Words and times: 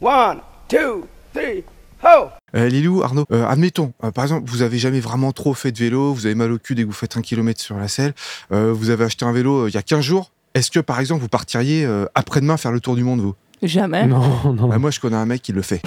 One, 0.00 0.38
two, 0.68 1.06
three, 1.34 1.64
ho! 2.04 2.28
Euh, 2.54 2.68
Lilou, 2.68 3.02
Arnaud, 3.02 3.24
euh, 3.32 3.44
admettons, 3.48 3.92
euh, 4.04 4.12
par 4.12 4.24
exemple, 4.24 4.48
vous 4.48 4.62
avez 4.62 4.78
jamais 4.78 5.00
vraiment 5.00 5.32
trop 5.32 5.54
fait 5.54 5.72
de 5.72 5.78
vélo, 5.78 6.12
vous 6.14 6.26
avez 6.26 6.36
mal 6.36 6.52
au 6.52 6.58
cul 6.58 6.76
dès 6.76 6.82
que 6.82 6.86
vous 6.86 6.92
faites 6.92 7.16
un 7.16 7.20
kilomètre 7.20 7.60
sur 7.60 7.76
la 7.76 7.88
selle, 7.88 8.14
euh, 8.52 8.72
vous 8.72 8.90
avez 8.90 9.04
acheté 9.04 9.24
un 9.24 9.32
vélo 9.32 9.64
euh, 9.64 9.68
il 9.68 9.74
y 9.74 9.76
a 9.76 9.82
15 9.82 10.00
jours. 10.00 10.30
Est-ce 10.54 10.70
que, 10.70 10.78
par 10.80 11.00
exemple, 11.00 11.20
vous 11.20 11.28
partiriez 11.28 11.84
euh, 11.84 12.06
après-demain 12.14 12.56
faire 12.56 12.70
le 12.72 12.80
tour 12.80 12.94
du 12.94 13.02
monde, 13.02 13.20
vous? 13.20 13.34
Jamais. 13.60 14.06
Non, 14.06 14.22
non. 14.52 14.68
Bah, 14.68 14.78
Moi, 14.78 14.92
je 14.92 15.00
connais 15.00 15.16
un 15.16 15.26
mec 15.26 15.42
qui 15.42 15.52
le 15.52 15.62
fait. 15.62 15.82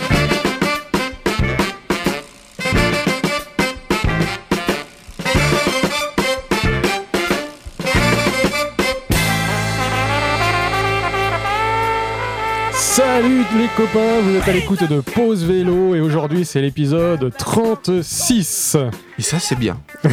Les 13.58 13.68
copains, 13.76 14.22
vous 14.22 14.36
êtes 14.36 14.48
à 14.48 14.54
l'écoute 14.54 14.84
de 14.90 15.02
Pause 15.02 15.44
Vélo 15.44 15.96
et 15.96 16.00
aujourd'hui 16.00 16.46
c'est 16.46 16.62
l'épisode 16.62 17.32
36. 17.38 18.78
Et 19.22 19.24
ça, 19.24 19.38
c'est 19.38 19.56
bien. 19.56 19.78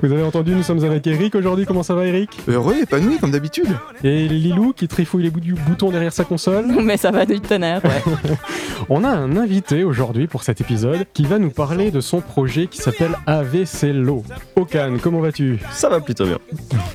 Vous 0.00 0.12
avez 0.12 0.22
entendu, 0.22 0.54
nous 0.54 0.62
sommes 0.62 0.84
avec 0.84 1.04
Eric 1.08 1.34
aujourd'hui. 1.34 1.66
Comment 1.66 1.82
ça 1.82 1.92
va 1.96 2.06
Eric? 2.06 2.30
Heureux, 2.46 2.76
épanoui, 2.82 3.18
comme 3.18 3.32
d'habitude. 3.32 3.66
Et 4.04 4.28
Lilou 4.28 4.72
qui 4.72 4.86
trifouille 4.86 5.24
les 5.24 5.30
bouts 5.30 5.40
du 5.40 5.54
bouton 5.54 5.90
derrière 5.90 6.12
sa 6.12 6.22
console. 6.22 6.66
Mais 6.84 6.96
ça 6.96 7.10
va 7.10 7.26
du 7.26 7.40
tonnerre, 7.40 7.84
ouais. 7.84 8.12
On 8.90 9.02
a 9.02 9.08
un 9.08 9.36
invité 9.36 9.82
aujourd'hui 9.82 10.28
pour 10.28 10.44
cet 10.44 10.60
épisode 10.60 11.04
qui 11.12 11.24
va 11.24 11.40
nous 11.40 11.50
parler 11.50 11.90
de 11.90 12.00
son 12.00 12.20
projet 12.20 12.68
qui 12.68 12.78
s'appelle 12.78 13.18
AVCLO. 13.26 14.22
Okan, 14.54 14.98
comment 15.02 15.18
vas-tu? 15.18 15.58
Ça 15.72 15.88
va 15.88 15.98
plutôt 15.98 16.26
bien. 16.26 16.38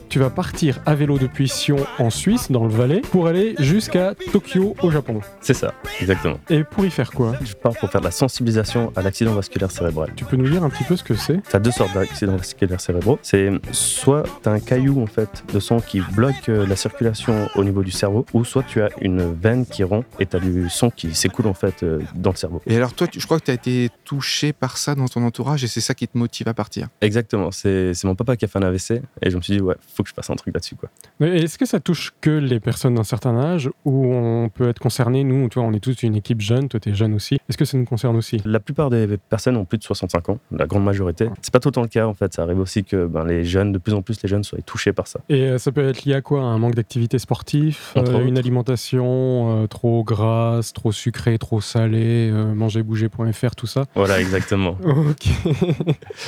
Tu 0.07 0.19
vas 0.19 0.29
partir 0.29 0.79
à 0.85 0.95
vélo 0.95 1.17
depuis 1.17 1.49
Sion 1.49 1.75
en 1.99 2.09
Suisse, 2.09 2.51
dans 2.51 2.63
le 2.63 2.71
Valais, 2.71 3.01
pour 3.01 3.27
aller 3.27 3.55
jusqu'à 3.59 4.13
Tokyo 4.31 4.77
au 4.81 4.91
Japon. 4.91 5.19
C'est 5.41 5.53
ça, 5.53 5.73
exactement. 5.99 6.39
Et 6.49 6.63
pour 6.63 6.85
y 6.85 6.89
faire 6.89 7.11
quoi? 7.11 7.33
Je 7.43 7.53
pars 7.53 7.73
pour 7.73 7.89
faire 7.91 7.99
de 7.99 8.05
la 8.05 8.11
sensibilisation 8.11 8.93
à 8.95 9.01
l'accident 9.01 9.33
vasculaire 9.33 9.69
cérébral. 9.69 10.11
Tu 10.15 10.23
peux 10.23 10.37
nous 10.37 10.52
dire 10.53 10.63
un 10.63 10.69
petit 10.69 10.83
peu 10.83 10.95
ce 10.95 11.03
que 11.03 11.15
c'est 11.15 11.41
T'as 11.49 11.59
deux 11.59 11.71
sortes 11.71 11.93
d'accidents 11.93 12.35
vasculaires 12.35 12.79
cérébraux. 12.79 13.17
C'est 13.23 13.51
soit 13.71 14.23
t'as 14.41 14.51
un 14.51 14.59
caillou 14.59 15.01
en 15.01 15.07
fait 15.07 15.43
de 15.53 15.59
sang 15.59 15.79
qui 15.79 15.99
bloque 16.15 16.47
euh, 16.49 16.65
la 16.67 16.75
circulation 16.75 17.47
au 17.55 17.63
niveau 17.63 17.81
du 17.83 17.91
cerveau, 17.91 18.25
ou 18.33 18.45
soit 18.45 18.63
tu 18.63 18.81
as 18.81 18.89
une 19.01 19.33
veine 19.33 19.65
qui 19.65 19.83
rompt 19.83 20.05
et 20.19 20.25
t'as 20.25 20.39
du 20.39 20.69
sang 20.69 20.89
qui 20.91 21.13
s'écoule 21.15 21.47
en 21.47 21.53
fait 21.55 21.81
euh, 21.83 21.99
dans 22.15 22.29
le 22.31 22.35
cerveau. 22.35 22.61
Et 22.67 22.75
alors, 22.77 22.93
toi, 22.93 23.07
tu- 23.07 23.19
je 23.19 23.25
crois 23.25 23.39
que 23.39 23.45
tu 23.45 23.51
as 23.51 23.55
été 23.55 23.89
touché 24.05 24.53
par 24.53 24.77
ça 24.77 24.93
dans 24.95 25.07
ton 25.07 25.23
entourage 25.23 25.63
et 25.63 25.67
c'est 25.67 25.81
ça 25.81 25.93
qui 25.95 26.07
te 26.07 26.17
motive 26.17 26.47
à 26.47 26.53
partir. 26.53 26.87
Exactement. 27.01 27.49
C'est 27.51 27.93
c'est 27.93 28.05
mon 28.07 28.15
papa 28.15 28.35
qui 28.37 28.45
a 28.45 28.47
fait 28.47 28.59
un 28.59 28.63
AVC 28.63 29.01
et 29.21 29.29
je 29.31 29.35
me 29.37 29.41
suis 29.41 29.55
dit 29.55 29.61
ouais, 29.61 29.75
faut 29.95 30.03
que 30.03 30.09
je 30.09 30.13
fasse 30.13 30.29
un 30.29 30.35
truc 30.35 30.53
là-dessus 30.53 30.75
quoi. 30.75 30.89
Mais 31.19 31.41
Est-ce 31.41 31.57
que 31.57 31.65
ça 31.65 31.79
touche 31.79 32.13
que 32.21 32.29
les 32.29 32.59
personnes 32.59 32.95
d'un 32.95 33.03
certain 33.03 33.35
âge 33.37 33.69
ou 33.85 34.13
on 34.13 34.49
peut 34.49 34.69
être 34.69 34.79
concerné 34.79 35.23
Nous, 35.23 35.49
toi, 35.49 35.63
on 35.63 35.73
est 35.73 35.79
tous 35.79 36.03
une 36.03 36.15
équipe 36.15 36.41
jeune, 36.41 36.67
toi, 36.69 36.79
t'es 36.79 36.93
jeune 36.93 37.13
aussi. 37.15 37.35
Est-ce 37.49 37.57
que 37.57 37.65
ça 37.65 37.77
nous 37.77 37.85
concerne 37.85 38.15
aussi? 38.15 38.39
La 38.45 38.59
plupart 38.59 38.89
des 38.89 39.17
personnes 39.29 39.57
ont 39.57 39.65
plus 39.65 39.77
de 39.77 39.83
65 39.83 40.29
ans, 40.29 40.39
la 40.51 40.65
grande 40.65 40.83
majorité. 40.83 41.29
C'est 41.41 41.51
pas 41.51 41.59
tout 41.59 41.69
le 41.69 41.73
temps 41.73 41.81
le 41.81 41.87
cas 41.87 42.05
en 42.05 42.13
fait. 42.13 42.33
Ça 42.33 42.43
arrive 42.43 42.59
aussi 42.59 42.83
que 42.83 43.05
ben, 43.05 43.25
les 43.25 43.45
jeunes, 43.45 43.71
de 43.71 43.77
plus 43.77 43.93
en 43.93 44.01
plus 44.01 44.21
les 44.21 44.29
jeunes 44.29 44.43
soient 44.43 44.59
touchés 44.61 44.93
par 44.93 45.07
ça. 45.07 45.19
Et 45.29 45.43
euh, 45.43 45.57
ça 45.57 45.71
peut 45.71 45.87
être 45.87 46.05
lié 46.05 46.13
à 46.13 46.21
quoi? 46.21 46.41
Un 46.41 46.57
manque 46.57 46.75
d'activité 46.75 47.19
sportive 47.19 47.77
euh, 47.97 48.25
Une 48.25 48.37
alimentation 48.37 49.63
euh, 49.63 49.67
trop 49.67 50.03
grasse, 50.03 50.73
trop 50.73 50.91
sucrée, 50.91 51.37
trop 51.37 51.61
salée 51.61 52.29
euh, 52.31 52.53
Mangerbouger.fr, 52.53 53.55
tout 53.55 53.67
ça? 53.67 53.85
Voilà, 53.95 54.19
exactement. 54.19 54.77
Ok. 55.03 55.27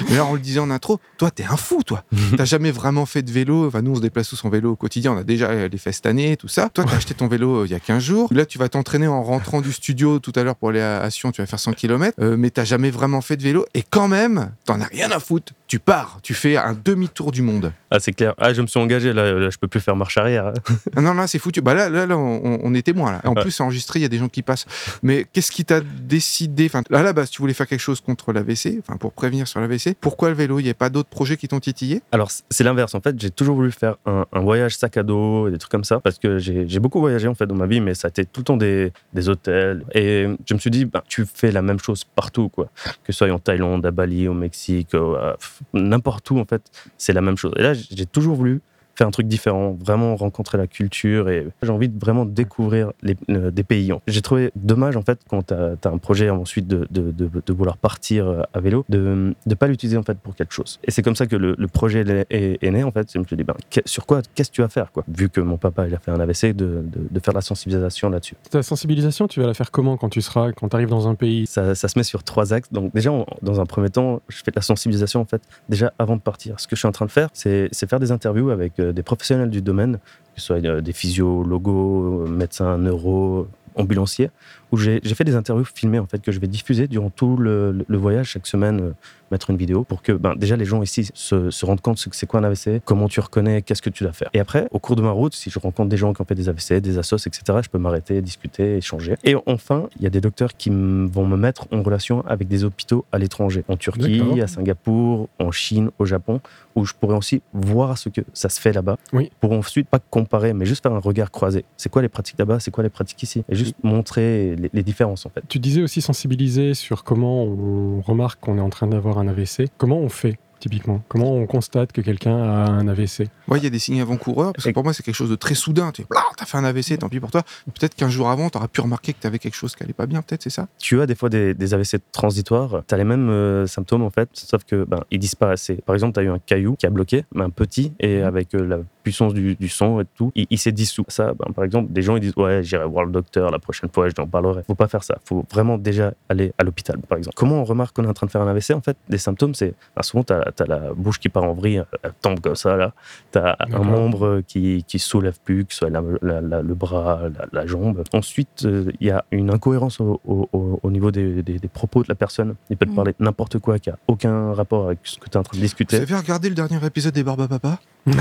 Mais 0.09 0.17
là, 0.17 0.25
on 0.25 0.33
le 0.33 0.39
disait 0.39 0.59
en 0.59 0.69
intro, 0.69 0.99
toi, 1.17 1.31
t'es 1.31 1.43
un 1.45 1.55
fou, 1.55 1.81
toi. 1.85 2.03
T'as 2.37 2.45
jamais 2.45 2.71
vraiment 2.71 3.05
fait 3.05 3.21
de 3.21 3.31
vélo. 3.31 3.67
Enfin, 3.67 3.81
nous, 3.81 3.91
on 3.91 3.95
se 3.95 4.01
déplace 4.01 4.29
tous 4.29 4.43
en 4.43 4.49
vélo 4.49 4.71
au 4.71 4.75
quotidien. 4.75 5.13
On 5.13 5.17
a 5.17 5.23
déjà 5.23 5.67
les 5.67 5.77
fait 5.77 5.91
cette 5.91 6.05
année, 6.05 6.35
tout 6.35 6.47
ça. 6.47 6.69
Toi, 6.69 6.83
t'as 6.85 6.95
acheté 6.95 7.13
ton 7.13 7.27
vélo 7.27 7.65
il 7.65 7.71
y 7.71 7.73
a 7.73 7.79
15 7.79 8.03
jours. 8.03 8.27
Là, 8.31 8.45
tu 8.45 8.57
vas 8.57 8.69
t'entraîner 8.69 9.07
en 9.07 9.23
rentrant 9.23 9.61
du 9.61 9.71
studio 9.71 10.19
tout 10.19 10.33
à 10.35 10.43
l'heure 10.43 10.55
pour 10.55 10.69
aller 10.69 10.81
à, 10.81 10.99
à 11.01 11.09
Sion. 11.09 11.31
Tu 11.31 11.41
vas 11.41 11.45
faire 11.45 11.59
100 11.59 11.73
km. 11.73 12.21
mais 12.37 12.49
t'as 12.49 12.65
jamais 12.65 12.89
vraiment 12.89 13.21
fait 13.21 13.37
de 13.37 13.43
vélo. 13.43 13.65
Et 13.73 13.83
quand 13.95 14.07
même, 14.09 14.51
t'en 14.65 14.81
as 14.81 14.85
rien 14.85 15.09
à 15.11 15.19
foutre. 15.19 15.53
Tu 15.75 15.79
pars. 15.79 16.19
Tu 16.23 16.33
fais 16.33 16.55
un 16.55 16.73
demi-tour 16.73 17.33
du 17.33 17.41
monde. 17.41 17.73
Ah, 17.91 17.99
c'est 17.99 18.13
clair. 18.13 18.33
Ah, 18.37 18.53
je 18.53 18.61
me 18.61 18.67
suis 18.67 18.79
engagé, 18.79 19.11
là, 19.11 19.33
là, 19.33 19.49
je 19.49 19.57
peux 19.57 19.67
plus 19.67 19.81
faire 19.81 19.97
marche 19.97 20.15
arrière. 20.17 20.53
Ah 20.95 21.01
non, 21.01 21.13
là, 21.13 21.27
c'est 21.27 21.37
foutu. 21.37 21.59
Bah 21.61 21.73
là, 21.73 21.89
là, 21.89 22.05
là 22.05 22.17
on, 22.17 22.61
on 22.63 22.73
est 22.73 22.81
témoin. 22.81 23.11
Là. 23.11 23.21
En 23.25 23.33
Ouais. 23.33 23.41
plus, 23.41 23.51
c'est 23.51 23.61
enregistré. 23.61 23.99
Il 23.99 24.03
y 24.03 24.05
a 24.05 24.07
des 24.07 24.17
gens 24.17 24.29
qui 24.29 24.41
passent. 24.41 24.65
Mais 25.03 25.25
qu'est-ce 25.33 25.51
qui 25.51 25.65
t'a 25.65 25.81
décidé 25.81 26.67
Enfin, 26.67 26.81
là, 26.89 26.99
à 26.99 27.03
la 27.03 27.11
base, 27.11 27.29
tu 27.29 27.41
voulais 27.41 27.53
faire 27.53 27.67
quelque 27.67 27.81
chose 27.81 27.99
contre 27.99 28.31
l'AVC. 28.31 28.77
Enfin, 28.79 28.95
pour 28.95 29.11
prévenir 29.11 29.49
sur 29.49 29.59
l'AVC. 29.59 29.97
Pourquoi 29.99 30.29
le 30.29 30.35
vélo? 30.35 30.59
Il 30.59 30.63
n'y 30.63 30.69
a 30.69 30.73
pas 30.73 30.89
d'autres 30.89 31.09
projets 31.09 31.35
qui 31.35 31.49
t'ont 31.49 31.59
titillé? 31.59 32.01
Alors, 32.13 32.31
c'est 32.49 32.63
l'inverse. 32.63 32.95
En 32.95 33.01
fait, 33.01 33.19
j'ai 33.19 33.29
toujours 33.29 33.57
voulu 33.57 33.73
faire 33.73 33.97
un, 34.05 34.25
un 34.31 34.39
voyage 34.39 34.77
sac 34.77 34.95
à 34.95 35.03
dos, 35.03 35.49
et 35.49 35.51
des 35.51 35.57
trucs 35.57 35.71
comme 35.71 35.83
ça, 35.83 35.99
parce 35.99 36.19
que 36.19 36.37
j'ai 36.39 36.79
beaucoup 36.79 37.01
voyagé, 37.01 37.27
en 37.27 37.35
fait, 37.35 37.47
dans 37.47 37.55
ma 37.55 37.67
vie, 37.67 37.81
mais 37.81 37.95
ça 37.95 38.07
a 38.07 38.09
été 38.11 38.23
tout 38.23 38.39
le 38.39 38.45
temps 38.45 38.55
des, 38.57 38.93
des 39.11 39.27
hôtels. 39.27 39.83
Et 39.93 40.25
je 40.47 40.53
me 40.53 40.59
suis 40.59 40.71
dit, 40.71 40.85
ben, 40.85 41.01
tu 41.09 41.25
fais 41.25 41.51
la 41.51 41.61
même 41.61 41.79
chose 41.79 42.05
partout, 42.05 42.47
quoi. 42.47 42.69
Que 43.03 43.11
ce 43.11 43.17
soit 43.17 43.29
en 43.29 43.39
Thaïlande, 43.39 43.85
à 43.85 43.91
Bali, 43.91 44.29
au 44.29 44.33
Mexique, 44.33 44.93
au- 44.93 45.15
à- 45.15 45.35
n'importe 45.73 46.29
où, 46.31 46.39
en 46.39 46.45
fait, 46.45 46.69
c'est 46.97 47.13
la 47.13 47.21
même 47.21 47.37
chose. 47.37 47.53
Et 47.57 47.61
là, 47.61 47.73
j'ai 47.73 48.05
toujours 48.05 48.35
voulu 48.35 48.61
faire 48.95 49.07
un 49.07 49.11
truc 49.11 49.27
différent, 49.27 49.77
vraiment 49.79 50.15
rencontrer 50.15 50.57
la 50.57 50.67
culture 50.67 51.29
et 51.29 51.47
j'ai 51.61 51.69
envie 51.69 51.89
de 51.89 51.99
vraiment 51.99 52.25
découvrir 52.25 52.91
les, 53.01 53.15
euh, 53.29 53.51
des 53.51 53.63
pays. 53.63 53.91
J'ai 54.07 54.21
trouvé 54.21 54.51
dommage 54.55 54.95
en 54.95 55.01
fait 55.01 55.19
quand 55.29 55.47
tu 55.47 55.53
as, 55.53 55.75
un 55.85 55.97
projet 55.97 56.29
ensuite 56.29 56.67
de, 56.67 56.87
de, 56.89 57.11
de, 57.11 57.29
de 57.45 57.53
vouloir 57.53 57.77
partir 57.77 58.27
euh, 58.27 58.41
à 58.53 58.59
vélo, 58.59 58.85
de 58.89 59.33
ne 59.45 59.53
pas 59.55 59.67
l'utiliser 59.67 59.97
en 59.97 60.03
fait 60.03 60.17
pour 60.17 60.35
quelque 60.35 60.53
chose. 60.53 60.79
Et 60.83 60.91
c'est 60.91 61.01
comme 61.01 61.15
ça 61.15 61.27
que 61.27 61.35
le, 61.35 61.55
le 61.57 61.67
projet 61.67 62.01
est, 62.01 62.25
est- 62.29 62.57
est 62.63 62.71
né 62.71 62.83
en 62.83 62.91
fait. 62.91 63.11
Je 63.13 63.19
me 63.19 63.25
suis 63.25 63.35
dit, 63.35 63.43
ben, 63.43 63.55
sur 63.85 64.05
quoi, 64.05 64.21
qu'est-ce 64.33 64.49
que 64.49 64.55
tu 64.55 64.61
vas 64.61 64.69
faire 64.69 64.91
quoi 64.91 65.03
Vu 65.07 65.29
que 65.29 65.41
mon 65.41 65.57
papa 65.57 65.87
il 65.87 65.93
a 65.95 65.99
fait 65.99 66.11
un 66.11 66.19
AVC, 66.19 66.53
de, 66.55 66.83
faire 67.23 67.33
la 67.33 67.41
sensibilisation 67.41 68.09
là-dessus. 68.09 68.35
Ta 68.51 68.61
sensibilisation, 68.63 69.27
tu 69.27 69.39
vas 69.41 69.47
la 69.47 69.53
faire 69.53 69.71
comment 69.71 69.97
quand 69.97 70.09
tu 70.09 70.21
seras, 70.21 70.51
quand 70.51 70.69
tu 70.69 70.75
arrives 70.75 70.89
dans 70.89 71.07
un 71.07 71.15
pays? 71.15 71.47
Ça, 71.47 71.73
ça 71.75 71.87
se 71.87 71.97
met 71.97 72.03
sur 72.03 72.23
trois 72.23 72.53
axes. 72.53 72.71
Donc 72.71 72.93
déjà, 72.93 73.11
on- 73.11 73.25
dans 73.41 73.59
un 73.59 73.65
premier 73.65 73.89
temps, 73.89 74.21
je 74.29 74.37
fais 74.37 74.51
de 74.51 74.55
la 74.55 74.61
sensibilisation 74.61 75.21
en 75.21 75.25
fait 75.25 75.41
déjà 75.69 75.91
avant 75.99 76.15
de 76.15 76.21
partir. 76.21 76.59
Ce 76.59 76.67
que 76.67 76.75
je 76.75 76.79
suis 76.81 76.87
en 76.87 76.91
train 76.91 77.05
de 77.05 77.11
faire, 77.11 77.29
c'est 77.33 77.67
c'est 77.71 77.89
faire 77.89 77.99
des 77.99 78.11
interviews 78.11 78.49
avec 78.51 78.79
euh, 78.79 78.84
des 78.93 79.03
professionnels 79.03 79.49
du 79.49 79.61
domaine, 79.61 79.99
que 80.35 80.41
ce 80.41 80.47
soit 80.47 80.65
euh, 80.65 80.81
des 80.81 80.93
physios, 80.93 81.43
logos, 81.43 82.25
euh, 82.25 82.27
médecins, 82.27 82.77
neuro, 82.77 83.47
ambulanciers, 83.75 84.31
où 84.75 84.77
j'ai 84.77 84.99
fait 85.01 85.23
des 85.23 85.35
interviews 85.35 85.65
filmées 85.65 85.99
en 85.99 86.05
fait 86.05 86.19
que 86.21 86.31
je 86.31 86.39
vais 86.39 86.47
diffuser 86.47 86.87
durant 86.87 87.09
tout 87.09 87.37
le, 87.37 87.85
voyage 87.89 88.27
chaque 88.29 88.47
semaine. 88.47 88.79
euh, 88.81 88.91
mettre 89.31 89.49
une 89.49 89.57
vidéo 89.57 89.83
pour 89.83 90.01
que 90.01 90.11
ben, 90.11 90.35
déjà 90.35 90.55
les 90.55 90.65
gens 90.65 90.81
ici 90.83 91.09
se, 91.13 91.49
se 91.49 91.65
rendent 91.65 91.81
compte 91.81 91.97
ce 91.97 92.09
que 92.09 92.15
c'est 92.15 92.27
quoi 92.27 92.39
un 92.39 92.43
AVC, 92.43 92.81
comment 92.83 93.07
tu 93.07 93.19
reconnais, 93.19 93.61
qu'est-ce 93.61 93.81
que 93.81 93.89
tu 93.89 94.03
dois 94.03 94.13
faire. 94.13 94.29
Et 94.33 94.39
après, 94.39 94.67
au 94.71 94.79
cours 94.79 94.95
de 94.95 95.01
ma 95.01 95.11
route, 95.11 95.33
si 95.33 95.49
je 95.49 95.59
rencontre 95.59 95.89
des 95.89 95.97
gens 95.97 96.13
qui 96.13 96.21
ont 96.21 96.25
fait 96.25 96.35
des 96.35 96.49
AVC, 96.49 96.73
des 96.81 96.97
assos, 96.97 97.17
etc., 97.17 97.41
je 97.63 97.69
peux 97.69 97.77
m'arrêter, 97.77 98.21
discuter, 98.21 98.77
échanger. 98.77 99.15
Et 99.23 99.35
enfin, 99.45 99.89
il 99.97 100.03
y 100.03 100.07
a 100.07 100.09
des 100.09 100.21
docteurs 100.21 100.55
qui 100.55 100.69
vont 100.69 101.25
me 101.25 101.37
mettre 101.37 101.65
en 101.71 101.81
relation 101.81 102.25
avec 102.27 102.47
des 102.47 102.63
hôpitaux 102.63 103.05
à 103.11 103.17
l'étranger, 103.17 103.63
en 103.67 103.77
Turquie, 103.77 104.41
à 104.41 104.47
Singapour, 104.47 105.27
en 105.39 105.51
Chine, 105.51 105.89
au 105.99 106.05
Japon, 106.05 106.39
où 106.75 106.85
je 106.85 106.93
pourrais 106.93 107.15
aussi 107.15 107.41
voir 107.53 107.97
ce 107.97 108.09
que 108.09 108.21
ça 108.33 108.49
se 108.49 108.59
fait 108.59 108.73
là-bas, 108.73 108.97
Oui. 109.13 109.31
pour 109.39 109.53
ensuite 109.53 109.87
pas 109.87 109.99
comparer, 109.99 110.53
mais 110.53 110.65
juste 110.65 110.83
faire 110.83 110.93
un 110.93 110.99
regard 110.99 111.31
croisé. 111.31 111.65
C'est 111.77 111.89
quoi 111.89 112.01
les 112.01 112.09
pratiques 112.09 112.37
là-bas, 112.37 112.59
c'est 112.59 112.71
quoi 112.71 112.83
les 112.83 112.89
pratiques 112.89 113.23
ici, 113.23 113.43
et 113.49 113.55
juste 113.55 113.75
montrer 113.83 114.55
les, 114.55 114.64
les 114.73 114.83
différences 114.83 115.25
en 115.25 115.29
fait. 115.29 115.43
Tu 115.47 115.59
disais 115.59 115.81
aussi 115.81 116.01
sensibiliser 116.01 116.73
sur 116.73 117.03
comment 117.03 117.43
on 117.43 118.01
remarque 118.01 118.39
qu'on 118.39 118.57
est 118.57 118.61
en 118.61 118.69
train 118.69 118.87
d'avoir 118.87 119.17
un 119.17 119.27
AVC. 119.27 119.69
Comment 119.77 119.99
on 119.99 120.09
fait 120.09 120.37
typiquement 120.65 121.03
Comment 121.07 121.31
on 121.35 121.45
constate 121.45 121.91
que 121.91 122.01
quelqu'un 122.01 122.35
a 122.35 122.71
un 122.71 122.87
AVC 122.87 123.27
Ouais, 123.47 123.59
il 123.59 123.63
y 123.63 123.67
a 123.67 123.69
des 123.69 123.77
signes 123.77 124.01
avant-coureurs, 124.01 124.53
parce 124.53 124.65
que 124.65 124.71
pour 124.71 124.83
moi, 124.83 124.93
c'est 124.93 125.03
quelque 125.03 125.15
chose 125.15 125.29
de 125.29 125.35
très 125.35 125.53
soudain. 125.53 125.91
Tu 125.91 126.03
as 126.11 126.45
fait 126.45 126.57
un 126.57 126.63
AVC, 126.63 126.97
tant 126.97 127.07
pis 127.07 127.19
pour 127.19 127.29
toi. 127.29 127.43
Peut-être 127.65 127.93
qu'un 127.93 128.09
jour 128.09 128.29
avant, 128.29 128.49
tu 128.49 128.57
auras 128.57 128.67
pu 128.67 128.81
remarquer 128.81 129.13
que 129.13 129.19
tu 129.21 129.27
avais 129.27 129.37
quelque 129.37 129.53
chose 129.53 129.75
qui 129.75 129.83
allait 129.83 129.93
pas 129.93 130.07
bien, 130.07 130.23
peut-être, 130.23 130.41
c'est 130.41 130.49
ça? 130.49 130.67
Tu 130.79 130.99
as 131.01 131.05
des 131.05 131.13
fois 131.13 131.29
des, 131.29 131.53
des 131.53 131.73
AVC 131.75 131.97
transitoires, 132.11 132.81
tu 132.87 132.95
as 132.95 132.97
les 132.97 133.03
mêmes 133.03 133.29
euh, 133.29 133.67
symptômes 133.67 134.01
en 134.01 134.09
fait, 134.09 134.29
sauf 134.33 134.63
que 134.63 134.85
ben, 134.85 135.01
ils 135.11 135.19
disparaissaient. 135.19 135.81
Par 135.85 135.93
exemple, 135.93 136.13
tu 136.13 136.19
as 136.21 136.23
eu 136.23 136.29
un 136.29 136.39
caillou 136.39 136.75
qui 136.75 136.87
a 136.87 136.89
bloqué, 136.89 137.25
mais 137.35 137.43
un 137.43 137.51
petit, 137.51 137.93
et 137.99 138.23
avec 138.23 138.55
euh, 138.55 138.65
la 138.65 138.79
puissance 139.03 139.35
du, 139.35 139.55
du 139.55 139.69
sang 139.69 140.01
et 140.01 140.05
tout, 140.15 140.31
il, 140.33 140.47
il 140.49 140.57
s'est 140.57 140.71
dissous. 140.71 141.05
Ça, 141.09 141.33
ben, 141.33 141.53
par 141.53 141.63
exemple, 141.63 141.93
des 141.93 142.01
gens 142.01 142.15
ils 142.15 142.21
disent 142.21 142.35
Ouais, 142.37 142.63
j'irai 142.63 142.85
voir 142.85 143.05
le 143.05 143.11
docteur 143.11 143.51
la 143.51 143.59
prochaine 143.59 143.89
fois, 143.93 144.09
je 144.09 144.13
t'en 144.13 144.27
parlerai. 144.27 144.63
Faut 144.63 144.75
pas 144.75 144.87
faire 144.87 145.03
ça. 145.03 145.17
Faut 145.23 145.45
vraiment 145.51 145.77
déjà 145.77 146.13
aller 146.27 146.51
à 146.57 146.63
l'hôpital, 146.63 146.97
par 147.07 147.17
exemple. 147.17 147.35
Comment 147.35 147.61
on 147.61 147.63
remarque 147.63 147.95
qu'on 147.95 148.03
est 148.03 148.07
en 148.07 148.13
train 148.13 148.25
de 148.25 148.31
faire 148.31 148.41
un 148.41 148.47
AVC 148.47 148.71
En 148.71 148.81
fait, 148.81 148.97
les 149.09 149.19
symptômes, 149.19 149.53
c'est 149.53 149.73
ben, 149.95 150.01
souvent, 150.01 150.23
tu 150.23 150.33
as, 150.33 150.54
la 150.67 150.93
bouche 150.95 151.19
qui 151.19 151.29
part 151.29 151.43
en 151.43 151.53
vrille, 151.53 151.83
elle 152.03 152.13
tombe 152.21 152.39
comme 152.39 152.55
ça, 152.55 152.75
là. 152.77 152.93
Tu 153.31 153.39
as 153.39 153.57
un 153.73 153.79
membre 153.83 154.41
qui, 154.47 154.83
qui 154.87 154.99
soulève 154.99 155.37
plus, 155.43 155.65
que 155.65 155.73
ce 155.73 155.79
soit 155.79 155.89
la- 155.89 156.01
la- 156.21 156.41
la- 156.41 156.61
le 156.61 156.73
bras, 156.73 157.21
la, 157.37 157.45
la 157.51 157.65
jambe. 157.67 158.03
Ensuite, 158.13 158.63
euh, 158.65 158.91
il 158.99 159.07
y 159.07 159.11
a 159.11 159.25
une 159.31 159.49
incohérence 159.53 159.99
au, 159.99 160.21
au- 160.25 160.47
au- 160.53 160.79
au 160.81 160.91
niveau 160.91 161.11
des, 161.11 161.43
des- 161.43 161.59
des 161.59 161.67
propos 161.67 162.01
de 162.03 162.07
la 162.09 162.15
personne. 162.15 162.55
Il 162.69 162.77
peut 162.77 162.85
te 162.85 162.91
Mm. 162.91 162.95
parler 162.95 163.11
de 163.19 163.23
n'importe 163.23 163.59
quoi 163.59 163.79
qui 163.79 163.89
a 163.89 163.97
aucun 164.07 164.53
rapport 164.53 164.85
avec 164.85 164.99
ce 165.03 165.17
que 165.19 165.25
tu 165.25 165.31
es 165.31 165.37
en 165.37 165.43
train 165.43 165.51
de 165.53 165.57
Vous 165.57 165.63
discuter. 165.63 165.97
avez 165.97 166.15
regardé 166.15 166.49
le 166.49 166.55
dernier 166.55 166.83
épisode 166.85 167.13
des 167.13 167.23
Barba 167.23 167.47
Papa? 167.47 167.79
Non, 168.05 168.13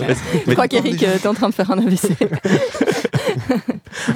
mais- 0.00 0.14
Je 0.46 0.52
crois 0.52 0.68
qu'Eric, 0.68 1.02
euh, 1.02 1.16
t'es 1.20 1.28
en 1.28 1.34
train 1.34 1.48
de 1.48 1.54
faire 1.54 1.70
un 1.70 1.78
AVC. 1.78 2.12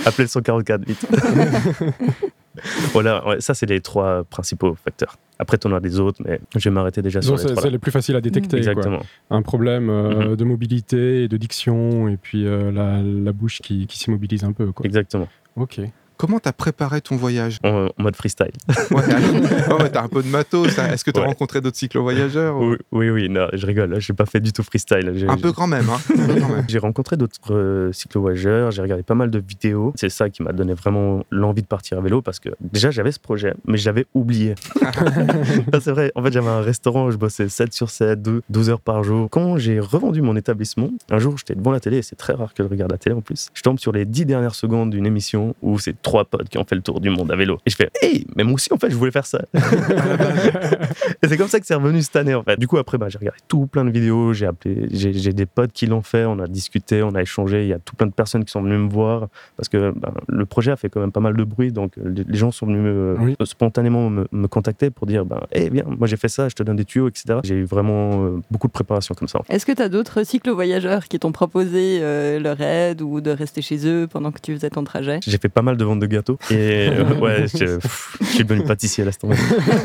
Appelez 0.05 0.25
le 0.25 0.28
144 0.28 0.84
vite. 0.87 1.06
voilà, 2.92 3.26
ouais, 3.26 3.40
ça 3.40 3.54
c'est 3.54 3.66
les 3.66 3.80
trois 3.80 4.24
principaux 4.24 4.74
facteurs. 4.74 5.16
Après, 5.38 5.56
tu 5.56 5.66
en 5.68 5.72
as 5.72 5.80
des 5.80 5.98
autres, 6.00 6.20
mais 6.24 6.38
je 6.56 6.68
vais 6.68 6.70
m'arrêter 6.74 7.00
déjà 7.00 7.22
sur 7.22 7.32
les 7.32 7.38
c'est 7.38 7.48
trois. 7.48 7.62
c'est 7.62 7.70
les 7.70 7.78
plus 7.78 7.90
faciles 7.90 8.14
à 8.16 8.20
détecter. 8.20 8.58
Exactement. 8.58 9.00
Un 9.30 9.42
problème 9.42 9.88
euh, 9.88 10.28
Mhm. 10.30 10.36
de 10.36 10.44
mobilité 10.44 11.24
et 11.24 11.28
de 11.28 11.36
diction, 11.38 12.08
et 12.08 12.16
puis 12.18 12.46
euh, 12.46 12.70
la, 12.70 13.00
la 13.02 13.32
bouche 13.32 13.60
qui, 13.62 13.86
qui 13.86 13.98
s'immobilise 13.98 14.44
un 14.44 14.52
peu. 14.52 14.70
Quoi. 14.72 14.84
Exactement. 14.86 15.28
Ok. 15.56 15.80
Comment 16.20 16.38
t'as 16.38 16.52
préparé 16.52 17.00
ton 17.00 17.17
voyage 17.17 17.56
En, 17.64 17.87
en 17.87 18.02
mode 18.02 18.14
freestyle. 18.14 18.50
Ouais, 18.90 19.02
t'as 19.90 20.02
un 20.02 20.08
peu 20.08 20.22
de 20.22 20.28
matos. 20.28 20.78
hein. 20.78 20.88
Est-ce 20.93 21.02
que 21.02 21.11
t'as 21.11 21.20
Ouais. 21.22 21.26
rencontré 21.28 21.62
d'autres 21.62 21.78
cyclo-voyageurs 21.78 22.56
ou- 22.58 22.72
Oui, 22.72 22.76
oui, 22.93 23.08
oui, 23.11 23.28
non, 23.31 23.46
je 23.55 23.64
rigole. 23.64 23.99
J'ai 24.00 24.12
pas 24.12 24.26
fait 24.26 24.40
du 24.40 24.52
tout 24.52 24.62
freestyle. 24.62 25.12
J'ai- 25.14 25.26
Un 25.26 25.38
peu 25.38 25.52
quand 25.52 25.67
même, 25.67 25.88
hein. 25.88 25.99
Même. 26.14 26.64
J'ai 26.69 26.78
rencontré 26.78 27.17
d'autres 27.17 27.55
euh, 27.55 27.90
cyclo-voyageurs, 27.93 28.70
j'ai 28.70 28.82
regardé 28.82 29.02
pas 29.02 29.14
mal 29.14 29.31
de 29.31 29.38
vidéos. 29.38 29.94
C'est 29.96 30.11
ça 30.11 30.28
qui 30.28 30.43
m'a 30.43 30.52
donné 30.52 30.75
vraiment 30.75 31.25
l'envie 31.31 31.62
de 31.62 31.67
partir 31.67 31.96
à 31.96 32.02
vélo 32.02 32.20
parce 32.20 32.38
que 32.38 32.50
déjà 32.61 32.90
j'avais 32.90 33.12
ce 33.12 33.19
projet, 33.20 33.55
mais 33.67 33.78
je 33.78 33.87
l'avais 33.87 34.05
oublié. 34.12 34.56
C'est 35.81 35.90
vrai, 35.93 36.12
en 36.14 36.22
fait 36.22 36.32
j'avais 36.32 36.49
un 36.49 36.61
restaurant 36.61 37.06
où 37.06 37.11
je 37.12 37.17
bossais 37.17 37.49
7 37.49 37.72
sur 37.72 37.88
7, 37.88 38.20
12 38.20 38.43
12 38.50 38.69
heures 38.70 38.81
par 38.81 39.02
jour. 39.05 39.28
Quand 39.31 39.56
j'ai 39.56 39.81
revendu 39.81 40.20
mon 40.20 40.37
établissement, 40.37 40.90
un 41.11 41.19
jour 41.19 41.38
j'étais 41.38 41.55
devant 41.55 41.70
la 41.72 41.81
télé, 41.81 41.99
et 41.99 42.02
c'est 42.02 42.17
très 42.17 42.34
rare 42.34 42.52
que 42.52 42.62
je 42.62 42.69
regarde 42.69 42.90
la 42.93 42.99
télé 42.99 43.17
en 43.17 43.22
plus. 43.22 43.49
Je 43.55 43.62
tombe 43.62 43.78
sur 43.78 43.93
les 43.93 44.05
10 44.05 44.26
dernières 44.26 44.55
secondes 44.55 44.90
d'une 44.90 45.06
émission 45.06 45.55
où 45.62 45.78
c'est 45.78 46.00
trois 46.10 46.24
potes 46.24 46.48
qui 46.48 46.58
ont 46.58 46.64
fait 46.64 46.74
le 46.74 46.82
tour 46.82 47.00
du 47.00 47.08
monde 47.08 47.30
à 47.30 47.36
vélo. 47.36 47.58
Et 47.66 47.70
je 47.70 47.76
fais, 47.76 47.88
hey, 48.02 48.26
mais 48.34 48.42
moi 48.42 48.54
aussi 48.54 48.72
en 48.72 48.78
fait 48.78 48.90
je 48.90 48.96
voulais 48.96 49.12
faire 49.12 49.26
ça. 49.26 49.40
Et 51.22 51.28
c'est 51.28 51.36
comme 51.36 51.48
ça 51.48 51.60
que 51.60 51.66
c'est 51.66 51.74
revenu 51.74 52.02
cette 52.02 52.16
année 52.16 52.34
en 52.34 52.42
fait. 52.42 52.58
Du 52.58 52.66
coup 52.66 52.78
après 52.78 52.98
bah, 52.98 53.08
j'ai 53.08 53.18
regardé 53.18 53.38
tout 53.48 53.66
plein 53.66 53.84
de 53.84 53.90
vidéos, 53.90 54.32
j'ai 54.32 54.46
appelé, 54.46 54.88
j'ai 54.90 55.12
j'ai 55.12 55.32
des 55.32 55.46
potes 55.46 55.72
qui 55.72 55.86
l'ont 55.86 56.02
fait, 56.02 56.24
on 56.24 56.38
a 56.40 56.46
discuté, 56.46 57.02
on 57.02 57.14
a 57.14 57.22
échangé. 57.22 57.62
Il 57.62 57.68
y 57.68 57.72
a 57.72 57.78
tout 57.78 57.94
plein 57.94 58.06
de 58.06 58.12
personnes 58.12 58.44
qui 58.44 58.50
sont 58.50 58.62
venues 58.62 58.78
me 58.78 58.88
voir 58.88 59.28
parce 59.56 59.68
que 59.68 59.92
ben, 59.94 60.12
le 60.28 60.46
projet 60.46 60.72
a 60.72 60.76
fait 60.76 60.88
quand 60.88 61.00
même 61.00 61.12
pas 61.12 61.20
mal 61.20 61.36
de 61.36 61.44
bruit, 61.44 61.70
donc 61.72 61.96
euh, 61.98 62.08
les, 62.08 62.24
les 62.24 62.38
gens 62.38 62.50
sont 62.50 62.66
venus 62.66 62.80
me- 62.82 63.16
Oui. 63.20 63.36
euh, 63.40 63.44
spontanément 63.44 64.10
me, 64.10 64.26
me 64.32 64.48
contacter 64.48 64.90
pour 64.90 65.06
dire 65.06 65.24
ben, 65.24 65.40
eh 65.52 65.70
bien 65.70 65.84
moi 65.86 66.06
j'ai 66.08 66.16
fait 66.16 66.28
ça, 66.28 66.48
je 66.48 66.54
te 66.54 66.62
donne 66.62 66.76
des 66.76 66.84
tuyaux, 66.84 67.08
etc. 67.08 67.38
J'ai 67.44 67.54
eu 67.54 67.64
vraiment 67.64 68.24
euh, 68.24 68.40
beaucoup 68.50 68.66
de 68.66 68.72
préparation 68.72 69.14
comme 69.14 69.28
ça. 69.28 69.40
Est-ce 69.48 69.66
que 69.66 69.72
tu 69.72 69.82
as 69.82 69.88
d'autres 69.88 70.24
cyclo-voyageurs 70.24 71.04
qui 71.08 71.18
t'ont 71.18 71.32
proposé 71.32 71.98
euh, 72.00 72.38
leur 72.40 72.60
aide 72.60 73.02
ou 73.02 73.20
de 73.20 73.30
rester 73.30 73.62
chez 73.62 73.86
eux 73.86 74.08
pendant 74.10 74.32
que 74.32 74.40
tu 74.40 74.54
faisais 74.54 74.70
ton 74.70 74.82
trajet? 74.84 75.20
J'ai 75.26 75.38
fait 75.38 75.48
pas 75.48 75.62
mal 75.62 75.76
de 75.76 75.84
ventes 75.84 76.00
de 76.00 76.06
gâteaux 76.06 76.38
et 76.50 76.88
euh, 76.91 77.14
ouais, 77.20 77.47
je, 77.47 77.76
pff, 77.76 78.17
je 78.20 78.26
suis 78.26 78.44
devenu 78.44 78.64
pâtissier 78.64 79.02
à 79.02 79.05
l'instant. 79.06 79.29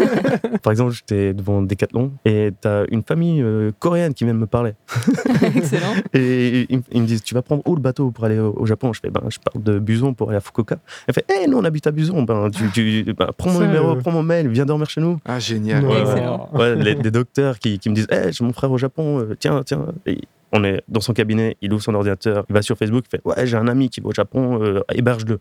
Par 0.63 0.71
exemple, 0.71 0.93
j'étais 0.93 1.33
devant 1.33 1.61
Decathlon 1.61 2.11
et 2.25 2.51
t'as 2.59 2.85
une 2.89 3.03
famille 3.03 3.41
euh, 3.41 3.71
coréenne 3.79 4.13
qui 4.13 4.23
vient 4.23 4.33
de 4.33 4.39
me 4.39 4.47
parler. 4.47 4.73
Excellent. 5.55 5.93
Et 6.13 6.65
ils, 6.69 6.81
ils 6.91 7.01
me 7.01 7.07
disent, 7.07 7.23
tu 7.23 7.33
vas 7.35 7.41
prendre 7.41 7.61
où 7.65 7.75
le 7.75 7.81
bateau 7.81 8.11
pour 8.11 8.23
aller 8.25 8.39
au, 8.39 8.53
au 8.57 8.65
Japon? 8.65 8.93
Je 8.93 8.99
fais, 9.01 9.09
ben, 9.09 9.21
je 9.29 9.37
pars 9.39 9.61
de 9.61 9.77
Buson 9.79 10.13
pour 10.13 10.29
aller 10.29 10.37
à 10.37 10.41
Fukuoka. 10.41 10.77
Elle 11.07 11.13
fait, 11.13 11.25
hé, 11.29 11.47
nous 11.47 11.57
on 11.57 11.63
habite 11.63 11.85
à 11.87 11.91
Buson, 11.91 12.23
ben, 12.23 12.49
tu, 12.49 12.69
tu- 12.71 13.13
ben, 13.13 13.29
prends 13.37 13.51
mon 13.51 13.59
numéro, 13.61 13.91
euh, 13.91 13.95
prends 13.95 14.11
mon 14.11 14.23
mail, 14.23 14.47
viens 14.47 14.65
dormir 14.65 14.89
chez 14.89 15.01
nous. 15.01 15.17
Ah, 15.25 15.39
génial. 15.39 15.85
Ouais, 15.85 16.01
Excellent. 16.01 16.49
Ouais, 16.53 16.75
les- 16.75 16.95
des 16.95 17.11
docteurs 17.11 17.59
qui, 17.59 17.77
qui 17.79 17.89
me 17.89 17.95
disent, 17.95 18.07
hé, 18.11 18.31
j'ai 18.31 18.43
mon 18.43 18.53
frère 18.53 18.71
au 18.71 18.77
Japon, 18.77 19.19
euh, 19.19 19.35
tiens, 19.39 19.61
tiens. 19.65 19.85
Et 20.05 20.19
on 20.55 20.63
est 20.63 20.81
dans 20.87 21.01
son 21.01 21.13
cabinet, 21.13 21.57
il 21.61 21.73
ouvre 21.73 21.83
son 21.83 21.93
ordinateur, 21.95 22.45
il 22.49 22.53
va 22.53 22.61
sur 22.61 22.77
Facebook, 22.77 23.03
il 23.07 23.17
fait, 23.17 23.21
ouais, 23.25 23.45
j'ai 23.45 23.57
un 23.57 23.67
ami 23.67 23.89
qui 23.89 23.99
va 24.01 24.09
au 24.09 24.13
Japon, 24.13 24.61
euh, 24.63 24.81
héberge-le. 24.93 25.39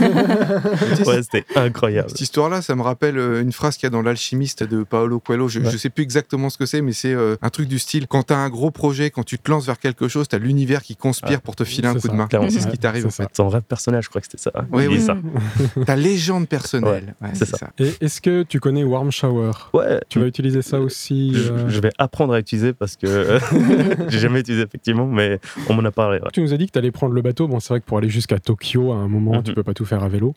ouais, 1.06 1.22
c'était 1.22 1.44
incroyable. 1.54 2.08
Cette 2.10 2.20
histoire-là, 2.20 2.62
ça 2.62 2.74
me 2.74 2.82
rappelle 2.82 3.18
euh, 3.18 3.42
une 3.42 3.52
phrase 3.52 3.76
qu'il 3.76 3.84
y 3.84 3.88
a 3.88 3.90
dans 3.90 4.02
L'Alchimiste 4.02 4.62
de 4.64 4.82
Paolo 4.82 5.20
Coelho. 5.20 5.48
Je, 5.48 5.60
Ouais. 5.60 5.70
je 5.70 5.76
sais 5.78 5.88
plus 5.90 6.02
exactement 6.02 6.50
ce 6.50 6.58
que 6.58 6.66
c'est, 6.66 6.82
mais 6.82 6.92
c'est 6.92 7.14
euh, 7.14 7.36
un 7.42 7.48
truc 7.48 7.66
du 7.68 7.78
style 7.78 8.06
quand 8.06 8.24
t'as 8.24 8.36
un 8.36 8.48
gros 8.50 8.70
projet, 8.70 9.10
quand 9.10 9.22
tu 9.24 9.38
te 9.38 9.50
lances 9.50 9.66
vers 9.66 9.78
quelque 9.78 10.06
chose, 10.08 10.28
t'as 10.28 10.38
l'univers 10.38 10.82
qui 10.82 10.96
conspire 10.96 11.30
Ouais. 11.30 11.38
pour 11.38 11.56
te 11.56 11.64
filer 11.64 11.88
un 11.88 11.94
coup 11.94 12.08
de 12.08 12.12
main. 12.12 12.28
C'est 12.50 12.60
ce 12.60 12.68
qui 12.68 12.78
t'arrive 12.78 13.02
c'est 13.10 13.22
en 13.22 13.26
fait. 13.26 13.32
Ton 13.32 13.48
rêve 13.48 13.62
personnel, 13.62 14.02
je 14.02 14.08
crois 14.08 14.20
que 14.20 14.26
c'était 14.30 14.42
ça. 14.42 14.52
Oui, 14.72 14.84
Il 14.84 14.88
oui. 14.90 15.00
ça. 15.00 15.16
Ta 15.86 15.96
légende 15.96 16.48
personnelle. 16.48 17.14
Ouais, 17.20 17.30
c'est 17.32 17.46
c'est 17.46 17.56
ça. 17.56 17.70
Et 17.78 17.92
est-ce 18.00 18.20
que 18.20 18.42
tu 18.42 18.60
connais 18.60 18.84
Warm 18.84 19.10
Shower? 19.10 19.52
Ouais, 19.72 20.00
Tu 20.08 20.18
vas 20.20 20.26
utiliser 20.26 20.62
ça 20.62 20.80
aussi 20.80 21.32
je, 21.34 21.52
euh, 21.52 21.68
je 21.68 21.80
vais 21.80 21.90
apprendre 21.98 22.32
à 22.34 22.38
utiliser 22.40 22.72
parce 22.72 22.96
que 22.96 23.38
j'ai 24.08 24.18
jamais 24.18 24.40
utilisé 24.40 24.55
effectivement, 24.62 25.06
mais 25.06 25.38
on 25.68 25.74
m'en 25.74 25.84
a 25.84 25.90
parlé. 25.90 26.18
ouais. 26.18 26.28
Tu 26.32 26.40
nous 26.40 26.52
as 26.52 26.56
dit 26.56 26.66
que 26.66 26.72
tu 26.72 26.78
allais 26.78 26.90
prendre 26.90 27.14
le 27.14 27.22
bateau. 27.22 27.48
Bon, 27.48 27.60
c'est 27.60 27.68
vrai 27.74 27.80
que 27.80 27.86
pour 27.86 27.98
aller 27.98 28.08
jusqu'à 28.08 28.38
Tokyo, 28.38 28.92
à 28.92 28.96
un 28.96 29.08
moment, 29.08 29.42
tu 29.42 29.50
Mhm. 29.50 29.54
peux 29.54 29.62
pas 29.62 29.74
tout 29.74 29.84
faire 29.84 30.02
à 30.02 30.08
vélo. 30.08 30.34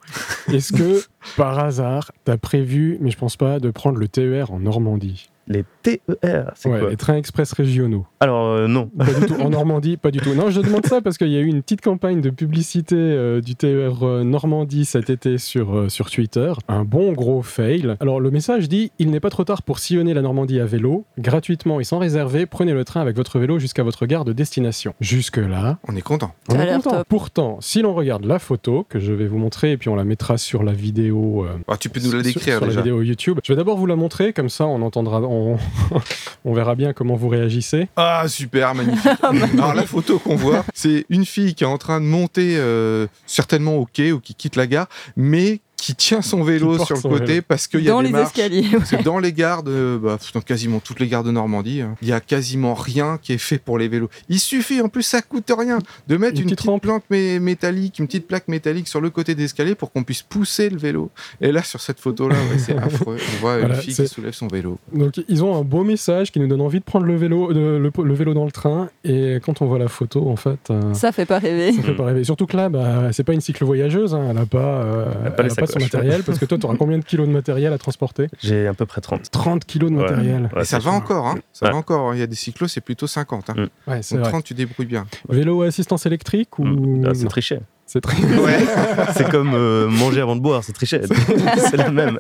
Est-ce 0.52 0.72
que, 0.74 1.02
par 1.38 1.60
hasard, 1.60 2.12
tu 2.26 2.32
as 2.32 2.38
prévu, 2.38 2.98
mais 3.02 3.12
je 3.12 3.18
pense 3.18 3.38
pas, 3.38 3.60
de 3.60 3.70
prendre 3.72 3.98
le 3.98 4.08
TER 4.08 4.52
en 4.52 4.60
Normandie? 4.60 5.30
Les 5.50 5.64
TER, 5.84 6.52
c'est 6.56 6.70
Ouais, 6.70 6.80
quoi 6.80 6.90
les 6.92 6.96
trains 6.96 7.16
express 7.16 7.54
régionaux. 7.54 8.06
Alors 8.20 8.46
euh, 8.50 8.68
non. 8.68 8.90
Pas 8.98 9.06
du 9.06 9.26
tout. 9.26 9.34
En 9.42 9.50
Normandie, 9.50 9.98
pas 9.98 10.12
du 10.12 10.20
tout. 10.20 10.34
Non, 10.36 10.50
je 10.52 10.62
demande 10.62 10.86
ça 10.86 11.02
parce 11.02 11.18
qu'il 11.18 11.30
y 11.30 11.38
a 11.38 11.40
eu 11.40 11.46
une 11.48 11.62
petite 11.64 11.82
campagne 11.82 12.22
de 12.22 12.30
publicité 12.30 12.96
euh, 12.96 13.42
du 13.42 13.56
TER 13.56 14.04
euh, 14.04 14.24
Normandie 14.24 14.86
cet 14.86 15.10
été 15.10 15.38
sur, 15.40 15.76
euh, 15.76 15.90
sur 15.90 16.12
Twitter. 16.12 16.54
Un 16.68 16.84
bon 16.84 17.14
gros 17.14 17.42
fail. 17.42 17.96
Alors, 18.00 18.20
le 18.20 18.30
message 18.32 18.70
dit 18.70 18.92
Il 19.00 19.10
n'est 19.10 19.20
pas 19.20 19.30
trop 19.32 19.44
tard 19.44 19.64
pour 19.64 19.80
sillonner 19.80 20.14
la 20.14 20.22
Normandie 20.22 20.60
à 20.60 20.66
vélo. 20.66 21.06
Gratuitement 21.18 21.80
et 21.80 21.84
sans 21.84 21.98
réserver, 22.00 22.46
prenez 22.46 22.74
le 22.74 22.86
train 22.86 23.02
avec 23.02 23.16
votre 23.16 23.40
vélo 23.40 23.58
jusqu'à 23.60 23.82
votre 23.84 24.06
gare 24.06 24.26
de 24.26 24.34
destination. 24.34 24.94
Jusque-là, 25.02 25.80
On 25.88 25.96
est 25.96 26.02
content. 26.02 26.32
on 26.50 26.60
est 26.60 26.68
content. 26.76 26.92
top. 26.92 27.08
Pourtant, 27.10 27.58
si 27.62 27.82
l'on 27.82 27.94
regarde 27.94 28.26
la 28.26 28.38
photo 28.40 28.86
que 28.88 29.00
je 29.00 29.14
vais 29.14 29.26
vous 29.28 29.38
montrer 29.40 29.72
et 29.72 29.78
puis 29.78 29.90
on 29.90 29.96
la 29.96 30.04
mettra 30.04 30.38
sur 30.38 30.62
la 30.64 30.74
vidéo. 30.74 31.46
euh, 31.46 31.58
Ah, 31.68 31.78
tu 31.78 31.90
peux 31.90 32.00
nous 32.00 32.12
la 32.12 32.24
sur- 32.24 32.34
décrire 32.34 32.54
sur 32.58 32.62
la 32.62 32.68
déjà. 32.68 32.82
vidéo 32.82 33.02
YouTube. 33.02 33.40
Je 33.44 33.52
vais 33.54 33.58
d'abord 33.58 33.78
vous 33.78 33.86
la 33.88 33.96
montrer, 33.96 34.32
comme 34.34 34.50
ça 34.50 34.66
on 34.68 34.82
entendra, 34.82 35.22
on, 35.22 35.39
on 36.46 36.54
verra 36.54 36.76
bien 36.76 36.94
comment 36.94 37.16
vous 37.16 37.30
réagissez. 37.30 37.88
Ah, 37.96 38.26
super, 38.28 38.76
magnifique. 38.76 39.12
Alors, 39.24 39.74
la 39.74 39.86
photo 39.86 40.20
qu'on 40.20 40.36
voit, 40.36 40.66
c'est 40.74 41.06
une 41.10 41.26
fille 41.26 41.56
qui 41.56 41.64
est 41.64 41.68
en 41.68 41.78
train 41.78 42.02
de 42.02 42.06
monter, 42.06 42.56
euh, 42.58 43.08
certainement 43.26 43.76
au 43.78 43.86
quai 43.86 44.12
ou 44.12 44.20
qui 44.20 44.36
quitte 44.36 44.56
la 44.56 44.68
gare, 44.68 44.88
mais 45.16 45.62
qui 45.82 45.96
tient 45.96 46.22
son 46.22 46.44
vélo 46.44 46.78
sur 46.86 46.96
le 46.96 47.02
côté 47.02 47.26
vélo. 47.26 47.42
parce 47.48 47.68
qu'il 47.68 47.82
y 47.82 47.88
a 47.90 47.92
Dans 47.92 48.02
des 48.02 48.08
les 48.08 48.12
marches. 48.14 48.28
escaliers. 48.38 48.66
Parce 48.72 48.92
que 48.92 49.04
dans 49.04 49.20
les 49.20 49.34
gares, 49.34 49.64
de, 49.64 50.00
bah, 50.02 50.18
dans 50.34 50.42
quasiment 50.42 50.80
toutes 50.80 51.00
les 51.00 51.08
gares 51.08 51.24
de 51.24 51.32
Normandie, 51.32 51.82
hein, 51.82 51.96
il 52.02 52.08
y 52.08 52.12
a 52.12 52.20
quasiment 52.20 52.74
rien 52.74 53.18
qui 53.22 53.34
est 53.34 53.38
fait 53.38 53.58
pour 53.58 53.78
les 53.78 53.88
vélos. 53.88 54.10
Il 54.30 54.40
suffit, 54.40 54.82
en 54.82 54.90
plus, 54.90 55.04
ça 55.04 55.22
coûte 55.22 55.52
rien, 55.58 55.80
de 56.08 56.18
mettre 56.18 56.34
Une 56.36 56.40
une, 56.42 56.46
petite 56.46 56.58
petite, 56.60 56.70
rampe. 56.70 56.82
plante 56.84 57.04
mé- 57.12 57.40
métallique, 57.40 58.00
une 58.00 58.08
petite 58.08 58.28
plaque 58.28 58.48
métallique 58.48 58.88
sur 58.88 59.02
le 59.02 59.10
côté 59.10 59.36
des 59.36 59.46
escaliers 59.46 59.76
pour 59.76 59.92
qu'on 59.92 60.04
puisse 60.04 60.22
pousser 60.24 60.70
le 60.70 60.78
vélo. 60.78 61.10
Et 61.42 61.52
là, 61.52 61.64
sur 61.64 61.82
cette 61.82 62.00
photo-là, 62.00 62.36
ouais, 62.36 62.58
c'est 62.58 62.78
affreux. 62.78 63.18
On 63.36 63.40
voit 63.42 63.60
Voilà, 63.60 63.76
une 63.76 63.82
fille 63.82 63.94
qui 63.96 64.08
soulève 64.08 64.34
son 64.34 64.48
vélo. 64.48 64.78
Donc 64.94 65.14
ils 65.28 65.44
ont 65.44 65.56
un 65.60 65.64
beau 65.64 65.84
message 65.84 66.32
qui 66.32 66.40
nous 66.40 66.48
donne 66.48 66.62
envie 66.62 66.80
de 66.80 66.84
prendre 66.84 67.06
le 67.06 67.16
vélo, 67.16 67.54
de- 67.54 67.78
le, 67.78 67.92
le 68.04 68.14
vélo 68.14 68.34
dans 68.34 68.46
le 68.46 68.52
train. 68.52 68.90
Et 69.04 69.38
quand 69.44 69.62
on 69.62 69.66
voit 69.66 69.80
la 69.80 69.88
photo, 69.88 70.30
en 70.30 70.36
fait, 70.36 70.60
euh, 70.70 70.94
Ça 70.94 71.12
fait 71.12 71.26
pas 71.26 71.40
rêver. 71.40 71.72
ça 71.74 71.82
fait 71.84 71.96
pas 71.96 72.06
rêver. 72.06 72.24
Surtout 72.24 72.46
que 72.46 72.58
là, 72.58 72.70
bah, 72.70 73.12
c'est 73.12 73.24
pas 73.24 73.34
une 73.34 73.42
cyclo-voyageuse. 73.42 74.14
hein, 74.16 74.28
Elle 74.32 74.38
a 74.38 74.46
pas, 74.46 74.58
euh, 74.60 75.06
Elle 75.22 75.28
a 75.28 75.32
pas 75.32 75.44
elle 75.44 75.52
a 75.52 75.56
pas 75.56 75.68
son 75.72 75.80
matériel. 75.80 76.24
Parce 76.24 76.40
que 76.40 76.46
toi, 76.46 76.58
tu 76.58 76.66
auras 76.66 76.76
combien 76.76 76.98
de 76.98 77.04
kilos 77.04 77.28
de 77.28 77.34
matériel 77.34 77.74
à 77.74 77.78
transporter 77.78 78.28
J'ai 78.42 78.68
à 78.68 78.74
peu 78.74 78.86
près 78.86 79.02
30. 79.02 79.30
30 79.32 79.66
kilos 79.66 79.92
de 79.92 79.96
matériel. 79.96 80.50
Ouais, 80.56 80.62
Et 80.62 80.66
ça 80.66 80.80
va 80.80 80.92
encore, 80.92 81.28
hein. 81.28 81.38
Ça 81.54 81.66
Ouais. 81.68 81.72
va 81.72 81.78
encore. 81.78 82.14
Il 82.16 82.20
y 82.20 82.24
a 82.24 82.28
des 82.28 82.36
cyclos, 82.36 82.68
c'est 82.68 82.82
plutôt 82.82 83.08
50. 83.08 83.50
Hein. 83.50 83.54
Mm. 83.88 83.90
Ouais, 83.92 84.02
c'est 84.02 84.16
Donc 84.16 84.24
vrai. 84.24 84.32
30, 84.32 84.44
tu 84.44 84.54
débrouilles 84.54 84.86
bien. 84.88 85.06
Vélo 85.30 85.62
à 85.64 85.68
assistance 85.68 86.06
électrique 86.06 86.58
ou 86.60 86.66
Mm. 86.66 87.06
Ah, 87.08 87.14
c'est 87.14 87.26
triché. 87.28 87.60
C'est 87.92 88.02
très. 88.02 88.22
Ouais. 88.24 88.60
C'est 89.16 89.28
comme 89.32 89.54
euh, 89.56 89.88
manger 89.90 90.22
avant 90.22 90.36
de 90.36 90.42
boire, 90.42 90.64
c'est 90.64 90.74
triché. 90.74 91.02
c'est 91.58 91.78
la 91.78 91.90
même. 91.90 92.20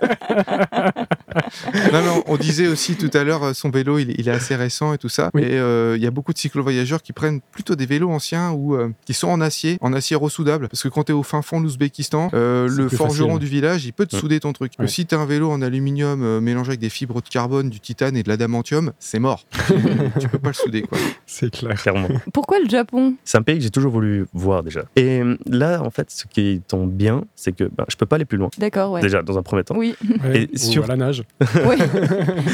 non, 1.93 2.01
non, 2.03 2.23
on 2.25 2.37
disait 2.37 2.67
aussi 2.67 2.95
tout 2.95 3.11
à 3.13 3.23
l'heure, 3.23 3.43
euh, 3.43 3.53
son 3.53 3.69
vélo, 3.69 3.99
il, 3.99 4.19
il 4.19 4.27
est 4.27 4.31
assez 4.31 4.55
récent 4.55 4.93
et 4.93 4.97
tout 4.97 5.09
ça. 5.09 5.29
Oui. 5.35 5.43
Et 5.43 5.59
euh, 5.59 5.95
il 5.95 6.03
y 6.03 6.07
a 6.07 6.11
beaucoup 6.11 6.33
de 6.33 6.39
cyclo-voyageurs 6.39 7.03
qui 7.03 7.13
prennent 7.13 7.39
plutôt 7.51 7.75
des 7.75 7.85
vélos 7.85 8.09
anciens 8.09 8.51
ou 8.51 8.75
euh, 8.75 8.89
qui 9.05 9.13
sont 9.13 9.27
en 9.27 9.41
acier, 9.41 9.77
en 9.81 9.93
acier 9.93 10.15
ressoudable. 10.15 10.69
Parce 10.69 10.81
que 10.81 10.87
quand 10.87 11.03
tu 11.03 11.11
es 11.11 11.15
au 11.15 11.21
fin 11.23 11.41
fond 11.43 11.59
de 11.59 11.65
l'Ouzbékistan, 11.65 12.29
euh, 12.33 12.67
le 12.67 12.89
forgeron 12.89 13.33
facile. 13.33 13.39
du 13.39 13.45
village, 13.45 13.85
il 13.85 13.93
peut 13.93 14.07
te 14.07 14.15
Ouais. 14.15 14.21
souder 14.21 14.39
ton 14.39 14.53
truc. 14.53 14.73
Ouais. 14.79 14.87
Si 14.87 15.05
tu 15.05 15.13
as 15.13 15.19
un 15.19 15.25
vélo 15.25 15.51
en 15.51 15.61
aluminium 15.61 16.23
euh, 16.23 16.41
mélangé 16.41 16.69
avec 16.69 16.79
des 16.79 16.89
fibres 16.89 17.21
de 17.21 17.29
carbone, 17.29 17.69
du 17.69 17.79
titane 17.79 18.17
et 18.17 18.23
de 18.23 18.29
l'adamantium, 18.29 18.91
c'est 18.97 19.19
mort. 19.19 19.45
tu, 20.19 20.27
peux 20.27 20.39
pas 20.39 20.49
le 20.49 20.53
souder, 20.53 20.81
quoi. 20.81 20.97
C'est 21.27 21.51
clair. 21.51 21.75
Clairement. 21.75 22.07
Pourquoi 22.33 22.59
le 22.59 22.67
Japon? 22.67 23.13
C'est 23.23 23.37
un 23.37 23.43
pays 23.43 23.57
que 23.57 23.63
j'ai 23.63 23.69
toujours 23.69 23.91
voulu 23.91 24.25
voir 24.33 24.63
déjà. 24.63 24.85
Et 24.95 25.21
là, 25.59 25.81
en 25.83 25.89
fait, 25.91 26.09
ce 26.09 26.25
qui 26.25 26.61
tombe 26.67 26.91
bien, 26.91 27.23
c'est 27.35 27.51
que 27.51 27.65
ben, 27.65 27.85
je 27.89 27.95
peux 27.95 28.05
pas 28.05 28.15
aller 28.15 28.25
plus 28.25 28.37
loin. 28.37 28.49
D'accord, 28.57 28.91
ouais. 28.93 29.01
Déjà, 29.01 29.21
dans 29.21 29.37
un 29.37 29.43
premier 29.43 29.63
temps. 29.63 29.75
Oui, 29.77 29.95
Ouais, 30.23 30.43
Et 30.43 30.49
ou 30.53 30.57
sur- 30.57 30.83
à 30.85 30.87
la 30.87 30.95
nage. 30.95 31.23
ouais. 31.55 31.77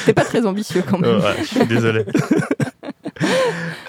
T'es 0.06 0.14
pas 0.14 0.24
très 0.26 0.46
ambitieux 0.46 0.84
quand 0.88 1.00
même. 1.00 1.18
Ouais, 1.20 1.36
je 1.40 1.44
suis 1.46 1.68
désolé. 1.68 2.06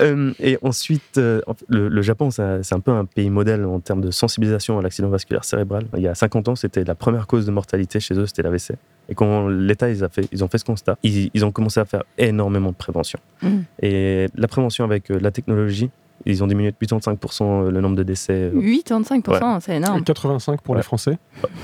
Euh, 0.01 0.33
et 0.41 0.59
ensuite, 0.63 1.17
euh, 1.19 1.41
le, 1.69 1.89
le 1.89 2.03
Japon, 2.03 2.31
c'est 2.31 2.43
un 2.73 2.81
peu 2.81 2.91
un 2.93 3.07
pays 3.07 3.31
modèle 3.31 3.65
en 3.65 3.81
termes 3.81 4.03
de 4.03 4.11
sensibilisation 4.11 4.79
à 4.79 4.83
l'accident 4.83 5.09
vasculaire 5.09 5.45
cérébral. 5.45 5.87
Il 5.97 6.03
y 6.03 6.07
a 6.09 6.15
50 6.15 6.49
ans, 6.49 6.55
c'était 6.55 6.85
la 6.85 6.95
première 6.95 7.27
cause 7.27 7.47
de 7.47 7.51
mortalité 7.51 7.99
chez 7.99 8.15
eux, 8.15 8.27
c'était 8.27 8.43
l'AVC. 8.43 8.73
Et 9.09 9.15
quand 9.15 9.49
l'État, 9.49 9.89
ils, 9.91 10.07
ils 10.33 10.45
ont 10.45 10.49
fait 10.49 10.59
ce 10.59 10.65
constat, 10.65 10.99
ils, 11.03 11.31
ils 11.33 11.45
ont 11.45 11.51
commencé 11.51 11.81
à 11.81 11.85
faire 11.87 12.05
énormément 12.19 12.71
de 12.71 12.77
prévention. 12.77 13.19
Mhm. 13.43 13.65
Et 13.83 14.27
la 14.37 14.49
prévention 14.49 14.85
avec 14.85 15.11
euh, 15.11 15.19
la 15.21 15.31
technologie, 15.31 15.91
ils 16.26 16.42
ont 16.45 16.47
diminué 16.47 16.71
de 16.73 16.76
85% 16.87 17.68
le 17.68 17.80
nombre 17.80 17.97
de 17.97 18.02
décès. 18.02 18.50
85%, 18.54 19.61
c'est 19.61 19.76
énorme. 19.76 20.02
85 20.04 20.61
pour 20.61 20.75
Ouais. 20.75 20.80
les 20.80 20.83
Français. 20.85 21.18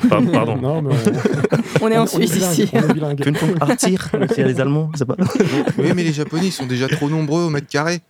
Pardon. 0.08 0.30
pardon. 0.32 0.56
Non, 0.62 0.80
mais 0.82 0.90
on, 1.80 1.84
On 1.86 1.88
est 1.88 1.96
en 1.98 2.06
Suisse 2.06 2.36
ici. 2.36 2.70
Artir, 3.60 4.10
il 4.36 4.38
y 4.38 4.42
a 4.42 4.46
les 4.46 4.60
Allemands, 4.60 4.90
pas. 5.06 5.16
Oui, 5.78 5.92
mais 5.96 6.04
les 6.04 6.12
Japonais, 6.12 6.46
ils 6.46 6.52
sont 6.52 6.66
déjà 6.66 6.86
trop 6.88 7.08
nombreux 7.08 7.42
au 7.44 7.50
mètre 7.50 7.66
carré. 7.66 8.00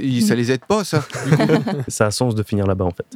Ils- 0.00 0.22
Ça 0.22 0.34
les 0.34 0.50
aide 0.52 0.64
pas, 0.66 0.84
ça. 0.84 1.04
Ça 1.88 2.06
a 2.06 2.10
sens 2.10 2.34
de 2.34 2.42
finir 2.42 2.66
là-bas 2.66 2.84
en 2.84 2.90
fait. 2.90 3.06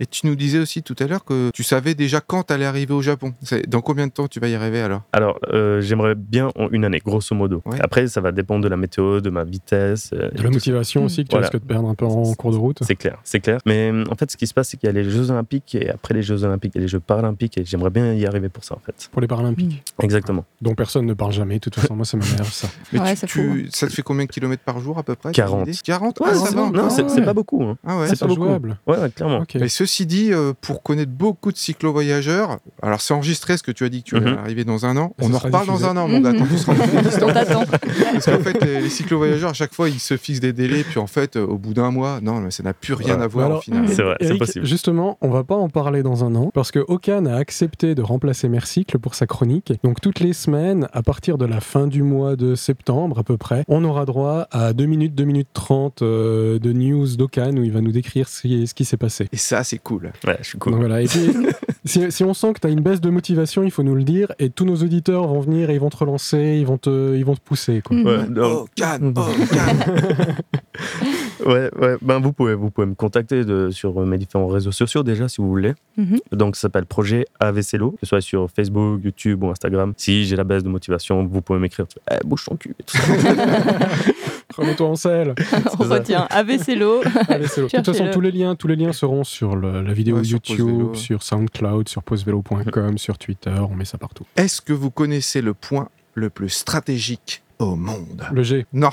Et 0.00 0.06
tu 0.06 0.26
nous 0.26 0.34
disais 0.36 0.58
aussi 0.58 0.82
tout 0.82 0.96
à 0.98 1.06
l'heure 1.06 1.24
que 1.24 1.50
tu 1.52 1.62
savais 1.62 1.94
déjà 1.94 2.20
quand 2.20 2.42
t'allais 2.44 2.64
arriver 2.66 2.92
au 2.94 3.02
Japon. 3.02 3.32
Dans 3.68 3.80
combien 3.80 4.06
de 4.06 4.12
temps 4.12 4.28
tu 4.28 4.40
vas 4.40 4.48
y 4.48 4.54
arriver 4.54 4.80
alors? 4.80 5.02
Alors, 5.12 5.38
euh, 5.52 5.80
j'aimerais 5.80 6.14
bien 6.14 6.50
en 6.56 6.68
une 6.70 6.84
année, 6.84 7.00
grosso 7.04 7.34
modo. 7.34 7.62
Ouais. 7.66 7.78
Après, 7.80 8.06
ça 8.06 8.20
va 8.20 8.32
dépendre 8.32 8.62
de 8.64 8.68
la 8.68 8.76
météo, 8.76 9.20
de 9.20 9.30
ma 9.30 9.44
vitesse. 9.44 10.10
euh, 10.14 10.30
De 10.30 10.42
la 10.42 10.50
motivation 10.50 11.04
aussi 11.04 11.24
que 11.24 11.28
tu 11.28 11.34
Voilà. 11.36 11.48
risques 11.48 11.62
de 11.62 11.66
perdre 11.66 11.88
un 11.88 11.94
peu 11.94 12.04
en 12.06 12.33
cours 12.34 12.52
de 12.52 12.56
route. 12.56 12.78
C'est 12.82 12.96
clair, 12.96 13.18
c'est 13.24 13.40
clair. 13.40 13.58
Mais 13.66 13.90
euh, 13.92 14.04
en 14.10 14.14
fait, 14.14 14.30
ce 14.30 14.36
qui 14.36 14.46
se 14.46 14.54
passe, 14.54 14.68
c'est 14.70 14.76
qu'il 14.76 14.86
y 14.86 14.90
a 14.90 14.92
les 14.92 15.08
Jeux 15.08 15.30
Olympiques 15.30 15.74
et 15.74 15.90
après 15.90 16.14
les 16.14 16.22
Jeux 16.22 16.44
Olympiques, 16.44 16.72
il 16.74 16.78
y 16.78 16.80
a 16.80 16.82
les 16.82 16.88
Jeux 16.88 17.00
Paralympiques 17.00 17.58
et 17.58 17.64
j'aimerais 17.64 17.90
bien 17.90 18.12
y 18.14 18.26
arriver 18.26 18.48
pour 18.48 18.64
ça 18.64 18.74
en 18.74 18.80
fait. 18.84 19.08
Pour 19.12 19.20
les 19.20 19.28
Paralympiques, 19.28 19.82
Exactement. 20.02 20.44
dont 20.60 20.74
personne 20.74 21.06
ne 21.06 21.14
parle 21.14 21.32
jamais. 21.32 21.54
De 21.54 21.60
toute 21.60 21.74
façon, 21.76 21.94
moi, 21.96 22.04
ça 22.04 22.16
m'énerve 22.16 22.52
ça. 22.52 22.68
Mais 22.92 23.00
Ouais, 23.00 23.10
tu- 23.14 23.16
c'est 23.20 23.26
tu- 23.26 23.68
ça 23.72 23.86
te 23.86 23.92
fait 23.92 24.02
combien 24.02 24.24
de 24.26 24.30
kilomètres 24.30 24.62
par 24.64 24.80
jour 24.80 24.98
à 24.98 25.02
peu 25.02 25.14
près 25.14 25.30
t'as 25.32 25.42
40. 25.42 25.66
une 25.66 25.72
idée? 25.72 25.78
40 25.84 26.20
Ouais, 26.20 26.26
Ah, 26.30 26.34
non, 26.34 26.44
ça 26.44 26.50
va 26.54 26.70
non, 26.70 26.90
c'est 26.90 27.22
pas 27.24 27.34
beaucoup. 27.34 27.62
hein. 27.62 27.76
Ah 27.86 27.98
ouais. 27.98 28.08
C'est 28.08 28.18
pas 28.18 28.26
beaucoup. 28.26 28.44
jouable. 28.44 28.78
Ouais, 28.86 28.98
ouais, 28.98 29.10
clairement. 29.10 29.44
Ceci 29.68 30.06
dit, 30.06 30.32
euh, 30.32 30.52
pour 30.60 30.82
connaître 30.82 31.10
beaucoup 31.12 31.52
de 31.52 31.56
cyclo-voyageurs, 31.56 32.58
alors 32.82 33.00
c'est 33.00 33.14
enregistré 33.14 33.56
ce 33.56 33.62
que 33.62 33.70
tu 33.72 33.84
as 33.84 33.88
dit 33.88 34.02
que 34.02 34.08
tu 34.10 34.16
allais 34.16 34.32
Mhm. 34.32 34.38
arriver 34.38 34.64
dans 34.64 34.86
un 34.86 34.96
an. 34.96 35.14
On 35.20 35.32
en 35.32 35.38
reparle 35.38 35.66
diffusé. 35.66 35.84
dans 35.84 35.90
un 35.90 35.96
an, 35.96 36.08
mon 36.08 36.20
en 36.20 36.24
Afghanistan. 36.24 36.74
On 37.22 37.32
t'attend. 37.32 37.64
Parce 37.66 38.24
qu'en 38.26 38.38
fait, 38.40 38.64
les, 38.64 38.80
les 38.82 38.88
cyclo-voyageurs, 38.88 39.50
à 39.50 39.54
chaque 39.54 39.74
fois, 39.74 39.88
ils 39.88 40.00
se 40.00 40.16
fixent 40.16 40.40
des 40.40 40.52
délais, 40.52 40.84
puis 40.84 40.98
en 40.98 41.06
fait, 41.06 41.36
euh, 41.36 41.44
au 41.46 41.58
bout 41.58 41.74
d'un 41.74 41.90
mois, 41.90 42.20
non, 42.24 42.40
mais 42.40 42.50
ça 42.50 42.62
n'a 42.62 42.72
plus 42.74 42.94
rien 42.94 43.18
Ouais. 43.18 43.22
à 43.24 43.26
voir 43.26 43.50
au 43.58 43.60
final. 43.60 43.88
C'est 43.88 44.02
vrai, 44.02 44.16
c'est 44.20 44.36
possible. 44.38 44.64
Justement, 44.66 45.18
on 45.20 45.28
va 45.30 45.44
pas 45.44 45.54
en 45.54 45.68
parler 45.68 46.02
dans 46.02 46.24
un 46.24 46.34
an 46.34 46.50
parce 46.52 46.70
que 46.72 46.78
Okan 46.88 47.26
a 47.26 47.36
accepté 47.36 47.94
de 47.94 48.02
remplacer 48.02 48.48
Mercycle 48.48 48.98
pour 48.98 49.14
sa 49.14 49.26
chronique. 49.26 49.72
Donc 49.84 50.00
toutes 50.00 50.20
les 50.20 50.32
semaines, 50.32 50.88
à 50.92 51.02
partir 51.02 51.38
de 51.38 51.44
la 51.44 51.60
fin 51.60 51.86
du 51.86 52.02
mois 52.02 52.34
de 52.36 52.54
septembre 52.54 53.18
à 53.18 53.22
peu 53.22 53.36
près, 53.36 53.64
on 53.68 53.84
aura 53.84 54.04
droit 54.06 54.48
à 54.50 54.72
2 54.72 54.86
minutes, 54.86 55.14
2 55.14 55.24
minutes 55.24 55.48
30 55.52 56.02
euh, 56.02 56.58
de 56.58 56.72
news 56.72 57.06
d'Okan 57.16 57.56
où 57.56 57.62
il 57.64 57.72
va 57.72 57.80
nous 57.80 57.92
décrire 57.92 58.28
ce 58.28 58.42
qui, 58.42 58.66
ce 58.66 58.74
qui 58.74 58.84
s'est 58.84 58.96
passé. 58.96 59.28
Et 59.32 59.36
ça, 59.36 59.62
c'est 59.64 59.78
cool. 59.78 60.12
Ouais, 60.26 60.38
je 60.40 60.46
suis 60.48 60.58
cool. 60.58 60.72
Donc 60.72 60.80
voilà. 60.80 61.02
Et 61.02 61.06
puis, 61.06 61.30
si, 61.84 62.10
si 62.10 62.24
on 62.24 62.34
sent 62.34 62.54
que 62.54 62.60
tu 62.60 62.66
as 62.66 62.70
une 62.70 62.80
baisse 62.80 63.00
de 63.00 63.10
motivation, 63.10 63.62
il 63.62 63.70
faut 63.70 63.82
nous 63.82 63.94
le 63.94 64.04
dire 64.04 64.32
et 64.38 64.50
tous 64.50 64.64
nos 64.64 64.76
auditeurs 64.76 65.26
vont 65.26 65.40
venir 65.40 65.70
et 65.70 65.74
ils 65.74 65.80
vont 65.80 65.90
te 65.90 65.96
relancer, 65.98 66.56
ils 66.58 66.66
vont 66.66 66.78
te, 66.78 67.14
ils 67.16 67.24
vont 67.24 67.34
te 67.34 67.40
pousser. 67.40 67.82
Quoi. 67.84 67.96
Ouais, 67.98 68.18
Oh, 68.40 68.66
Cannes, 68.76 69.14
oh, 69.16 69.22
Cannes. 69.52 70.36
ouais, 71.46 71.70
ouais. 71.80 71.96
Ben, 72.02 72.18
vous, 72.18 72.32
pouvez, 72.32 72.54
vous 72.54 72.70
pouvez 72.70 72.86
me 72.86 72.94
contacter 72.94 73.44
de, 73.44 73.70
sur 73.70 73.98
mes 74.06 74.18
différents 74.18 74.46
réseaux 74.48 74.72
sociaux 74.72 75.02
déjà 75.02 75.28
si 75.28 75.40
vous 75.40 75.48
voulez. 75.48 75.74
Mhm. 75.96 76.18
Donc 76.32 76.56
ça 76.56 76.62
s'appelle 76.62 76.86
Projet 76.86 77.26
AVCLO, 77.40 77.92
que 77.92 77.98
ce 78.02 78.06
soit 78.06 78.20
sur 78.20 78.48
Facebook, 78.50 79.00
YouTube 79.04 79.42
ou 79.44 79.50
Instagram. 79.50 79.92
Si 79.96 80.24
j'ai 80.24 80.36
la 80.36 80.44
baisse 80.44 80.62
de 80.62 80.68
motivation, 80.68 81.24
vous 81.26 81.40
pouvez 81.42 81.58
m'écrire. 81.58 81.86
Eh, 82.10 82.16
bouge 82.26 82.44
ton 82.44 82.56
cul 82.56 82.74
et 82.78 82.82
tout 82.82 82.96
ça. 82.96 83.02
Remets-toi 84.56 84.86
en 84.88 84.96
selle. 84.96 85.34
On 85.80 85.84
retient 85.84 86.26
AVCLO. 86.30 87.02
De 87.04 87.66
toute 87.68 87.84
façon, 87.86 88.10
tous 88.12 88.20
les 88.20 88.30
liens, 88.30 88.54
tous 88.54 88.68
les 88.68 88.76
liens 88.76 88.92
seront 88.92 89.24
sur 89.24 89.56
le- 89.56 89.82
la 89.82 89.92
vidéo 89.92 90.16
Ouais, 90.18 90.24
sur 90.24 90.40
Pause 90.40 90.58
YouTube, 90.58 90.94
sur 90.94 91.22
SoundCloud, 91.22 91.88
sur 91.88 92.02
posevelo.com, 92.02 92.98
sur 92.98 93.18
Twitter. 93.18 93.50
On 93.70 93.74
met 93.74 93.84
ça 93.84 93.98
partout. 93.98 94.24
Est-ce 94.36 94.60
que 94.60 94.72
vous 94.72 94.90
connaissez 94.90 95.40
le 95.40 95.54
point 95.54 95.88
le 96.14 96.30
plus 96.30 96.50
stratégique 96.50 97.42
au 97.58 97.76
monde 97.76 98.22
Le 98.32 98.42
G. 98.42 98.66
Non, 98.72 98.90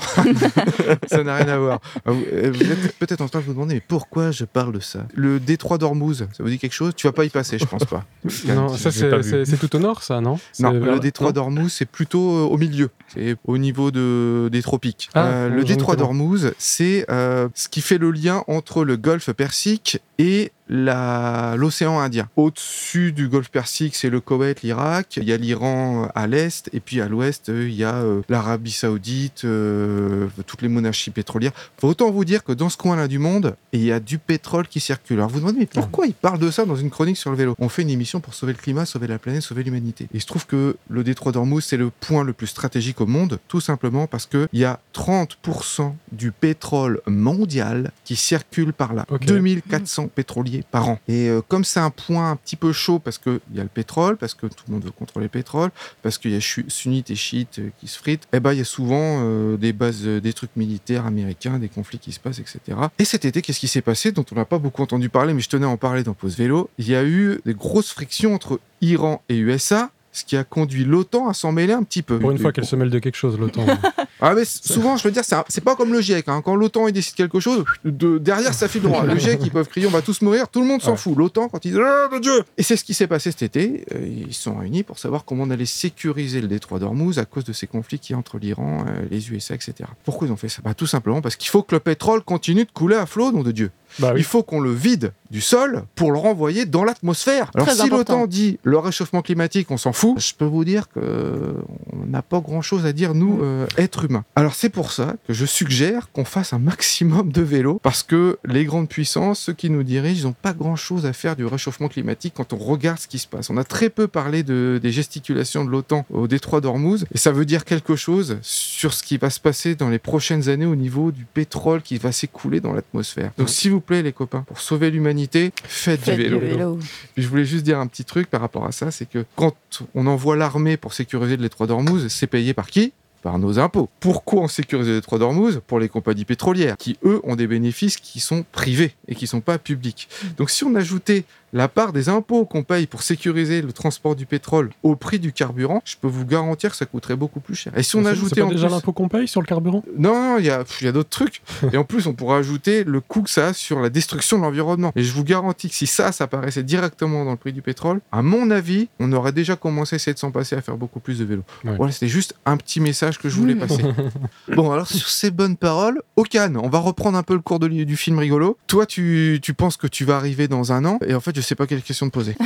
ça 1.06 1.22
n'a 1.24 1.36
rien 1.36 1.48
à 1.48 1.58
voir. 1.58 1.80
Ah, 2.06 2.12
Vous 2.12 2.22
euh, 2.32 2.52
vous 2.52 2.70
êtes 2.70 2.96
peut-être 2.98 3.20
en 3.20 3.28
train 3.28 3.40
de 3.40 3.44
vous 3.44 3.52
demander, 3.54 3.74
mais 3.74 3.82
pourquoi 3.86 4.30
je 4.30 4.44
parle 4.44 4.72
de 4.72 4.80
ça? 4.80 5.06
Le 5.14 5.40
détroit 5.40 5.78
d'Ormuz, 5.78 6.18
ça 6.32 6.42
vous 6.42 6.48
dit 6.48 6.58
quelque 6.58 6.72
chose? 6.72 6.92
Tu 6.96 7.06
vas 7.06 7.12
pas 7.12 7.24
y 7.24 7.28
passer, 7.28 7.58
je 7.58 7.64
pense 7.64 7.84
pas. 7.84 8.04
Non, 8.46 8.68
ça 8.68 8.90
c'est 8.90 9.58
tout 9.58 9.76
au 9.76 9.78
nord, 9.78 10.02
ça, 10.02 10.20
non? 10.20 10.38
Non, 10.60 10.72
le 10.72 11.00
détroit 11.00 11.32
d'Ormuz, 11.32 11.72
c'est 11.72 11.86
plutôt 11.86 12.32
euh, 12.36 12.42
au 12.42 12.56
milieu. 12.58 12.90
C'est 13.14 13.36
au 13.44 13.58
niveau 13.58 13.90
de, 13.90 14.48
des 14.50 14.62
tropiques. 14.62 15.10
Ah, 15.14 15.26
Euh, 15.26 15.48
le 15.48 15.64
détroit 15.64 15.96
d'Ormuz, 15.96 16.52
c'est 16.58 17.04
euh, 17.10 17.48
ce 17.54 17.68
qui 17.68 17.80
fait 17.80 17.98
le 17.98 18.10
lien 18.10 18.44
entre 18.48 18.84
le 18.84 18.96
golfe 18.96 19.30
Persique 19.32 20.00
et 20.18 20.52
l'océan 20.68 21.98
Indien. 22.00 22.28
Au-dessus 22.36 23.12
du 23.12 23.28
golfe 23.28 23.50
Persique, 23.50 23.94
c'est 23.94 24.10
le 24.10 24.20
Koweït, 24.20 24.62
l'Irak. 24.62 25.16
Il 25.16 25.24
y 25.24 25.32
a 25.32 25.36
l'Iran 25.36 26.08
à 26.14 26.26
l'est. 26.26 26.70
Et 26.72 26.80
puis 26.80 27.00
à 27.00 27.08
l'ouest, 27.08 27.48
euh, 27.48 27.68
il 27.68 27.74
y 27.74 27.84
a 27.84 27.96
euh, 27.96 28.22
l'Arabie 28.28 28.70
Saoudite, 28.70 29.44
euh, 29.44 30.28
toutes 30.46 30.62
les 30.62 30.68
monarchies 30.68 31.10
pétrolières. 31.10 31.52
Faut 31.78 31.88
autant 31.88 32.10
vous 32.10 32.24
dire 32.24 32.44
que 32.44 32.52
dans 32.52 32.68
ce 32.68 32.76
coin-là 32.76 33.08
du 33.08 33.18
monde, 33.18 33.56
il 33.72 33.84
y 33.84 33.92
a 33.92 34.00
du 34.00 34.18
pétrole 34.18 34.68
qui 34.68 34.80
circule. 34.80 35.18
Alors 35.18 35.28
vous 35.28 35.34
vous 35.34 35.40
demandez, 35.40 35.58
mais 35.60 35.66
pourquoi 35.66 36.06
il 36.06 36.14
parle 36.14 36.38
de 36.38 36.50
ça 36.50 36.64
dans 36.64 36.76
une 36.76 36.90
chronique 36.90 37.16
sur 37.16 37.30
le 37.30 37.36
vélo? 37.36 37.54
On 37.58 37.68
fait 37.68 37.82
une 37.82 37.90
émission 37.90 38.20
pour 38.20 38.34
sauver 38.34 38.52
le 38.52 38.58
climat, 38.58 38.86
sauver 38.86 39.06
la 39.06 39.18
planète, 39.18 39.42
sauver 39.42 39.62
l'humanité. 39.62 40.04
Et 40.04 40.16
il 40.16 40.20
se 40.20 40.26
trouve 40.26 40.46
que 40.46 40.76
le 40.88 41.04
détroit 41.04 41.32
d'Ormuz, 41.32 41.64
c'est 41.64 41.76
le 41.76 41.90
point 41.90 42.24
le 42.24 42.32
plus 42.32 42.46
stratégique 42.46 43.00
au 43.00 43.06
monde, 43.06 43.38
tout 43.48 43.60
simplement 43.60 44.06
parce 44.06 44.26
qu'il 44.26 44.48
y 44.52 44.64
a 44.64 44.80
30% 44.94 45.94
du 46.12 46.32
pétrole 46.32 47.00
mondial 47.06 47.90
qui 48.04 48.16
circule 48.16 48.72
par 48.72 48.94
là. 48.94 49.06
Ok. 49.10 49.24
2400 49.26 50.08
pétroliers 50.14 50.51
par 50.60 50.88
an. 50.88 50.98
Et 51.08 51.28
euh, 51.28 51.40
comme 51.46 51.64
c'est 51.64 51.80
un 51.80 51.90
point 51.90 52.30
un 52.30 52.36
petit 52.36 52.56
peu 52.56 52.72
chaud 52.72 52.98
parce 52.98 53.18
qu'il 53.18 53.40
y 53.54 53.60
a 53.60 53.62
le 53.62 53.68
pétrole, 53.68 54.16
parce 54.16 54.34
que 54.34 54.46
tout 54.46 54.64
le 54.68 54.74
monde 54.74 54.84
veut 54.84 54.90
contrôler 54.90 55.26
le 55.26 55.30
pétrole, 55.30 55.70
parce 56.02 56.18
qu'il 56.18 56.32
y 56.32 56.36
a 56.36 56.40
sunnites 56.40 57.10
et 57.10 57.14
chiites 57.14 57.58
euh, 57.58 57.70
qui 57.78 57.88
se 57.88 57.98
fritent, 57.98 58.28
eh 58.32 58.40
ben, 58.40 58.52
il 58.52 58.58
y 58.58 58.62
a 58.62 58.64
souvent 58.64 59.20
euh, 59.22 59.56
des 59.56 59.72
bases, 59.72 60.02
des 60.02 60.32
trucs 60.32 60.54
militaires 60.56 61.06
américains, 61.06 61.58
des 61.58 61.68
conflits 61.68 61.98
qui 61.98 62.12
se 62.12 62.20
passent, 62.20 62.38
etc. 62.38 62.78
Et 62.98 63.04
cet 63.04 63.24
été, 63.24 63.42
qu'est-ce 63.42 63.60
qui 63.60 63.68
s'est 63.68 63.82
passé 63.82 64.12
dont 64.12 64.24
on 64.32 64.34
n'a 64.34 64.44
pas 64.44 64.58
beaucoup 64.58 64.82
entendu 64.82 65.08
parler, 65.08 65.34
mais 65.34 65.40
je 65.40 65.48
tenais 65.48 65.66
à 65.66 65.70
en 65.70 65.76
parler 65.76 66.02
dans 66.02 66.14
Pause 66.14 66.36
Vélo? 66.36 66.70
Il 66.78 66.88
y 66.88 66.94
a 66.94 67.04
eu 67.04 67.40
des 67.44 67.54
grosses 67.54 67.92
frictions 67.92 68.34
entre 68.34 68.60
Iran 68.80 69.22
et 69.28 69.36
USA, 69.36 69.90
ce 70.12 70.24
qui 70.24 70.36
a 70.36 70.44
conduit 70.44 70.84
l'OTAN 70.84 71.28
à 71.28 71.34
s'en 71.34 71.52
mêler 71.52 71.72
un 71.72 71.82
petit 71.82 72.02
peu. 72.02 72.18
Pour 72.18 72.30
une 72.30 72.38
fois 72.38 72.52
qu'elle 72.52 72.66
se 72.66 72.76
mêle 72.76 72.90
de 72.90 72.98
quelque 72.98 73.16
chose, 73.16 73.38
l'OTAN. 73.38 73.64
Ah 74.24 74.34
mais 74.34 74.44
souvent, 74.44 74.96
je 74.96 75.02
veux 75.02 75.10
dire, 75.10 75.24
c'est 75.48 75.60
pas 75.64 75.74
comme 75.74 75.92
le 75.92 76.00
GIEC. 76.00 76.28
hein. 76.28 76.42
Quand 76.44 76.54
l'OTAN 76.54 76.88
décide 76.90 77.16
quelque 77.16 77.40
chose, 77.40 77.64
de, 77.84 78.18
derrière 78.18 78.54
ça 78.54 78.68
file 78.68 78.82
droit. 78.82 79.04
Le 79.04 79.18
GIEC, 79.18 79.40
ils 79.42 79.50
peuvent 79.50 79.66
crier, 79.68 79.86
on 79.88 79.90
va 79.90 80.00
tous 80.00 80.22
mourir, 80.22 80.48
tout 80.48 80.60
le 80.60 80.66
monde 80.66 80.80
s'en 80.80 80.92
Ouais. 80.92 80.96
fout. 80.96 81.16
L'OTAN, 81.18 81.48
quand 81.48 81.64
ils 81.64 81.72
disent, 81.72 81.80
ah, 81.84 82.08
mon 82.10 82.20
Dieu 82.20 82.44
Et 82.56 82.62
c'est 82.62 82.76
ce 82.76 82.84
qui 82.84 82.94
s'est 82.94 83.08
passé 83.08 83.32
cet 83.32 83.42
été. 83.42 83.84
Euh, 83.92 83.98
Ils 84.28 84.32
se 84.32 84.42
sont 84.42 84.54
réunis 84.56 84.84
pour 84.84 84.98
savoir 85.00 85.24
comment 85.24 85.42
on 85.42 85.50
allait 85.50 85.66
sécuriser 85.66 86.40
le 86.40 86.46
détroit 86.48 86.78
d'Ormuz 86.78 87.18
à 87.18 87.24
cause 87.24 87.44
de 87.44 87.52
ces 87.52 87.66
conflits 87.66 88.00
a 88.12 88.14
entre 88.16 88.38
l'Iran, 88.38 88.84
euh, 88.86 89.02
les 89.10 89.30
USA, 89.32 89.54
etc. 89.54 89.74
Pourquoi 90.04 90.28
ils 90.28 90.32
ont 90.32 90.36
fait 90.36 90.48
ça? 90.48 90.62
Bah, 90.64 90.74
Tout 90.74 90.86
simplement 90.86 91.20
parce 91.20 91.34
qu'il 91.36 91.48
faut 91.50 91.62
que 91.64 91.74
le 91.74 91.80
pétrole 91.80 92.22
continue 92.22 92.64
de 92.64 92.70
couler 92.70 92.96
à 92.96 93.06
flot, 93.06 93.32
nom 93.32 93.42
de 93.42 93.50
Dieu. 93.50 93.70
Bah 93.98 94.12
oui. 94.14 94.20
Il 94.20 94.24
faut 94.24 94.42
qu'on 94.42 94.60
le 94.60 94.72
vide 94.72 95.12
du 95.30 95.40
sol 95.40 95.84
pour 95.94 96.12
le 96.12 96.18
renvoyer 96.18 96.66
dans 96.66 96.84
l'atmosphère. 96.84 97.50
Alors 97.54 97.66
Très 97.66 97.76
si 97.76 97.88
l'OTAN 97.88 98.26
dit 98.26 98.58
le 98.62 98.78
réchauffement 98.78 99.22
climatique, 99.22 99.70
on 99.70 99.78
s'en 99.78 99.92
fout, 99.92 100.20
je 100.20 100.34
peux 100.34 100.44
vous 100.44 100.64
dire 100.64 100.88
qu'on 100.90 102.06
n'a 102.06 102.22
pas 102.22 102.40
grand-chose 102.40 102.84
à 102.84 102.92
dire, 102.92 103.14
nous, 103.14 103.40
euh, 103.42 103.66
êtres 103.78 104.04
humains. 104.04 104.24
Alors 104.36 104.54
c'est 104.54 104.68
pour 104.68 104.92
ça 104.92 105.14
que 105.26 105.32
je 105.32 105.46
suggère 105.46 106.10
qu'on 106.12 106.26
fasse 106.26 106.52
un 106.52 106.58
maximum 106.58 107.32
de 107.32 107.42
vélo, 107.42 107.80
parce 107.82 108.02
que 108.02 108.38
les 108.44 108.64
grandes 108.64 108.88
puissances, 108.88 109.40
ceux 109.40 109.54
qui 109.54 109.70
nous 109.70 109.82
dirigent, 109.82 110.20
ils 110.20 110.26
n'ont 110.26 110.34
pas 110.34 110.52
grand-chose 110.52 111.06
à 111.06 111.12
faire 111.12 111.34
du 111.34 111.46
réchauffement 111.46 111.88
climatique 111.88 112.34
quand 112.36 112.52
on 112.52 112.58
regarde 112.58 112.98
ce 112.98 113.08
qui 113.08 113.18
se 113.18 113.26
passe. 113.26 113.48
On 113.48 113.56
a 113.56 113.64
très 113.64 113.88
peu 113.88 114.08
parlé 114.08 114.42
de, 114.42 114.78
des 114.82 114.92
gesticulations 114.92 115.64
de 115.64 115.70
l'OTAN 115.70 116.04
au 116.12 116.28
détroit 116.28 116.60
d'Ormuz, 116.60 117.06
et 117.12 117.18
ça 117.18 117.32
veut 117.32 117.46
dire 117.46 117.64
quelque 117.64 117.96
chose 117.96 118.36
sur 118.42 118.92
ce 118.92 119.02
qui 119.02 119.16
va 119.16 119.30
se 119.30 119.40
passer 119.40 119.74
dans 119.74 119.88
les 119.88 119.98
prochaines 119.98 120.50
années 120.50 120.66
au 120.66 120.76
niveau 120.76 121.10
du 121.10 121.24
pétrole 121.24 121.80
qui 121.80 121.96
va 121.96 122.12
s'écouler 122.12 122.60
dans 122.60 122.74
l'atmosphère. 122.74 123.32
Donc 123.38 123.48
s'il 123.48 123.70
vous 123.70 123.80
plaît 123.82 124.02
les 124.02 124.12
copains, 124.12 124.42
pour 124.42 124.60
sauver 124.60 124.90
l'humanité, 124.90 125.52
faites, 125.64 126.00
Faites 126.00 126.16
du 126.16 126.22
vélo. 126.24 126.38
du 126.40 126.46
vélo. 126.46 126.78
Puis 127.14 127.22
je 127.22 127.28
voulais 127.28 127.44
juste 127.44 127.64
dire 127.64 127.78
un 127.78 127.86
petit 127.86 128.04
truc 128.04 128.30
par 128.30 128.40
rapport 128.40 128.64
à 128.64 128.72
ça, 128.72 128.90
c'est 128.90 129.06
que 129.08 129.24
quand 129.36 129.54
on 129.94 130.06
envoie 130.06 130.36
l'armée 130.36 130.76
pour 130.78 130.94
sécuriser 130.94 131.36
le 131.36 131.42
détroit 131.42 131.66
d'Ormuz, 131.66 132.08
c'est 132.08 132.26
payé 132.26 132.54
par 132.54 132.68
qui? 132.68 132.92
Par 133.22 133.38
nos 133.38 133.58
impôts. 133.58 133.88
Pourquoi 134.00 134.42
on 134.42 134.48
sécurise 134.48 134.88
le 134.88 134.94
détroit 134.94 135.18
d'Ormuz 135.18 135.60
Pour 135.66 135.78
les 135.78 135.88
compagnies 135.88 136.24
pétrolières, 136.24 136.76
qui 136.76 136.98
eux 137.04 137.20
ont 137.24 137.36
des 137.36 137.46
bénéfices 137.46 137.96
qui 137.96 138.20
sont 138.20 138.44
privés 138.52 138.94
et 139.08 139.14
qui 139.14 139.26
sont 139.26 139.40
pas 139.40 139.58
publics. 139.58 140.08
Donc 140.36 140.50
si 140.50 140.64
on 140.64 140.74
ajoutait 140.74 141.24
la 141.54 141.68
part 141.68 141.92
des 141.92 142.08
impôts 142.08 142.46
qu'on 142.46 142.62
paye 142.62 142.86
pour 142.86 143.02
sécuriser 143.02 143.60
le 143.60 143.72
transport 143.72 144.16
du 144.16 144.24
pétrole 144.24 144.70
au 144.82 144.96
prix 144.96 145.18
du 145.18 145.32
carburant, 145.32 145.82
je 145.84 145.96
peux 146.00 146.08
vous 146.08 146.24
garantir 146.24 146.70
que 146.70 146.76
ça 146.76 146.86
coûterait 146.86 147.16
beaucoup 147.16 147.40
plus 147.40 147.54
cher. 147.54 147.76
Et 147.76 147.82
si 147.82 147.94
on 147.96 148.02
C'est 148.02 148.08
ajoutait 148.08 148.40
pas 148.40 148.46
en 148.46 148.50
déjà 148.50 148.68
plus... 148.68 148.74
l'impôt 148.74 148.92
qu'on 148.92 149.08
paye 149.08 149.28
sur 149.28 149.42
le 149.42 149.46
carburant? 149.46 149.84
Non, 149.98 150.38
il 150.38 150.46
y 150.46 150.50
a, 150.50 150.64
il 150.80 150.84
y 150.86 150.88
a 150.88 150.92
d'autres 150.92 151.10
trucs. 151.10 151.42
Et 151.70 151.76
en 151.76 151.84
plus, 151.84 152.06
on 152.06 152.14
pourrait 152.14 152.38
ajouter 152.38 152.84
le 152.84 153.00
coût 153.00 153.20
que 153.20 153.28
ça 153.28 153.48
a 153.48 153.52
sur 153.52 153.80
la 153.80 153.90
destruction 153.90 154.38
de 154.38 154.42
l'environnement. 154.44 154.92
Et 154.96 155.02
je 155.02 155.12
vous 155.12 155.24
garantis 155.24 155.68
que 155.68 155.74
si 155.74 155.86
ça, 155.86 156.10
ça 156.10 156.24
apparaissait 156.24 156.62
directement 156.62 157.26
dans 157.26 157.32
le 157.32 157.36
prix 157.36 157.52
du 157.52 157.60
pétrole, 157.60 158.00
à 158.12 158.22
mon 158.22 158.50
avis, 158.50 158.88
on 158.98 159.12
aurait 159.12 159.32
déjà 159.32 159.54
commencé 159.54 159.94
à 159.94 159.96
essayer 159.96 160.14
de 160.14 160.18
s'en 160.18 160.30
passer 160.30 160.56
à 160.56 160.62
faire 160.62 160.78
beaucoup 160.78 161.00
plus 161.00 161.18
de 161.18 161.24
vélo. 161.24 161.42
Ouais. 161.64 161.76
Voilà, 161.76 161.92
c'était 161.92 162.08
juste 162.08 162.34
un 162.46 162.56
petit 162.56 162.80
message 162.80 163.11
message 163.12 163.22
que 163.22 163.28
je 163.28 163.36
voulais 163.36 163.54
passer. 163.54 163.82
bon, 164.48 164.70
alors 164.70 164.86
sur 164.86 165.08
ces 165.08 165.30
bonnes 165.30 165.56
paroles, 165.56 166.00
Okan, 166.16 166.54
on 166.56 166.68
va 166.68 166.78
reprendre 166.78 167.18
un 167.18 167.22
peu 167.22 167.34
le 167.34 167.40
cours 167.40 167.58
de 167.58 167.68
du 167.72 167.96
film 167.96 168.18
rigolo. 168.18 168.58
Toi, 168.66 168.86
tu, 168.86 169.38
tu 169.42 169.54
penses 169.54 169.76
que 169.76 169.86
tu 169.86 170.04
vas 170.04 170.16
arriver 170.16 170.46
dans 170.46 170.72
un 170.72 170.84
an, 170.84 170.98
et 171.06 171.14
en 171.14 171.20
fait, 171.20 171.34
je 171.34 171.40
sais 171.40 171.54
pas 171.54 171.66
quelle 171.66 171.82
question 171.82 172.08
te 172.08 172.12
poser. 172.12 172.36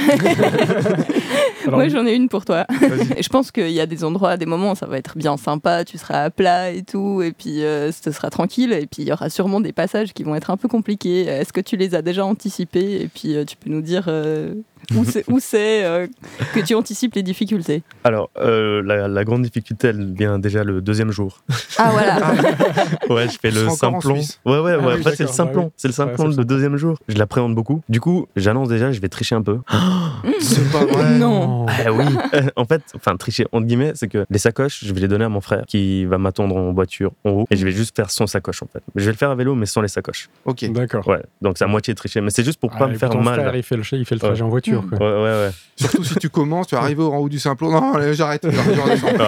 Alors, 1.66 1.80
Moi, 1.80 1.88
j'en 1.88 2.06
ai 2.06 2.14
une 2.14 2.28
pour 2.28 2.44
toi. 2.44 2.64
Je 3.20 3.28
pense 3.28 3.50
qu'il 3.50 3.70
y 3.70 3.80
a 3.80 3.86
des 3.86 4.04
endroits, 4.04 4.36
des 4.36 4.46
moments, 4.46 4.76
ça 4.76 4.86
va 4.86 4.98
être 4.98 5.18
bien 5.18 5.36
sympa, 5.36 5.84
tu 5.84 5.98
seras 5.98 6.24
à 6.24 6.30
plat 6.30 6.70
et 6.70 6.82
tout, 6.82 7.22
et 7.22 7.32
puis 7.32 7.64
euh, 7.64 7.90
ce 7.90 8.12
sera 8.12 8.30
tranquille, 8.30 8.72
et 8.72 8.86
puis 8.86 9.02
il 9.02 9.08
y 9.08 9.12
aura 9.12 9.30
sûrement 9.30 9.60
des 9.60 9.72
passages 9.72 10.12
qui 10.12 10.22
vont 10.22 10.36
être 10.36 10.50
un 10.50 10.56
peu 10.56 10.68
compliqués. 10.68 11.22
Est-ce 11.22 11.52
que 11.52 11.60
tu 11.60 11.76
les 11.76 11.96
as 11.96 12.02
déjà 12.02 12.24
anticipés? 12.24 13.02
Et 13.02 13.08
puis 13.08 13.34
euh, 13.34 13.44
tu 13.44 13.56
peux 13.56 13.68
nous 13.68 13.82
dire 13.82 14.04
euh, 14.06 14.54
où 14.94 15.04
c'est 15.04 15.24
où 15.28 15.38
c'est, 15.40 15.84
euh, 15.84 16.06
que 16.54 16.60
tu 16.60 16.74
anticipes 16.74 17.14
les 17.14 17.22
difficultés? 17.22 17.82
Alors, 18.04 18.30
euh, 18.38 18.82
la, 18.84 19.08
la 19.08 19.24
grande 19.24 19.42
difficulté, 19.42 19.88
elle 19.88 20.12
vient 20.14 20.38
déjà 20.38 20.64
le 20.64 20.80
deuxième 20.80 21.10
jour. 21.10 21.42
Ah 21.78 21.90
voilà. 21.92 22.16
Ouais, 23.08 23.28
je 23.28 23.38
fais 23.38 23.50
Tu 23.50 23.56
le 23.56 23.68
simplon. 23.70 24.20
Ouais, 24.44 24.58
ouais, 24.58 24.60
ouais. 24.60 24.76
Ah 24.80 24.86
oui, 24.94 25.00
en 25.00 25.02
fait, 25.02 25.16
c'est 25.16 25.22
le 25.24 25.28
simplon. 25.28 25.62
bah 25.62 25.66
oui. 25.68 25.72
C'est 25.76 25.88
le 25.88 25.92
Ouais, 25.92 25.96
simplon 25.96 26.30
c'est 26.30 26.38
le 26.38 26.44
deuxième 26.44 26.76
jour. 26.76 26.98
Je 27.08 27.16
l'appréhende 27.16 27.54
beaucoup. 27.54 27.82
Du 27.88 28.00
coup, 28.00 28.26
j'annonce 28.36 28.68
déjà, 28.68 28.92
je 28.92 29.00
vais 29.00 29.08
tricher 29.08 29.34
un 29.34 29.42
peu. 29.42 29.58
C'est 30.40 30.70
pas 30.72 30.84
vrai. 30.84 31.10
non. 31.18 31.66
Ah 31.68 31.92
oui. 31.92 32.04
en 32.56 32.64
fait, 32.64 32.82
enfin, 32.94 33.16
tricher 33.16 33.46
entre 33.52 33.66
guillemets, 33.66 33.92
c'est 33.94 34.08
que 34.08 34.26
les 34.28 34.38
sacoches, 34.38 34.84
je 34.84 34.92
vais 34.92 35.00
les 35.00 35.08
donner 35.08 35.24
à 35.24 35.28
mon 35.28 35.40
frère 35.40 35.64
qui 35.66 36.04
va 36.04 36.18
m'attendre 36.18 36.56
en 36.56 36.72
voiture 36.72 37.12
en 37.24 37.30
haut 37.30 37.46
et 37.50 37.56
je 37.56 37.64
vais 37.64 37.72
juste 37.72 37.94
faire 37.96 38.10
sans 38.10 38.26
sacoche 38.26 38.62
en 38.62 38.66
fait. 38.66 38.82
Je 38.94 39.04
vais 39.04 39.12
le 39.12 39.16
faire 39.16 39.30
à 39.30 39.34
vélo, 39.34 39.54
mais 39.54 39.66
sans 39.66 39.80
les 39.80 39.88
sacoches. 39.88 40.28
Ok. 40.44 40.70
D'accord. 40.72 41.06
Ouais. 41.08 41.22
Donc 41.42 41.58
c'est 41.58 41.64
à 41.64 41.68
moitié 41.68 41.94
tricher, 41.94 42.20
mais 42.20 42.30
c'est 42.30 42.44
juste 42.44 42.60
pour 42.60 42.70
pas 42.70 42.84
Ah, 42.84 42.86
me 42.88 42.94
et 42.94 42.98
faire 42.98 43.10
ton 43.10 43.22
mal. 43.22 43.40
frère, 43.40 43.56
il 43.56 43.62
fait 43.62 43.76
le, 43.76 43.82
il 43.92 44.04
fait 44.04 44.14
le 44.14 44.20
trajet 44.20 44.42
en 44.42 44.48
voiture. 44.48 44.75
Mm. 44.82 44.88
Quoi. 44.90 44.98
Ouais, 44.98 45.22
ouais, 45.24 45.46
ouais. 45.46 45.50
Surtout 45.78 46.04
si 46.04 46.14
tu 46.14 46.30
commences, 46.30 46.68
tu 46.68 46.74
vas 46.74 46.80
arriver 46.80 47.02
au 47.02 47.12
en 47.12 47.18
haut 47.18 47.28
du 47.28 47.38
simplon. 47.38 47.70
Non, 47.70 47.92
j'arrête. 48.12 48.46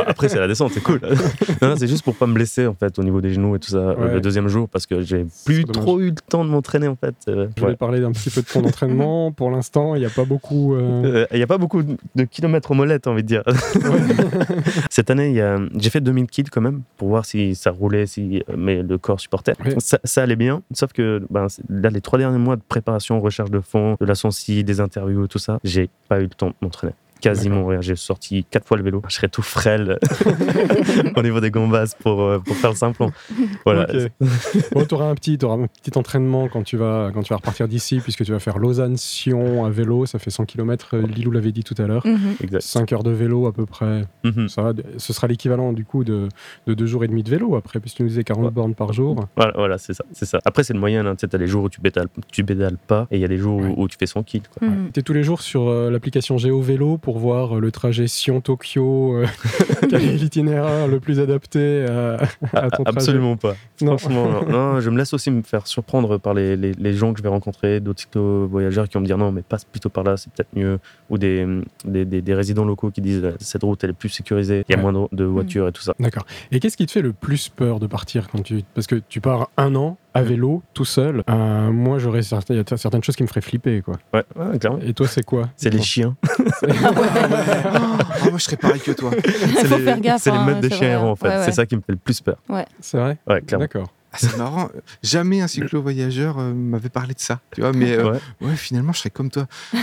après, 0.07 0.29
c'est 0.31 0.39
la 0.39 0.49
descente, 0.49 0.73
c'est 0.73 0.83
cool. 0.83 0.99
non, 1.63 1.69
non, 1.69 1.75
c'est 1.77 1.87
juste 1.89 2.03
pour 2.05 2.15
pas 2.15 2.27
me 2.27 2.33
blesser 2.33 2.67
en 2.67 2.75
fait 2.75 2.99
au 2.99 3.03
niveau 3.03 3.21
des 3.21 3.33
genoux 3.35 3.55
et 3.57 3.59
tout 3.59 3.69
ça 3.71 3.77
euh, 3.79 3.95
Ouais. 3.97 4.15
le 4.15 4.21
deuxième 4.23 4.49
jour 4.49 4.67
parce 4.69 4.87
que 4.87 5.03
j'ai 5.03 5.27
plus 5.45 5.65
trop 5.67 6.01
eu 6.01 6.07
le 6.09 6.15
temps 6.15 6.45
de 6.47 6.51
m'entraîner 6.51 6.89
en 6.89 6.97
fait. 6.97 7.15
Euh, 7.29 7.49
Je 7.57 7.61
voulais 7.63 7.77
parler 7.77 8.01
d'un 8.01 8.13
petit 8.13 8.31
peu 8.31 8.41
de 8.41 8.47
ton 8.47 8.65
entraînement. 8.65 9.31
Pour 9.37 9.51
l'instant, 9.51 9.95
il 9.95 9.99
n'y 10.01 10.07
a 10.07 10.11
pas 10.11 10.25
beaucoup. 10.25 10.75
euh, 10.75 10.79
Euh, 11.05 11.27
Il 11.33 11.37
n'y 11.37 11.43
a 11.43 11.47
pas 11.47 11.59
beaucoup 11.59 11.83
de 11.83 12.25
kilomètres 12.25 12.71
aux 12.71 12.75
molettes, 12.75 13.07
envie 13.07 13.23
de 13.23 13.29
dire. 13.29 13.43
Cette 14.91 15.11
année, 15.11 15.41
a- 15.41 15.59
j'ai 15.77 15.91
fait 15.91 16.01
2000 16.01 16.27
kills 16.27 16.49
quand 16.51 16.61
même 16.61 16.83
pour 16.97 17.09
voir 17.09 17.25
si 17.25 17.55
ça 17.55 17.71
roulait, 17.71 18.07
si 18.07 18.43
mais 18.57 18.83
le 18.83 18.99
corps 18.99 19.21
supportait. 19.21 19.53
Ouais. 19.65 19.75
Ça, 19.79 19.99
ça 20.05 20.23
allait 20.23 20.37
bien, 20.37 20.63
sauf 20.73 20.93
que 20.93 21.23
ben, 21.31 21.47
là, 21.69 21.91
les 21.91 22.01
trois 22.01 22.19
derniers 22.19 22.39
mois 22.39 22.57
de 22.57 22.63
préparation, 22.67 23.21
recherche 23.21 23.51
de 23.51 23.61
fond, 23.61 23.97
de 24.01 24.07
la 24.07 24.15
sensi, 24.15 24.65
des 24.65 24.81
interviews, 24.81 25.27
tout 25.27 25.38
ça, 25.39 25.59
j'ai 25.65 25.89
pas 26.09 26.19
eu 26.19 26.25
le 26.25 26.29
temps 26.29 26.49
de 26.49 26.55
m'entraîner. 26.61 26.95
Quasiment 27.21 27.67
rien. 27.67 27.81
J'ai 27.81 27.97
sorti 27.97 28.45
quatre 28.51 28.67
fois 28.67 28.77
le 28.77 28.83
vélo. 28.83 29.03
Je 29.09 29.15
serais 29.15 29.29
tout 29.29 29.43
frêle 29.43 29.99
au 31.17 31.23
niveau 31.23 31.41
des 31.41 31.51
gambas 31.51 31.95
pour, 32.01 32.23
euh, 32.23 32.39
pour 32.39 32.57
faire 32.57 32.71
le 32.71 32.77
simplon. 32.77 33.11
Voilà. 33.65 33.87
Bon, 34.73 34.85
tu 34.85 34.95
auras 34.95 35.07
un 35.09 35.15
petit, 35.15 35.39
auras 35.43 35.57
un 35.57 35.67
petit 35.67 35.97
entraînement 35.99 36.49
quand 36.49 36.63
tu 36.63 36.77
vas, 36.77 37.11
quand 37.13 37.23
tu 37.23 37.31
vas 37.33 37.37
repartir 37.37 37.69
d'ici, 37.69 38.01
puisque 38.01 38.25
tu 38.25 38.33
vas 38.33 38.39
faire 38.39 38.59
Lausanne-Sion 38.59 39.65
à 39.65 39.71
vélo. 39.71 40.07
Ça 40.07 40.19
fait 40.19 40.31
100 40.31 40.45
km. 40.47 40.97
Lilou 40.97 41.31
l'avait 41.31 41.53
dit 41.53 41.65
tout 41.65 41.75
à 41.79 41.87
l'heure. 41.87 42.07
Mhm. 42.07 42.37
Exact. 42.43 42.63
5 42.63 42.93
heures 42.93 43.03
de 43.03 43.11
vélo 43.11 43.47
à 43.47 43.53
peu 43.53 43.67
près. 43.67 44.03
Mhm. 44.25 44.49
Ça 44.49 44.63
va, 44.63 44.73
ce 44.97 45.13
sera 45.13 45.27
l'équivalent 45.27 45.73
du 45.73 45.85
coup 45.85 46.05
de, 46.05 46.29
de 46.67 46.75
deux 46.75 46.87
jours 46.87 47.05
et 47.05 47.09
demi 47.09 47.23
de 47.23 47.31
vélo 47.31 47.57
après, 47.57 47.81
puisque 47.81 47.97
tu 47.99 48.03
nous 48.03 48.09
disais 48.09 48.25
40 48.25 48.45
Ouais. 48.45 48.51
bornes 48.51 48.75
par 48.75 48.93
jour. 48.93 49.27
Voilà, 49.37 49.53
voilà, 49.57 49.79
c'est 49.79 49.95
ça, 49.95 50.05
c'est 50.13 50.25
ça. 50.27 50.39
Après, 50.45 50.63
c'est 50.63 50.73
le 50.75 50.79
moyen. 50.81 51.05
Hein. 51.07 51.15
Tu 51.17 51.21
sais, 51.23 51.29
t'as 51.29 51.39
les 51.39 51.47
jours 51.49 51.65
où 51.65 51.69
tu 51.69 51.81
pédales, 51.81 52.07
tu 52.31 52.45
pédales 52.45 52.77
pas, 52.87 53.07
et 53.11 53.17
il 53.17 53.21
y 53.21 53.25
a 53.25 53.29
des 53.29 53.37
jours 53.39 53.57
où- 53.59 53.63
Ouais. 53.63 53.75
où, 53.77 53.89
tu 53.89 53.97
fais 53.99 54.07
100 54.07 54.23
kills. 54.23 54.43
Quoi. 54.59 54.69
Mhm. 54.69 54.91
Tu 54.93 55.01
es 55.01 55.03
tous 55.03 55.13
les 55.13 55.23
jours 55.25 55.41
sur 55.43 55.69
euh, 55.69 55.91
l'application 55.91 56.39
Géo 56.39 56.61
Vélo 56.61 56.99
pour 56.99 57.08
voir 57.17 57.57
euh, 57.57 57.61
le 57.61 57.71
trajet 57.73 58.07
Sion-Tokyo, 58.09 59.15
euh, 59.17 59.27
quel 59.89 60.03
est 60.03 60.13
l'itinéraire 60.17 60.87
le 60.89 61.01
plus 61.01 61.21
adapté 61.21 61.87
à, 61.87 62.15
à 62.53 62.71
ton 62.71 62.83
trajet. 62.85 62.99
Absolument 62.99 63.37
pas. 63.37 63.55
Non. 63.81 63.97
Franchement, 63.97 64.29
non. 64.29 64.49
Non, 64.49 64.81
je 64.81 64.91
me 64.91 64.99
laisse 64.99 65.15
aussi 65.15 65.31
me 65.31 65.43
faire 65.43 65.67
surprendre 65.67 66.19
par 66.19 66.35
les, 66.35 66.57
les, 66.57 66.73
les 66.73 66.93
gens 66.93 67.13
que 67.13 67.19
je 67.19 67.23
vais 67.23 67.29
rencontrer, 67.29 67.81
d'autres 67.81 68.01
cyclo-voyageurs 68.01 68.89
qui 68.89 68.95
vont 68.95 69.01
me 69.01 69.07
dire 69.07 69.19
non, 69.19 69.33
mais 69.33 69.43
passe 69.43 69.65
plutôt 69.65 69.89
par 69.89 70.05
là, 70.05 70.17
c'est 70.17 70.33
peut-être 70.33 70.55
mieux. 70.55 70.79
Ou 71.11 71.19
des, 71.19 71.47
des, 71.85 72.05
des- 72.05 72.23
des 72.23 72.35
résidents 72.35 72.65
locaux 72.65 72.91
qui 72.91 73.01
disent 73.01 73.23
euh, 73.25 73.33
cette 73.41 73.63
route, 73.63 73.83
elle 73.85 73.91
est 73.91 73.95
plus 73.95 74.09
sécurisée, 74.09 74.65
il 74.69 74.73
y 74.73 74.75
a 74.75 74.79
Ouais. 74.79 74.93
moins 74.93 75.09
de, 75.11 75.17
de 75.17 75.25
voitures 75.25 75.69
et 75.69 75.73
tout 75.73 75.83
ça. 75.83 75.95
D'accord. 75.99 76.25
Et 76.53 76.61
qu'est-ce 76.61 76.77
qui 76.77 76.87
te 76.87 76.93
fait 76.93 77.03
le 77.03 77.13
plus 77.13 77.49
peur 77.49 77.81
de 77.81 77.87
partir 77.87 78.29
quand 78.29 78.43
tu 78.43 78.63
parce 78.75 78.87
que 78.87 78.97
tu 79.09 79.21
pars 79.21 79.51
un 79.57 79.75
an 79.75 79.97
à 80.19 80.23
vélo 80.23 80.63
tout 80.75 80.85
seul. 80.85 81.23
Euh, 81.29 81.71
moi, 81.71 81.99
j'aurais 81.99 82.23
certain- 82.23 82.55
il 82.55 82.57
y 82.59 82.61
a 82.61 82.77
certaines 82.77 83.03
choses 83.03 83.17
qui 83.17 83.23
me 83.23 83.29
feraient 83.29 83.41
flipper 83.41 83.81
quoi. 83.83 83.95
Ouais, 84.13 84.25
ouais, 84.37 84.59
clairement. 84.59 84.79
Et 84.85 84.93
toi, 84.95 85.07
c'est 85.07 85.25
quoi? 85.25 85.49
C'est 85.57 85.71
les 85.71 85.81
chiens. 85.83 86.17
Ah, 86.23 86.69
moi, 88.31 88.39
je 88.39 88.45
serais 88.45 88.57
pareil 88.57 88.81
que 88.81 88.93
toi. 88.93 89.11
C'est 89.23 89.69
les, 89.69 89.85
faire 89.85 90.01
gaffe, 90.01 90.23
c'est 90.23 90.31
les 90.31 90.37
hein, 90.37 90.45
meutes 90.45 90.61
de 90.61 90.69
chiens 90.69 90.79
vrai. 90.79 90.87
errants, 90.89 91.11
en 91.11 91.17
fait. 91.17 91.29
Ouais, 91.29 91.37
ouais. 91.37 91.45
C'est 91.45 91.53
ça 91.53 91.67
qui 91.67 91.77
me 91.77 91.81
fait 91.81 91.93
le 91.93 91.99
plus 91.99 92.21
peur. 92.21 92.37
C'est 92.81 92.99
vrai? 92.99 93.17
Ouais, 93.27 93.41
clairement. 93.43 93.65
D'accord. 93.65 93.89
Ah, 94.13 94.17
c'est 94.19 94.37
marrant. 94.39 94.69
Jamais 95.03 95.41
un 95.43 95.47
cyclo-voyageur 95.49 96.39
euh, 96.39 96.55
m'avait 96.55 96.89
parlé 96.89 97.13
de 97.15 97.21
ça. 97.21 97.41
Tu 97.55 97.61
vois, 97.61 97.73
mais 97.73 97.93
euh, 97.99 98.13
Ouais. 98.13 98.19
ouais. 98.43 98.57
finalement, 98.57 98.93
je 98.93 99.01
serais 99.01 99.11
comme 99.11 99.31
toi. 99.31 99.47
Euh, 99.75 99.79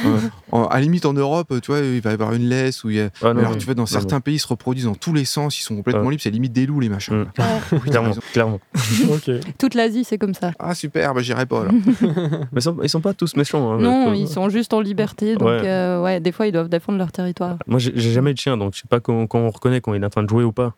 en- 0.52 0.66
à 0.66 0.76
la 0.76 0.82
limite, 0.82 1.06
en 1.06 1.14
Europe, 1.14 1.54
tu 1.62 1.72
vois, 1.72 1.80
il 1.82 2.02
va 2.02 2.10
y 2.10 2.14
avoir 2.14 2.34
une 2.34 2.50
laisse 2.50 2.84
où 2.84 2.90
il 2.90 2.96
y 2.98 3.02
a. 3.02 3.10
Ah, 3.22 3.34
non, 3.34 3.40
alors, 3.42 3.58
tu 3.58 3.66
vois, 3.66 3.76
dans 3.76 3.84
non, 3.84 3.86
certains 3.88 4.20
pays, 4.22 4.36
ils 4.36 4.40
se 4.40 4.48
reproduisent 4.48 4.86
dans 4.86 4.96
tous 4.96 5.14
les 5.14 5.26
sens. 5.26 5.60
Ils 5.60 5.64
sont 5.64 5.76
complètement 5.76 6.04
Ouais. 6.06 6.12
libres. 6.12 6.24
C'est 6.24 6.32
limite 6.32 6.54
des 6.54 6.66
loups, 6.66 6.80
les 6.80 6.90
machins. 6.90 7.22
Mm. 7.22 7.26
quoi. 7.36 7.46
Ouais. 7.46 7.52
Oui, 7.74 7.80
t'as 7.86 7.90
Clairement, 7.92 8.16
clairement. 8.34 8.60
ok. 9.12 9.32
Toute 9.60 9.76
l'Asie, 9.76 10.04
c'est 10.04 10.18
comme 10.18 10.34
ça. 10.34 10.52
Ah, 10.60 10.74
super, 10.74 11.14
bah, 11.14 11.22
j'irai 11.22 11.46
pas 11.46 11.62
alors. 11.62 11.74
Mais 12.02 12.58
ils 12.58 12.62
sont, 12.62 12.78
ils 12.82 12.90
sont 12.90 13.02
pas 13.02 13.14
tous 13.14 13.36
méchants. 13.36 13.74
hein. 13.74 13.78
Non, 13.80 14.12
Euh, 14.12 14.16
ils 14.16 14.28
sont 14.28 14.50
juste 14.50 14.74
en 14.74 14.80
liberté, 14.82 15.36
donc 15.36 15.48
Ouais. 15.48 15.62
euh, 15.66 16.02
ouais, 16.02 16.20
des 16.20 16.32
fois 16.32 16.48
ils 16.48 16.52
doivent 16.52 16.70
défendre 16.70 16.98
leur 16.98 17.12
territoire. 17.12 17.58
Moi, 17.68 17.80
j'ai 17.80 17.92
j'ai 17.96 18.12
jamais 18.12 18.32
eu 18.32 18.34
de 18.34 18.40
chien, 18.40 18.58
donc 18.58 18.74
je 18.74 18.80
sais 18.82 18.88
pas 18.90 19.00
quand, 19.00 19.28
quand 19.28 19.40
on 19.40 19.50
reconnaît 19.50 19.82
quand 19.82 19.94
il 19.94 20.02
est 20.02 20.06
en 20.06 20.10
train 20.10 20.24
de 20.24 20.30
jouer 20.30 20.44
ou 20.44 20.52
pas. 20.52 20.74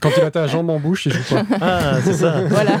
Quand 0.00 0.10
il 0.16 0.22
a 0.22 0.30
ta 0.30 0.46
jambe 0.46 0.70
en 0.70 0.78
bouche, 0.78 1.06
il 1.06 1.12
joue 1.12 1.22
pas. 1.34 1.42
Ah, 1.60 1.94
c'est 2.02 2.12
ça. 2.14 2.36
Voilà. 2.48 2.78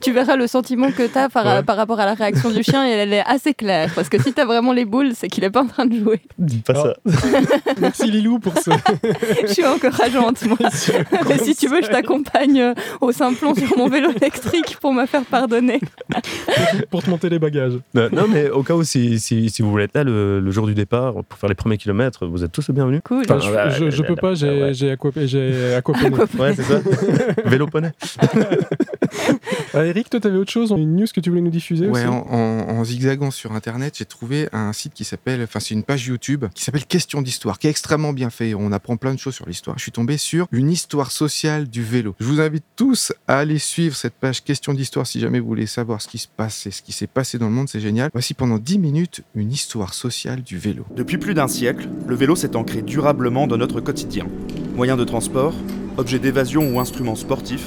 tu 0.00 0.12
verras 0.12 0.36
le 0.36 0.46
sentiment 0.46 0.90
que 0.90 1.06
tu 1.06 1.18
as 1.18 1.28
par, 1.28 1.44
Ouais. 1.46 1.62
par 1.62 1.76
rapport 1.76 1.98
à 2.00 2.06
la 2.06 2.14
réaction 2.14 2.50
du 2.50 2.62
chien 2.62 2.86
et 2.86 2.90
elle 2.90 3.12
est 3.12 3.24
assez 3.26 3.54
claire. 3.54 3.90
Parce 3.94 4.08
que 4.08 4.20
si 4.22 4.32
tu 4.32 4.40
as 4.40 4.44
vraiment 4.44 4.72
les 4.72 4.84
boules, 4.84 5.12
c'est 5.14 5.28
qu'il 5.28 5.44
est 5.44 5.50
pas 5.50 5.62
en 5.62 5.66
train 5.66 5.86
de 5.86 5.96
jouer. 5.98 6.20
Dis 6.38 6.58
pas 6.58 6.72
Alors, 6.74 6.94
ça. 7.06 7.28
Merci 7.80 8.10
Lilou 8.10 8.38
pour 8.38 8.54
ce. 8.58 8.70
Je 9.42 9.52
suis 9.52 9.64
encourageante, 9.66 10.44
moi. 10.46 10.56
Mais 11.28 11.38
si 11.38 11.54
tu 11.56 11.68
veux, 11.68 11.82
je 11.82 11.88
t'accompagne 11.88 12.60
euh, 12.60 12.74
au 13.00 13.12
Simplon 13.12 13.54
sur 13.54 13.76
mon 13.78 13.88
vélo 13.88 14.10
électrique 14.10 14.76
pour 14.80 14.92
me 14.92 15.06
faire 15.06 15.22
pardonner. 15.24 15.80
pour 16.90 17.02
te 17.02 17.10
monter 17.10 17.28
les 17.28 17.38
bagages. 17.38 17.74
Non, 17.94 18.08
non, 18.12 18.26
mais 18.28 18.50
au 18.50 18.62
cas 18.62 18.74
où, 18.74 18.82
si, 18.84 19.18
si, 19.20 19.50
si 19.50 19.62
vous 19.62 19.70
voulez 19.70 19.84
être 19.84 19.94
là 19.94 20.04
le, 20.04 20.40
le 20.40 20.50
jour 20.50 20.66
du 20.66 20.74
départ 20.74 21.14
pour 21.28 21.38
faire 21.38 21.48
les 21.48 21.54
premiers 21.54 21.78
kilomètres, 21.78 22.26
vous 22.26 22.44
êtes 22.44 22.52
tous 22.52 22.66
les 22.68 22.74
bienvenus. 22.74 23.00
Cool. 23.04 23.24
Enfin, 23.28 23.38
Ah, 23.56 23.70
je, 23.70 23.86
je, 23.86 23.90
je 23.90 24.02
peux 24.02 24.16
pas, 24.16 24.34
j'ai 24.34 24.92
aquapé-. 24.92 26.08
Ouais, 26.38 26.54
c'est 26.54 26.62
ça. 26.62 26.80
Vélo 27.44 27.66
Ah, 29.74 29.84
Eric, 29.86 30.10
toi, 30.10 30.20
t'avais 30.20 30.36
autre 30.38 30.50
chose, 30.50 30.70
une 30.76 30.96
news 30.96 31.06
que 31.14 31.20
tu 31.20 31.30
voulais 31.30 31.42
nous 31.42 31.50
diffuser 31.50 31.86
Ouais, 31.86 32.00
aussi 32.00 32.06
en, 32.06 32.26
en- 32.30 32.68
en 32.78 32.84
zigzagant 32.84 33.30
sur 33.30 33.52
internet, 33.52 33.94
j'ai 33.98 34.04
trouvé 34.04 34.48
un 34.52 34.72
site 34.72 34.94
qui 34.94 35.04
s'appelle, 35.04 35.42
enfin 35.42 35.60
c'est 35.60 35.74
une 35.74 35.82
page 35.82 36.06
YouTube 36.06 36.44
qui 36.54 36.64
s'appelle 36.64 36.84
Question 36.86 37.22
d'histoire, 37.22 37.58
qui 37.58 37.66
est 37.66 37.70
extrêmement 37.70 38.12
bien 38.12 38.30
fait. 38.30 38.54
On 38.54 38.72
apprend 38.72 38.96
plein 38.96 39.14
de 39.14 39.18
choses 39.18 39.34
sur 39.34 39.46
l'histoire. 39.46 39.76
Je 39.78 39.82
suis 39.82 39.92
tombé 39.92 40.16
sur 40.16 40.46
une 40.52 40.70
histoire 40.70 41.10
sociale 41.10 41.68
du 41.68 41.82
vélo. 41.82 42.14
Je 42.20 42.24
vous 42.26 42.40
invite 42.40 42.64
tous 42.76 43.12
à 43.26 43.38
aller 43.38 43.58
suivre 43.58 43.94
cette 43.96 44.14
page 44.14 44.42
Question 44.44 44.72
d'histoire 44.74 45.06
si 45.06 45.20
jamais 45.20 45.40
vous 45.40 45.46
voulez 45.48 45.66
savoir 45.66 46.00
ce 46.00 46.08
qui 46.08 46.18
se 46.18 46.28
passe 46.28 46.66
et 46.66 46.70
ce 46.70 46.82
qui 46.82 46.92
s'est 46.92 47.06
passé 47.06 47.38
dans 47.38 47.46
le 47.46 47.52
monde, 47.52 47.68
c'est 47.68 47.80
génial. 47.80 48.10
Voici 48.12 48.34
pendant 48.34 48.58
10 48.58 48.78
minutes 48.78 49.22
une 49.34 49.52
histoire 49.52 49.94
sociale 49.94 50.42
du 50.42 50.58
vélo. 50.58 50.84
Depuis 50.96 51.18
plus 51.18 51.34
d'un 51.34 51.48
siècle, 51.48 51.88
le 52.06 52.14
vélo 52.14 52.36
s'est 52.36 52.56
ancré 52.56 52.82
durablement 52.82 53.46
dans 53.46 53.56
notre 53.56 53.80
quotidien. 53.80 54.26
Moyen 54.76 54.96
de 54.96 55.04
transport, 55.04 55.54
objet 55.98 56.20
d'évasion 56.20 56.72
ou 56.72 56.78
instrument 56.78 57.16
sportif, 57.16 57.66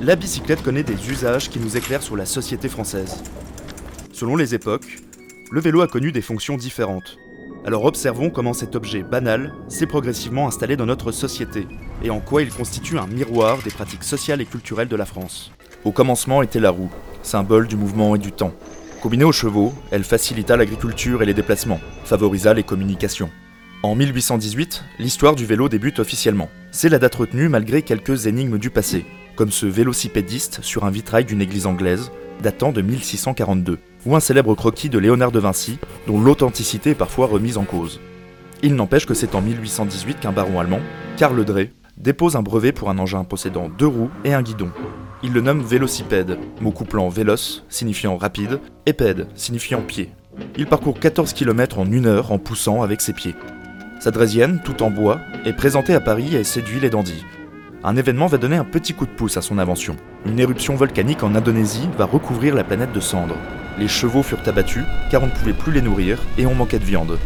la 0.00 0.14
bicyclette 0.14 0.62
connaît 0.62 0.84
des 0.84 1.10
usages 1.10 1.50
qui 1.50 1.58
nous 1.58 1.76
éclairent 1.76 2.04
sur 2.04 2.16
la 2.16 2.24
société 2.24 2.68
française. 2.68 3.22
Selon 4.12 4.36
les 4.36 4.54
époques, 4.54 4.98
le 5.50 5.60
vélo 5.60 5.80
a 5.80 5.88
connu 5.88 6.12
des 6.12 6.22
fonctions 6.22 6.56
différentes. 6.56 7.18
Alors 7.66 7.84
observons 7.84 8.30
comment 8.30 8.52
cet 8.52 8.76
objet 8.76 9.02
banal 9.02 9.52
s'est 9.68 9.86
progressivement 9.86 10.46
installé 10.46 10.76
dans 10.76 10.86
notre 10.86 11.10
société 11.10 11.66
et 12.04 12.10
en 12.10 12.20
quoi 12.20 12.42
il 12.42 12.50
constitue 12.50 12.98
un 12.98 13.08
miroir 13.08 13.58
des 13.64 13.70
pratiques 13.70 14.04
sociales 14.04 14.40
et 14.40 14.46
culturelles 14.46 14.88
de 14.88 14.96
la 14.96 15.06
France. 15.06 15.50
Au 15.84 15.90
commencement 15.90 16.42
était 16.42 16.60
la 16.60 16.70
roue, 16.70 16.90
symbole 17.22 17.66
du 17.66 17.76
mouvement 17.76 18.14
et 18.14 18.20
du 18.20 18.30
temps. 18.30 18.54
Combinée 19.02 19.24
aux 19.24 19.32
chevaux, 19.32 19.72
elle 19.90 20.04
facilita 20.04 20.56
l'agriculture 20.56 21.22
et 21.22 21.26
les 21.26 21.34
déplacements, 21.34 21.80
favorisa 22.04 22.54
les 22.54 22.62
communications. 22.62 23.30
En 23.84 23.94
1818, 23.94 24.82
l'histoire 24.98 25.34
du 25.34 25.44
vélo 25.44 25.68
débute 25.68 25.98
officiellement. 25.98 26.48
C'est 26.70 26.88
la 26.88 26.98
date 26.98 27.16
retenue 27.16 27.50
malgré 27.50 27.82
quelques 27.82 28.26
énigmes 28.26 28.56
du 28.56 28.70
passé, 28.70 29.04
comme 29.36 29.50
ce 29.50 29.66
vélocipédiste 29.66 30.60
sur 30.62 30.86
un 30.86 30.90
vitrail 30.90 31.26
d'une 31.26 31.42
église 31.42 31.66
anglaise, 31.66 32.10
datant 32.42 32.72
de 32.72 32.80
1642, 32.80 33.78
ou 34.06 34.16
un 34.16 34.20
célèbre 34.20 34.54
croquis 34.54 34.88
de 34.88 34.98
Léonard 34.98 35.32
de 35.32 35.38
Vinci, 35.38 35.78
dont 36.06 36.18
l'authenticité 36.18 36.92
est 36.92 36.94
parfois 36.94 37.26
remise 37.26 37.58
en 37.58 37.64
cause. 37.64 38.00
Il 38.62 38.74
n'empêche 38.74 39.04
que 39.04 39.12
c'est 39.12 39.34
en 39.34 39.42
1818 39.42 40.18
qu'un 40.18 40.32
baron 40.32 40.60
allemand, 40.60 40.80
Karl 41.18 41.44
Drey, 41.44 41.70
dépose 41.98 42.36
un 42.36 42.42
brevet 42.42 42.72
pour 42.72 42.88
un 42.88 42.98
engin 42.98 43.24
possédant 43.24 43.68
deux 43.68 43.86
roues 43.86 44.10
et 44.24 44.32
un 44.32 44.40
guidon. 44.40 44.70
Il 45.22 45.34
le 45.34 45.42
nomme 45.42 45.62
vélocipède, 45.62 46.38
mot 46.62 46.72
couplant 46.72 47.10
véloce, 47.10 47.66
signifiant 47.68 48.16
rapide, 48.16 48.60
et 48.86 48.94
pède, 48.94 49.28
signifiant 49.34 49.82
pied. 49.82 50.08
Il 50.56 50.68
parcourt 50.68 50.98
14 50.98 51.34
km 51.34 51.78
en 51.78 51.92
une 51.92 52.06
heure 52.06 52.32
en 52.32 52.38
poussant 52.38 52.80
avec 52.80 53.02
ses 53.02 53.12
pieds. 53.12 53.34
Sa 54.04 54.10
draisienne, 54.10 54.60
tout 54.62 54.82
en 54.82 54.90
bois, 54.90 55.18
est 55.46 55.54
présentée 55.54 55.94
à 55.94 56.00
Paris 56.00 56.36
et 56.36 56.44
séduit 56.44 56.78
les 56.78 56.90
dandys. 56.90 57.24
Un 57.82 57.96
événement 57.96 58.26
va 58.26 58.36
donner 58.36 58.56
un 58.56 58.64
petit 58.66 58.92
coup 58.92 59.06
de 59.06 59.10
pouce 59.10 59.38
à 59.38 59.40
son 59.40 59.58
invention. 59.58 59.96
Une 60.26 60.38
éruption 60.38 60.74
volcanique 60.74 61.22
en 61.22 61.34
Indonésie 61.34 61.88
va 61.96 62.04
recouvrir 62.04 62.54
la 62.54 62.64
planète 62.64 62.92
de 62.92 63.00
cendres. 63.00 63.38
Les 63.78 63.88
chevaux 63.88 64.22
furent 64.22 64.46
abattus 64.46 64.84
car 65.10 65.22
on 65.22 65.28
ne 65.28 65.30
pouvait 65.30 65.54
plus 65.54 65.72
les 65.72 65.80
nourrir 65.80 66.18
et 66.36 66.44
on 66.44 66.54
manquait 66.54 66.78
de 66.78 66.84
viande. 66.84 67.18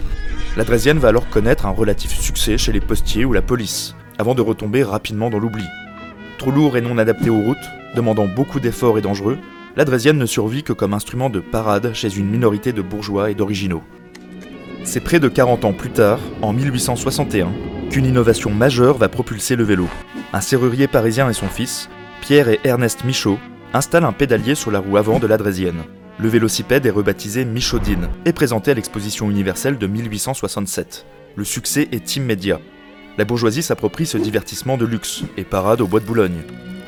La 0.56 0.62
draisienne 0.62 1.00
va 1.00 1.08
alors 1.08 1.28
connaître 1.28 1.66
un 1.66 1.70
relatif 1.70 2.12
succès 2.12 2.56
chez 2.56 2.70
les 2.70 2.78
postiers 2.78 3.24
ou 3.24 3.32
la 3.32 3.42
police, 3.42 3.96
avant 4.16 4.36
de 4.36 4.42
retomber 4.42 4.84
rapidement 4.84 5.30
dans 5.30 5.40
l'oubli. 5.40 5.64
Trop 6.38 6.52
lourd 6.52 6.76
et 6.76 6.80
non 6.80 6.96
adapté 6.98 7.28
aux 7.28 7.42
routes, 7.42 7.56
demandant 7.96 8.28
beaucoup 8.28 8.60
d'efforts 8.60 8.98
et 8.98 9.02
dangereux, 9.02 9.38
la 9.74 9.84
draisienne 9.84 10.18
ne 10.18 10.26
survit 10.26 10.62
que 10.62 10.72
comme 10.72 10.94
instrument 10.94 11.28
de 11.28 11.40
parade 11.40 11.92
chez 11.92 12.16
une 12.16 12.30
minorité 12.30 12.72
de 12.72 12.82
bourgeois 12.82 13.32
et 13.32 13.34
d'originaux. 13.34 13.82
C'est 14.90 15.00
près 15.00 15.20
de 15.20 15.28
40 15.28 15.66
ans 15.66 15.74
plus 15.74 15.90
tard, 15.90 16.18
en 16.40 16.54
1861, 16.54 17.52
qu'une 17.90 18.06
innovation 18.06 18.50
majeure 18.50 18.96
va 18.96 19.10
propulser 19.10 19.54
le 19.54 19.62
vélo. 19.62 19.86
Un 20.32 20.40
serrurier 20.40 20.86
parisien 20.88 21.28
et 21.28 21.34
son 21.34 21.48
fils, 21.48 21.90
Pierre 22.22 22.48
et 22.48 22.58
Ernest 22.64 23.04
Michaud, 23.04 23.38
installent 23.74 24.06
un 24.06 24.14
pédalier 24.14 24.54
sur 24.54 24.70
la 24.70 24.78
roue 24.78 24.96
avant 24.96 25.18
de 25.18 25.26
la 25.26 25.36
draisienne. 25.36 25.82
Le 26.18 26.30
vélocipède 26.30 26.86
est 26.86 26.90
rebaptisé 26.90 27.44
Michaudine 27.44 28.08
et 28.24 28.32
présenté 28.32 28.70
à 28.70 28.74
l'exposition 28.74 29.30
universelle 29.30 29.76
de 29.76 29.86
1867. 29.86 31.04
Le 31.36 31.44
succès 31.44 31.88
est 31.92 32.16
immédiat. 32.16 32.58
La 33.18 33.26
bourgeoisie 33.26 33.62
s'approprie 33.62 34.06
ce 34.06 34.16
divertissement 34.16 34.78
de 34.78 34.86
luxe 34.86 35.22
et 35.36 35.44
parade 35.44 35.82
au 35.82 35.86
bois 35.86 36.00
de 36.00 36.06
Boulogne. 36.06 36.40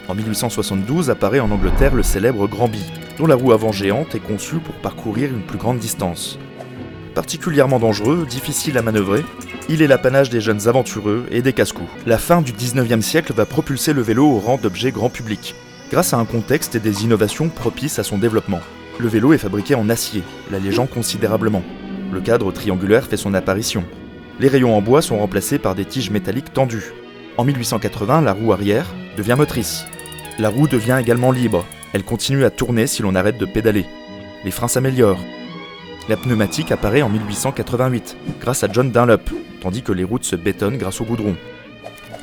En 0.08 0.14
1872 0.14 1.10
apparaît 1.10 1.40
en 1.40 1.50
Angleterre 1.50 1.94
le 1.94 2.02
célèbre 2.02 2.48
Grand 2.48 2.68
Bi, 2.68 2.82
dont 3.18 3.26
la 3.26 3.34
roue 3.34 3.52
avant 3.52 3.72
géante 3.72 4.14
est 4.14 4.26
conçue 4.26 4.56
pour 4.56 4.74
parcourir 4.76 5.28
une 5.28 5.42
plus 5.42 5.58
grande 5.58 5.78
distance. 5.78 6.38
Particulièrement 7.20 7.78
dangereux, 7.78 8.26
difficile 8.26 8.78
à 8.78 8.82
manœuvrer, 8.82 9.22
il 9.68 9.82
est 9.82 9.86
l'apanage 9.86 10.30
des 10.30 10.40
jeunes 10.40 10.68
aventureux 10.68 11.26
et 11.30 11.42
des 11.42 11.52
casse-coups. 11.52 11.90
La 12.06 12.16
fin 12.16 12.40
du 12.40 12.54
19e 12.54 13.02
siècle 13.02 13.34
va 13.34 13.44
propulser 13.44 13.92
le 13.92 14.00
vélo 14.00 14.26
au 14.26 14.38
rang 14.38 14.56
d'objet 14.56 14.90
grand 14.90 15.10
public, 15.10 15.54
grâce 15.90 16.14
à 16.14 16.16
un 16.16 16.24
contexte 16.24 16.76
et 16.76 16.80
des 16.80 17.04
innovations 17.04 17.50
propices 17.50 17.98
à 17.98 18.04
son 18.04 18.16
développement. 18.16 18.60
Le 18.98 19.06
vélo 19.06 19.34
est 19.34 19.38
fabriqué 19.38 19.74
en 19.74 19.90
acier, 19.90 20.22
l'allégeant 20.50 20.86
considérablement. 20.86 21.62
Le 22.10 22.22
cadre 22.22 22.50
triangulaire 22.52 23.04
fait 23.04 23.18
son 23.18 23.34
apparition. 23.34 23.84
Les 24.40 24.48
rayons 24.48 24.74
en 24.74 24.80
bois 24.80 25.02
sont 25.02 25.18
remplacés 25.18 25.58
par 25.58 25.74
des 25.74 25.84
tiges 25.84 26.10
métalliques 26.10 26.54
tendues. 26.54 26.94
En 27.36 27.44
1880, 27.44 28.22
la 28.22 28.32
roue 28.32 28.54
arrière 28.54 28.86
devient 29.18 29.36
motrice. 29.36 29.84
La 30.38 30.48
roue 30.48 30.68
devient 30.68 30.96
également 30.98 31.32
libre. 31.32 31.66
Elle 31.92 32.02
continue 32.02 32.46
à 32.46 32.50
tourner 32.50 32.86
si 32.86 33.02
l'on 33.02 33.14
arrête 33.14 33.36
de 33.36 33.44
pédaler. 33.44 33.84
Les 34.42 34.50
freins 34.50 34.68
s'améliorent. 34.68 35.22
La 36.08 36.16
pneumatique 36.16 36.72
apparaît 36.72 37.02
en 37.02 37.08
1888 37.08 38.16
grâce 38.40 38.64
à 38.64 38.68
John 38.72 38.90
Dunlop, 38.90 39.30
tandis 39.60 39.82
que 39.82 39.92
les 39.92 40.04
routes 40.04 40.24
se 40.24 40.36
bétonnent 40.36 40.78
grâce 40.78 41.00
au 41.00 41.04
goudron. 41.04 41.36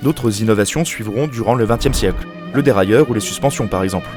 D'autres 0.01 0.41
innovations 0.41 0.85
suivront 0.85 1.27
durant 1.27 1.55
le 1.55 1.65
XXe 1.65 1.97
siècle, 1.97 2.27
le 2.53 2.61
dérailleur 2.61 3.09
ou 3.09 3.13
les 3.13 3.19
suspensions 3.19 3.67
par 3.67 3.83
exemple. 3.83 4.09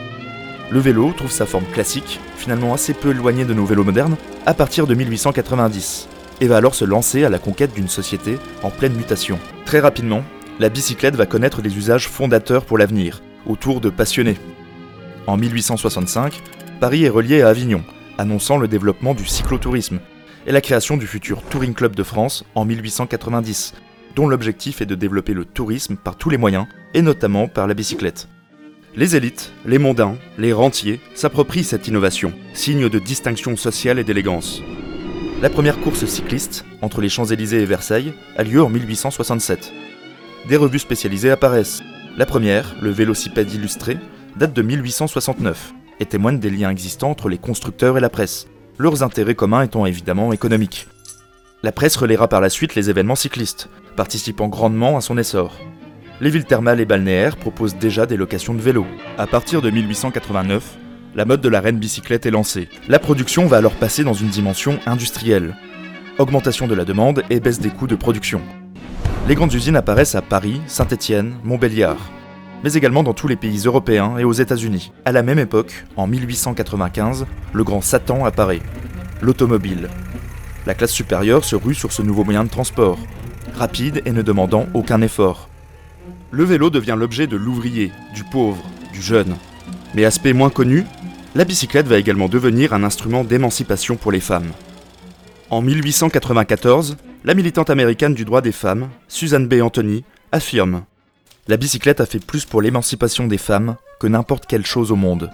Le 0.71 0.81
vélo 0.81 1.13
trouve 1.17 1.31
sa 1.31 1.47
forme 1.47 1.65
classique, 1.73 2.21
finalement 2.37 2.75
assez 2.75 2.95
peu 2.95 3.11
éloignée 3.11 3.45
de 3.45 3.55
nos 3.55 3.65
vélos 3.65 3.85
modernes, 3.85 4.17
à 4.47 4.55
partir 4.55 4.87
de 4.87 4.95
1890, 4.95 6.09
et 6.41 6.47
va 6.47 6.57
alors 6.57 6.75
se 6.75 6.85
lancer 6.85 7.25
à 7.25 7.29
la 7.29 7.39
conquête 7.39 7.75
d'une 7.75 7.89
société 7.89 8.39
en 8.63 8.71
pleine 8.71 8.95
mutation. 8.95 9.39
Très 9.65 9.81
rapidement, 9.81 10.23
la 10.59 10.69
bicyclette 10.69 11.17
va 11.17 11.27
connaître 11.27 11.61
des 11.61 11.77
usages 11.77 12.09
fondateurs 12.09 12.65
pour 12.65 12.79
l'avenir, 12.79 13.21
autour 13.47 13.81
de 13.81 13.91
passionnés. 13.91 14.39
En 15.27 15.37
1865, 15.37 16.41
Paris 16.81 17.05
est 17.05 17.11
relié 17.11 17.43
à 17.43 17.49
Avignon, 17.49 17.83
annonçant 18.21 18.59
le 18.59 18.69
développement 18.69 19.15
du 19.15 19.27
cyclotourisme 19.27 19.99
et 20.47 20.53
la 20.53 20.61
création 20.61 20.97
du 20.97 21.07
futur 21.07 21.43
Touring 21.43 21.75
Club 21.75 21.97
de 21.97 22.03
France 22.03 22.45
en 22.55 22.65
1890, 22.65 23.75
dont 24.15 24.29
l'objectif 24.29 24.81
est 24.81 24.87
de 24.87 24.95
développer 24.95 25.33
le 25.33 25.45
tourisme 25.45 25.97
par 25.97 26.17
tous 26.17 26.31
les 26.31 26.37
moyens, 26.37 26.67
et 26.95 27.03
notamment 27.03 27.49
par 27.49 27.67
la 27.67 27.75
bicyclette. 27.75 28.29
Les 28.97 29.17
élites, 29.17 29.53
les 29.65 29.79
mondains, 29.79 30.17
les 30.37 30.53
rentiers 30.53 31.01
s'approprient 31.15 31.65
cette 31.65 31.89
innovation, 31.89 32.33
signe 32.53 32.89
de 32.89 32.99
distinction 32.99 33.57
sociale 33.57 33.99
et 33.99 34.05
d'élégance. 34.05 34.63
La 35.41 35.49
première 35.49 35.81
course 35.81 36.05
cycliste, 36.05 36.65
entre 36.83 37.01
les 37.01 37.09
Champs-Élysées 37.09 37.63
et 37.63 37.67
Versailles, 37.67 38.13
a 38.37 38.43
lieu 38.43 38.63
en 38.63 38.69
1867. 38.69 39.73
Des 40.49 40.57
revues 40.57 40.79
spécialisées 40.79 41.31
apparaissent. 41.31 41.83
La 42.17 42.27
première, 42.27 42.75
le 42.83 42.91
Vélocipède 42.91 43.53
illustré, 43.53 43.97
date 44.37 44.53
de 44.53 44.63
1869 44.63 45.75
et 46.01 46.07
témoigne 46.07 46.41
des 46.41 46.51
liens 46.51 46.71
existants 46.71 47.11
entre 47.11 47.29
les 47.29 47.39
constructeurs 47.39 47.97
et 47.97 48.01
la 48.01 48.11
presse, 48.11 48.49
leurs 48.79 49.03
intérêts 49.03 49.35
communs 49.35 49.63
étant 49.63 49.87
évidemment 49.87 50.33
économiques. 50.33 50.89
La 51.63 51.73
presse 51.73 51.97
relaiera 51.97 52.27
par 52.27 52.41
la 52.41 52.49
suite 52.49 52.75
les 52.75 52.89
événements 52.89 53.15
cyclistes, 53.15 53.69
participant 53.95 54.49
grandement 54.49 54.97
à 54.97 55.03
son 55.03 55.19
essor. 55.19 55.55
Les 56.23 56.31
villes 56.31 56.47
thermales 56.47 56.81
et 56.81 56.87
balnéaires 56.87 57.37
proposent 57.37 57.77
déjà 57.77 58.07
des 58.07 58.17
locations 58.17 58.55
de 58.55 58.61
vélos. 58.61 58.87
À 59.19 59.27
partir 59.27 59.61
de 59.61 59.71
1889, 59.71 60.79
la 61.15 61.25
mode 61.25 61.41
de 61.41 61.49
la 61.49 61.61
reine 61.61 61.79
bicyclette 61.79 62.25
est 62.25 62.31
lancée. 62.31 62.69
La 62.89 62.99
production 62.99 63.47
va 63.47 63.59
alors 63.59 63.75
passer 63.75 64.05
dans 64.05 64.15
une 64.15 64.29
dimension 64.29 64.79
industrielle. 64.87 65.57
Augmentation 66.19 66.67
de 66.67 66.75
la 66.75 66.85
demande 66.85 67.23
et 67.31 67.41
baisse 67.41 67.61
des 67.61 67.71
coûts 67.71 67.87
de 67.87 67.97
production. 67.97 68.41
Les 69.29 69.35
grandes 69.35 69.53
usines 69.53 69.77
apparaissent 69.77 70.15
à 70.15 70.23
Paris, 70.23 70.61
Saint-Étienne, 70.67 71.35
Montbéliard, 71.45 72.11
mais 72.63 72.75
également 72.75 73.03
dans 73.03 73.15
tous 73.15 73.29
les 73.29 73.37
pays 73.37 73.63
européens 73.65 74.17
et 74.19 74.25
aux 74.25 74.33
États-Unis. 74.33 74.93
À 75.05 75.13
la 75.13 75.23
même 75.23 75.39
époque, 75.39 75.85
en 75.97 76.07
1895, 76.07 77.27
le 77.53 77.65
grand 77.65 77.81
Satan 77.81 78.25
apparaît, 78.25 78.63
l'automobile. 79.21 79.89
La 80.67 80.75
classe 80.75 80.93
supérieure 80.93 81.45
se 81.45 81.57
rue 81.57 81.75
sur 81.75 81.93
ce 81.93 82.03
nouveau 82.03 82.25
moyen 82.25 82.45
de 82.45 82.51
transport, 82.51 82.99
rapide 83.55 84.03
et 84.05 84.13
ne 84.13 84.23
demandant 84.23 84.67
aucun 84.75 85.01
effort. 85.03 85.49
Le 86.31 86.45
vélo 86.45 86.71
devient 86.71 86.97
l'objet 86.99 87.27
de 87.27 87.37
l'ouvrier, 87.37 87.93
du 88.15 88.25
pauvre, 88.25 88.63
du 88.93 89.03
jeune. 89.03 89.37
Mais 89.95 90.05
aspect 90.05 90.33
moins 90.33 90.51
connu, 90.51 90.85
la 91.35 91.45
bicyclette 91.45 91.89
va 91.89 91.99
également 91.99 92.29
devenir 92.29 92.73
un 92.73 92.85
instrument 92.85 93.25
d'émancipation 93.25 93.97
pour 93.97 94.13
les 94.13 94.21
femmes. 94.21 94.51
En 95.49 95.63
1894, 95.63 96.97
la 97.25 97.35
militante 97.35 97.71
américaine 97.71 98.15
du 98.15 98.25
droit 98.25 98.41
des 98.41 98.53
femmes, 98.53 98.89
Susan 99.09 99.41
B. 99.41 99.55
Anthony, 99.63 100.05
affirme 100.33 100.85
La 101.51 101.57
bicyclette 101.57 102.01
a 102.01 102.07
fait 102.07 102.25
plus 102.25 102.45
pour 102.45 102.63
l'émancipation 102.63 103.27
des 103.27 103.37
femmes 103.37 103.75
que 103.99 104.07
n'importe 104.07 104.47
quelle 104.47 104.65
chose 104.65 104.93
au 104.93 104.95
monde. 104.95 105.33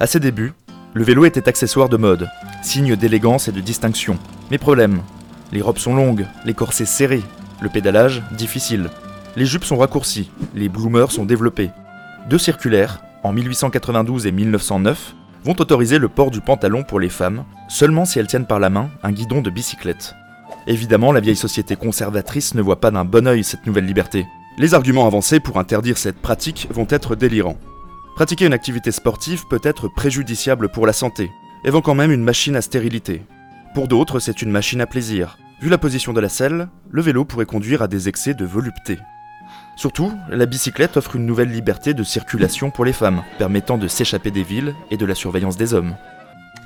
À 0.00 0.08
ses 0.08 0.18
débuts, 0.18 0.54
le 0.92 1.04
vélo 1.04 1.24
était 1.24 1.48
accessoire 1.48 1.88
de 1.88 1.96
mode, 1.96 2.28
signe 2.64 2.96
d'élégance 2.96 3.46
et 3.46 3.52
de 3.52 3.60
distinction. 3.60 4.18
Mais 4.50 4.58
problème, 4.58 5.02
les 5.52 5.62
robes 5.62 5.78
sont 5.78 5.94
longues, 5.94 6.26
les 6.44 6.52
corsets 6.52 6.84
serrés, 6.84 7.22
le 7.60 7.68
pédalage 7.68 8.24
difficile. 8.32 8.90
Les 9.36 9.46
jupes 9.46 9.62
sont 9.62 9.76
raccourcies, 9.76 10.32
les 10.52 10.68
bloomers 10.68 11.12
sont 11.12 11.26
développés. 11.26 11.70
Deux 12.28 12.38
circulaires, 12.38 13.00
en 13.22 13.32
1892 13.32 14.26
et 14.26 14.32
1909, 14.32 15.14
vont 15.44 15.54
autoriser 15.60 15.98
le 15.98 16.08
port 16.08 16.32
du 16.32 16.40
pantalon 16.40 16.82
pour 16.82 16.98
les 16.98 17.08
femmes, 17.08 17.44
seulement 17.68 18.04
si 18.04 18.18
elles 18.18 18.26
tiennent 18.26 18.46
par 18.46 18.58
la 18.58 18.68
main 18.68 18.90
un 19.04 19.12
guidon 19.12 19.42
de 19.42 19.50
bicyclette. 19.50 20.16
Évidemment, 20.66 21.12
la 21.12 21.20
vieille 21.20 21.36
société 21.36 21.76
conservatrice 21.76 22.56
ne 22.56 22.62
voit 22.62 22.80
pas 22.80 22.90
d'un 22.90 23.04
bon 23.04 23.28
œil 23.28 23.44
cette 23.44 23.64
nouvelle 23.64 23.86
liberté. 23.86 24.26
Les 24.58 24.74
arguments 24.74 25.06
avancés 25.06 25.40
pour 25.40 25.58
interdire 25.58 25.96
cette 25.96 26.20
pratique 26.20 26.68
vont 26.70 26.86
être 26.90 27.16
délirants. 27.16 27.56
Pratiquer 28.16 28.44
une 28.44 28.52
activité 28.52 28.92
sportive 28.92 29.46
peut 29.48 29.60
être 29.62 29.88
préjudiciable 29.88 30.68
pour 30.68 30.86
la 30.86 30.92
santé, 30.92 31.30
évoquant 31.64 31.94
même 31.94 32.12
une 32.12 32.22
machine 32.22 32.56
à 32.56 32.60
stérilité. 32.60 33.22
Pour 33.74 33.88
d'autres, 33.88 34.20
c'est 34.20 34.42
une 34.42 34.50
machine 34.50 34.82
à 34.82 34.86
plaisir. 34.86 35.38
Vu 35.62 35.70
la 35.70 35.78
position 35.78 36.12
de 36.12 36.20
la 36.20 36.28
selle, 36.28 36.68
le 36.90 37.00
vélo 37.00 37.24
pourrait 37.24 37.46
conduire 37.46 37.80
à 37.80 37.88
des 37.88 38.10
excès 38.10 38.34
de 38.34 38.44
volupté. 38.44 38.98
Surtout, 39.76 40.12
la 40.28 40.44
bicyclette 40.44 40.98
offre 40.98 41.16
une 41.16 41.24
nouvelle 41.24 41.50
liberté 41.50 41.94
de 41.94 42.02
circulation 42.02 42.70
pour 42.70 42.84
les 42.84 42.92
femmes, 42.92 43.22
permettant 43.38 43.78
de 43.78 43.88
s'échapper 43.88 44.30
des 44.30 44.42
villes 44.42 44.74
et 44.90 44.98
de 44.98 45.06
la 45.06 45.14
surveillance 45.14 45.56
des 45.56 45.72
hommes. 45.72 45.96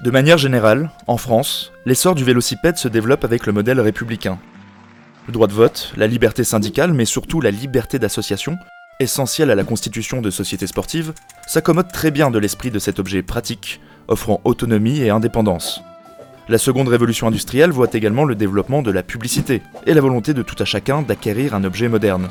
De 0.03 0.11
manière 0.11 0.39
générale, 0.39 0.91
en 1.07 1.17
France, 1.17 1.73
l'essor 1.85 2.17
du 2.17 2.25
vélocipède 2.25 2.79
se 2.79 2.89
développe 2.89 3.25
avec 3.25 3.47
le 3.47 3.53
modèle 3.53 3.81
républicain. 3.81 4.39
Le 5.27 5.33
droit 5.33 5.49
de 5.49 5.53
vote, 5.53 5.93
la 5.97 6.07
liberté 6.07 6.45
syndicale, 6.45 6.93
mais 6.93 7.05
surtout 7.05 7.41
la 7.41 7.51
liberté 7.51 7.99
d'association, 7.99 8.59
essentielle 9.01 9.51
à 9.51 9.57
la 9.57 9.65
constitution 9.65 10.23
de 10.23 10.31
sociétés 10.31 10.69
sportives, 10.69 11.13
s'accommode 11.49 11.91
très 11.91 12.13
bien 12.13 12.31
de 12.31 12.39
l'esprit 12.39 12.71
de 12.71 12.79
cet 12.79 13.01
objet 13.01 13.23
pratique, 13.23 13.81
offrant 14.07 14.41
autonomie 14.45 15.01
et 15.01 15.11
indépendance. 15.11 15.83
La 16.49 16.59
seconde 16.59 16.87
révolution 16.87 17.27
industrielle 17.27 17.73
voit 17.73 17.89
également 17.93 18.25
le 18.25 18.37
développement 18.37 18.83
de 18.83 18.93
la 18.93 19.03
publicité 19.03 19.63
et 19.85 19.95
la 19.95 20.01
volonté 20.01 20.33
de 20.33 20.43
tout 20.43 20.55
à 20.61 20.65
chacun 20.65 21.03
d'acquérir 21.03 21.57
un 21.57 21.65
objet 21.65 21.89
moderne. 21.89 22.29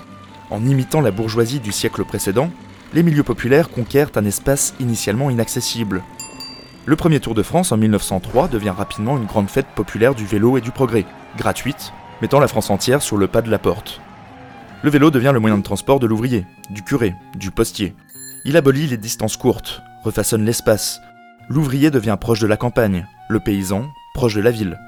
En 0.49 0.65
imitant 0.65 1.01
la 1.01 1.11
bourgeoisie 1.11 1.59
du 1.59 1.73
siècle 1.73 2.05
précédent, 2.05 2.49
les 2.93 3.03
milieux 3.03 3.23
populaires 3.23 3.69
conquièrent 3.69 4.11
un 4.15 4.23
espace 4.23 4.73
initialement 4.79 5.29
inaccessible. 5.29 6.01
Le 6.85 6.95
premier 6.95 7.19
Tour 7.19 7.35
de 7.35 7.43
France 7.43 7.73
en 7.73 7.77
1903 7.77 8.47
devient 8.47 8.73
rapidement 8.75 9.17
une 9.17 9.25
grande 9.25 9.49
fête 9.49 9.67
populaire 9.75 10.15
du 10.15 10.25
vélo 10.25 10.57
et 10.57 10.61
du 10.61 10.71
progrès, 10.71 11.05
gratuite, 11.37 11.91
mettant 12.25 12.39
la 12.39 12.47
France 12.47 12.71
entière 12.71 13.03
sur 13.03 13.17
le 13.17 13.27
pas 13.27 13.43
de 13.43 13.51
la 13.51 13.59
porte. 13.59 14.01
Le 14.81 14.89
vélo 14.89 15.11
devient 15.11 15.29
le 15.31 15.39
moyen 15.39 15.59
de 15.59 15.63
transport 15.63 15.99
de 15.99 16.07
l'ouvrier, 16.07 16.43
du 16.71 16.81
curé, 16.81 17.13
du 17.35 17.51
postier. 17.51 17.93
Il 18.45 18.57
abolit 18.57 18.87
les 18.87 18.97
distances 18.97 19.37
courtes, 19.37 19.83
refaçonne 20.03 20.43
l'espace. 20.43 20.99
L'ouvrier 21.49 21.91
devient 21.91 22.17
proche 22.19 22.39
de 22.39 22.47
la 22.47 22.57
campagne, 22.57 23.05
le 23.29 23.39
paysan 23.39 23.91
proche 24.15 24.33
de 24.33 24.41
la 24.41 24.49
ville. 24.49 24.79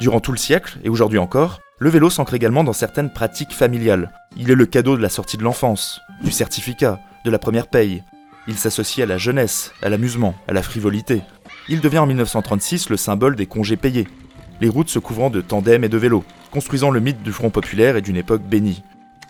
Durant 0.00 0.20
tout 0.20 0.32
le 0.32 0.38
siècle, 0.38 0.78
et 0.82 0.88
aujourd'hui 0.88 1.18
encore, 1.18 1.60
Le 1.80 1.90
vélo 1.90 2.08
s'ancre 2.08 2.32
également 2.32 2.64
dans 2.64 2.72
certaines 2.72 3.10
pratiques 3.10 3.52
familiales. 3.52 4.10
Il 4.38 4.50
est 4.50 4.54
le 4.54 4.64
cadeau 4.64 4.96
de 4.96 5.02
la 5.02 5.10
sortie 5.10 5.36
de 5.36 5.42
l'enfance, 5.42 6.00
du 6.22 6.30
certificat, 6.30 6.98
de 7.26 7.30
la 7.30 7.38
première 7.38 7.68
paye. 7.68 8.04
Il 8.48 8.56
s'associe 8.56 9.04
à 9.04 9.06
la 9.06 9.18
jeunesse, 9.18 9.72
à 9.82 9.90
l'amusement, 9.90 10.34
à 10.48 10.54
la 10.54 10.62
frivolité. 10.62 11.20
Il 11.68 11.82
devient 11.82 11.98
en 11.98 12.06
1936 12.06 12.88
le 12.88 12.96
symbole 12.96 13.36
des 13.36 13.46
congés 13.46 13.76
payés, 13.76 14.08
les 14.60 14.68
routes 14.68 14.90
se 14.90 14.98
couvrant 14.98 15.30
de 15.30 15.40
tandems 15.40 15.84
et 15.84 15.88
de 15.88 15.96
vélos, 15.96 16.24
construisant 16.50 16.90
le 16.90 17.00
mythe 17.00 17.22
du 17.22 17.32
Front 17.32 17.50
populaire 17.50 17.96
et 17.96 18.02
d'une 18.02 18.16
époque 18.16 18.42
bénie. 18.42 18.82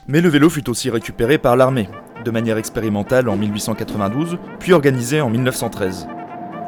Mais 0.08 0.20
le 0.20 0.28
vélo 0.28 0.48
fut 0.48 0.68
aussi 0.70 0.90
récupéré 0.90 1.38
par 1.38 1.56
l'armée, 1.56 1.88
de 2.24 2.30
manière 2.30 2.56
expérimentale 2.56 3.28
en 3.28 3.36
1892, 3.36 4.38
puis 4.58 4.72
organisé 4.72 5.20
en 5.20 5.30
1913. 5.30 6.08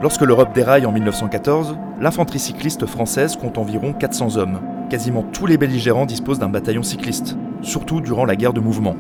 Lorsque 0.01 0.23
l'Europe 0.23 0.55
déraille 0.55 0.87
en 0.87 0.93
1914, 0.93 1.77
l'infanterie 2.01 2.39
cycliste 2.39 2.87
française 2.87 3.37
compte 3.37 3.59
environ 3.59 3.93
400 3.93 4.37
hommes. 4.37 4.61
Quasiment 4.91 5.23
tous 5.23 5.47
les 5.47 5.57
belligérants 5.57 6.07
disposent 6.07 6.39
d'un 6.39 6.49
bataillon 6.49 6.83
cycliste, 6.83 7.37
surtout 7.63 8.01
durant 8.01 8.25
la 8.25 8.37
guerre 8.37 8.53
de 8.53 8.61
mouvement. 8.61 8.97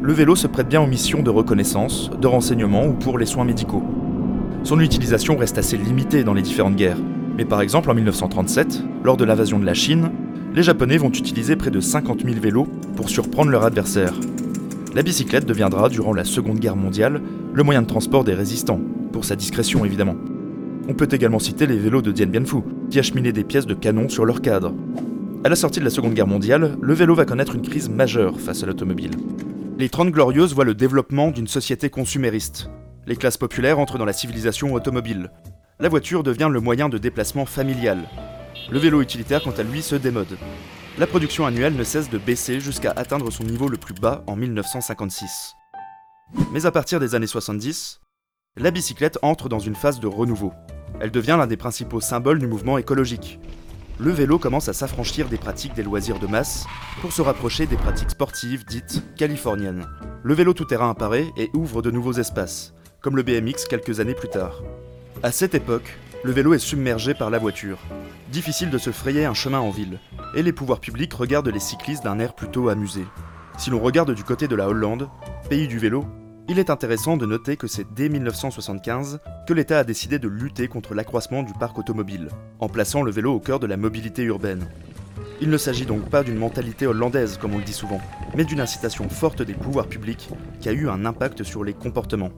Le 0.00 0.12
vélo 0.12 0.36
se 0.36 0.46
prête 0.46 0.68
bien 0.68 0.80
aux 0.80 0.86
missions 0.86 1.22
de 1.22 1.30
reconnaissance, 1.30 2.10
de 2.10 2.26
renseignement 2.26 2.86
ou 2.86 2.92
pour 2.92 3.18
les 3.18 3.26
soins 3.26 3.44
médicaux. 3.44 3.82
Son 4.62 4.80
utilisation 4.80 5.36
reste 5.36 5.58
assez 5.58 5.76
limitée 5.76 6.24
dans 6.24 6.34
les 6.34 6.42
différentes 6.42 6.76
guerres. 6.76 6.98
Mais 7.36 7.44
par 7.44 7.60
exemple 7.60 7.90
en 7.90 7.94
1937, 7.94 8.82
lors 9.04 9.16
de 9.16 9.24
l'invasion 9.24 9.58
de 9.58 9.66
la 9.66 9.74
Chine, 9.74 10.10
les 10.56 10.62
Japonais 10.62 10.96
vont 10.96 11.10
utiliser 11.10 11.54
près 11.54 11.70
de 11.70 11.80
50 11.80 12.24
000 12.24 12.40
vélos 12.40 12.66
pour 12.96 13.10
surprendre 13.10 13.50
leur 13.50 13.64
adversaire. 13.64 14.14
La 14.94 15.02
bicyclette 15.02 15.44
deviendra, 15.44 15.90
durant 15.90 16.14
la 16.14 16.24
Seconde 16.24 16.60
Guerre 16.60 16.76
mondiale, 16.76 17.20
le 17.52 17.62
moyen 17.62 17.82
de 17.82 17.86
transport 17.86 18.24
des 18.24 18.32
résistants, 18.32 18.80
pour 19.12 19.26
sa 19.26 19.36
discrétion 19.36 19.84
évidemment. 19.84 20.16
On 20.88 20.94
peut 20.94 21.08
également 21.12 21.38
citer 21.38 21.66
les 21.66 21.76
vélos 21.76 22.00
de 22.00 22.10
Dien 22.10 22.24
Bien 22.24 22.46
Phu, 22.46 22.62
qui 22.90 22.98
acheminaient 22.98 23.32
des 23.32 23.44
pièces 23.44 23.66
de 23.66 23.74
canon 23.74 24.08
sur 24.08 24.24
leur 24.24 24.40
cadre. 24.40 24.72
À 25.44 25.50
la 25.50 25.56
sortie 25.56 25.80
de 25.80 25.84
la 25.84 25.90
Seconde 25.90 26.14
Guerre 26.14 26.26
mondiale, 26.26 26.78
le 26.80 26.94
vélo 26.94 27.14
va 27.14 27.26
connaître 27.26 27.54
une 27.54 27.60
crise 27.60 27.90
majeure 27.90 28.40
face 28.40 28.62
à 28.62 28.66
l'automobile. 28.66 29.12
Les 29.78 29.90
Trente 29.90 30.10
Glorieuses 30.10 30.54
voient 30.54 30.64
le 30.64 30.74
développement 30.74 31.32
d'une 31.32 31.48
société 31.48 31.90
consumériste. 31.90 32.70
Les 33.06 33.16
classes 33.16 33.36
populaires 33.36 33.78
entrent 33.78 33.98
dans 33.98 34.06
la 34.06 34.14
civilisation 34.14 34.72
automobile. 34.72 35.30
La 35.80 35.90
voiture 35.90 36.22
devient 36.22 36.48
le 36.50 36.60
moyen 36.60 36.88
de 36.88 36.96
déplacement 36.96 37.44
familial. 37.44 37.98
Le 38.68 38.78
vélo 38.80 39.00
utilitaire, 39.00 39.42
quant 39.42 39.52
à 39.52 39.62
lui, 39.62 39.80
se 39.80 39.94
démode. 39.94 40.36
La 40.98 41.06
production 41.06 41.46
annuelle 41.46 41.76
ne 41.76 41.84
cesse 41.84 42.10
de 42.10 42.18
baisser 42.18 42.58
jusqu'à 42.58 42.92
atteindre 42.96 43.30
son 43.30 43.44
niveau 43.44 43.68
le 43.68 43.76
plus 43.76 43.94
bas 43.94 44.24
en 44.26 44.34
1956. 44.34 45.54
Mais 46.52 46.66
à 46.66 46.72
partir 46.72 46.98
des 46.98 47.14
années 47.14 47.28
70, 47.28 48.00
la 48.56 48.72
bicyclette 48.72 49.18
entre 49.22 49.48
dans 49.48 49.60
une 49.60 49.76
phase 49.76 50.00
de 50.00 50.08
renouveau. 50.08 50.52
Elle 51.00 51.12
devient 51.12 51.36
l'un 51.38 51.46
des 51.46 51.56
principaux 51.56 52.00
symboles 52.00 52.40
du 52.40 52.48
mouvement 52.48 52.78
écologique. 52.78 53.38
Le 53.98 54.10
vélo 54.10 54.38
commence 54.38 54.68
à 54.68 54.72
s'affranchir 54.72 55.28
des 55.28 55.38
pratiques 55.38 55.74
des 55.74 55.82
loisirs 55.84 56.18
de 56.18 56.26
masse 56.26 56.66
pour 57.00 57.12
se 57.12 57.22
rapprocher 57.22 57.66
des 57.66 57.76
pratiques 57.76 58.10
sportives 58.10 58.64
dites 58.64 59.02
californiennes. 59.16 59.86
Le 60.24 60.34
vélo 60.34 60.54
tout-terrain 60.54 60.90
apparaît 60.90 61.28
et 61.36 61.50
ouvre 61.54 61.82
de 61.82 61.90
nouveaux 61.92 62.14
espaces, 62.14 62.74
comme 63.00 63.16
le 63.16 63.22
BMX 63.22 63.66
quelques 63.68 64.00
années 64.00 64.14
plus 64.14 64.28
tard. 64.28 64.62
À 65.22 65.30
cette 65.32 65.54
époque, 65.54 65.96
le 66.26 66.32
vélo 66.32 66.54
est 66.54 66.58
submergé 66.58 67.14
par 67.14 67.30
la 67.30 67.38
voiture. 67.38 67.78
Difficile 68.32 68.68
de 68.68 68.78
se 68.78 68.90
frayer 68.90 69.26
un 69.26 69.32
chemin 69.32 69.60
en 69.60 69.70
ville, 69.70 70.00
et 70.34 70.42
les 70.42 70.52
pouvoirs 70.52 70.80
publics 70.80 71.12
regardent 71.12 71.46
les 71.46 71.60
cyclistes 71.60 72.02
d'un 72.02 72.18
air 72.18 72.34
plutôt 72.34 72.68
amusé. 72.68 73.04
Si 73.58 73.70
l'on 73.70 73.78
regarde 73.78 74.12
du 74.12 74.24
côté 74.24 74.48
de 74.48 74.56
la 74.56 74.66
Hollande, 74.66 75.08
pays 75.48 75.68
du 75.68 75.78
vélo, 75.78 76.04
il 76.48 76.58
est 76.58 76.68
intéressant 76.68 77.16
de 77.16 77.26
noter 77.26 77.56
que 77.56 77.68
c'est 77.68 77.86
dès 77.94 78.08
1975 78.08 79.20
que 79.46 79.54
l'État 79.54 79.78
a 79.78 79.84
décidé 79.84 80.18
de 80.18 80.26
lutter 80.26 80.66
contre 80.66 80.94
l'accroissement 80.94 81.44
du 81.44 81.52
parc 81.52 81.78
automobile, 81.78 82.28
en 82.58 82.68
plaçant 82.68 83.02
le 83.02 83.12
vélo 83.12 83.32
au 83.32 83.38
cœur 83.38 83.60
de 83.60 83.68
la 83.68 83.76
mobilité 83.76 84.24
urbaine. 84.24 84.66
Il 85.40 85.48
ne 85.48 85.58
s'agit 85.58 85.86
donc 85.86 86.10
pas 86.10 86.24
d'une 86.24 86.38
mentalité 86.38 86.88
hollandaise, 86.88 87.38
comme 87.40 87.54
on 87.54 87.58
le 87.58 87.64
dit 87.64 87.72
souvent, 87.72 88.00
mais 88.36 88.44
d'une 88.44 88.60
incitation 88.60 89.08
forte 89.08 89.42
des 89.42 89.54
pouvoirs 89.54 89.86
publics 89.86 90.28
qui 90.58 90.68
a 90.68 90.72
eu 90.72 90.88
un 90.88 91.04
impact 91.04 91.44
sur 91.44 91.62
les 91.62 91.72
comportements. 91.72 92.32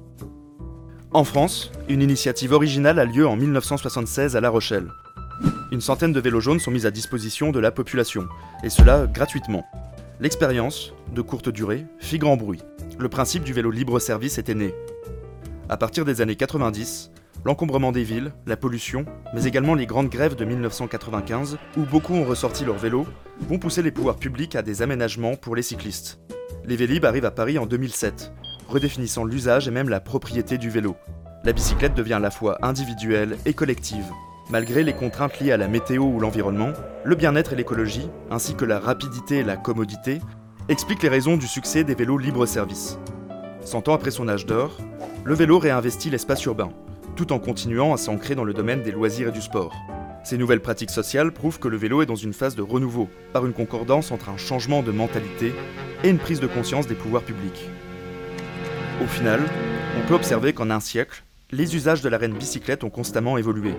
En 1.14 1.25
France, 1.25 1.73
une 1.88 2.03
initiative 2.03 2.53
originale 2.53 2.99
a 2.99 3.07
lieu 3.07 3.27
en 3.27 3.35
1976 3.35 4.37
à 4.37 4.42
La 4.42 4.51
Rochelle. 4.51 4.88
Une 5.73 5.81
centaine 5.81 6.12
de 6.12 6.21
vélos 6.21 6.40
jaunes 6.40 6.61
sont 6.61 6.71
mis 6.71 6.85
à 6.85 6.90
disposition 6.90 7.51
de 7.51 7.59
la 7.59 7.71
population, 7.71 8.29
et 8.62 8.68
cela 8.68 9.07
gratuitement. 9.07 9.64
L'expérience, 10.21 10.92
de 11.14 11.23
courte 11.23 11.49
durée, 11.49 11.87
fit 11.99 12.18
grand 12.18 12.37
bruit. 12.37 12.61
Le 12.99 13.09
principe 13.09 13.42
du 13.42 13.55
vélo 13.55 13.71
libre-service 13.71 14.37
était 14.37 14.55
né. 14.55 14.75
À 15.71 15.79
partir 15.79 16.05
des 16.05 16.21
années 16.21 16.37
90, 16.37 17.11
l'encombrement 17.47 17.90
des 17.90 18.05
villes, 18.05 18.33
la 18.47 18.59
pollution, 18.59 19.07
mais 19.33 19.44
également 19.44 19.75
les 19.75 19.87
grandes 19.87 20.11
grèves 20.11 20.37
de 20.37 20.44
1995, 20.44 21.57
où 21.79 21.85
beaucoup 21.85 22.16
ont 22.16 22.25
ressorti 22.27 22.66
leur 22.66 22.77
vélo, 22.77 23.07
vont 23.49 23.59
pousser 23.59 23.81
les 23.81 23.92
pouvoirs 23.92 24.16
publics 24.16 24.57
à 24.57 24.62
des 24.62 24.83
aménagements 24.83 25.37
pour 25.37 25.57
les 25.57 25.62
cyclistes. 25.62 26.21
Les 26.66 26.77
Vélib 26.77 27.07
arrivent 27.07 27.25
à 27.25 27.31
Paris 27.31 27.59
en 27.59 27.64
2007, 27.64 28.31
redéfinissant 28.68 29.24
l'usage 29.24 29.66
et 29.66 29.70
même 29.70 29.88
la 29.88 30.00
propriété 30.00 30.59
du 30.59 30.70
vélo. 30.70 30.96
La 31.44 31.52
bicyclette 31.52 31.94
devient 31.94 32.14
à 32.14 32.20
la 32.20 32.31
fois 32.31 32.59
individuelle 32.62 33.38
et 33.46 33.54
collective. 33.54 34.04
Malgré 34.50 34.83
les 34.83 34.92
contraintes 34.92 35.40
liées 35.40 35.52
à 35.52 35.57
la 35.57 35.68
météo 35.68 36.04
ou 36.04 36.20
l'environnement, 36.20 36.72
le 37.04 37.14
bien-être 37.16 37.52
et 37.52 37.57
l'écologie, 37.57 38.09
ainsi 38.31 38.54
que 38.54 38.64
la 38.64 38.78
rapidité 38.78 39.38
et 39.38 39.44
la 39.44 39.57
commodité, 39.57 40.20
expliquent 40.68 41.02
les 41.02 41.09
raisons 41.09 41.37
du 41.37 41.46
succès 41.46 41.85
des 41.85 41.94
vélos 41.94 42.18
libre-service. 42.18 42.98
Cent 43.61 43.88
ans 43.88 43.94
après 43.94 44.11
son 44.11 44.28
âge 44.28 44.46
d'or, 44.46 44.76
le 45.24 45.35
vélo 45.35 45.59
réinvestit 45.59 46.11
l'espace 46.11 46.44
urbain, 46.44 46.70
tout 47.16 47.33
en 47.33 47.38
continuant 47.38 47.92
à 47.92 47.98
s'ancrer 47.98 48.35
dans 48.35 48.44
le 48.44 48.54
domaine 48.54 48.83
des 48.83 48.92
loisirs 48.92 49.28
et 49.28 49.33
du 49.33 49.42
sport. 49.42 49.74
Ces 50.24 50.38
nouvelles 50.38 50.61
pratiques 50.61 50.90
sociales 50.90 51.33
prouvent 51.33 51.59
que 51.59 51.68
le 51.68 51.76
vélo 51.76 52.02
est 52.02 52.07
dans 52.07 52.14
une 52.14 52.33
phase 52.33 52.57
de 52.57 52.62
renouveau, 52.62 53.09
par 53.33 53.46
une 53.46 53.52
concordance 53.52 54.11
entre 54.12 54.28
un 54.28 54.37
changement 54.37 54.83
de 54.83 54.92
mentalité 54.92 55.54
et 56.04 56.09
une 56.09 56.18
prise 56.18 56.40
de 56.40 56.46
conscience 56.46 56.87
des 56.87 56.94
pouvoirs 56.94 57.22
publics. 57.22 57.70
Au 59.00 59.06
final, 59.06 59.40
on 59.96 60.08
peut 60.08 60.14
observer 60.14 60.52
qu'en 60.52 60.70
un 60.70 60.80
siècle, 60.80 61.22
les 61.52 61.76
usages 61.76 62.02
de 62.02 62.08
la 62.08 62.18
reine 62.18 62.34
bicyclette 62.34 62.82
ont 62.82 62.90
constamment 62.90 63.38
évolué. 63.38 63.74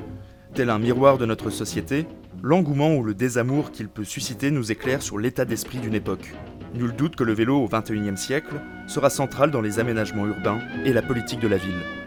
Tel 0.54 0.70
un 0.70 0.80
miroir 0.80 1.18
de 1.18 1.26
notre 1.26 1.50
société, 1.50 2.08
l'engouement 2.42 2.96
ou 2.96 3.04
le 3.04 3.14
désamour 3.14 3.72
qu'il 3.72 3.90
peut 3.90 4.06
susciter 4.06 4.50
nous 4.50 4.72
éclaire 4.72 5.02
sur 5.02 5.20
l'état 5.20 5.44
d'esprit 5.44 5.80
d'une 5.80 5.94
époque. 5.94 6.34
Nul 6.74 6.94
doute 6.96 7.18
que 7.18 7.26
le 7.26 7.34
vélo 7.34 7.58
au 7.58 7.68
XXIe 7.68 8.18
siècle 8.18 8.62
sera 8.88 9.10
central 9.10 9.52
dans 9.52 9.62
les 9.62 9.80
aménagements 9.80 10.26
urbains 10.26 10.60
et 10.86 10.94
la 10.94 11.02
politique 11.02 11.42
de 11.42 11.50
la 11.50 11.58
ville. 11.58 11.99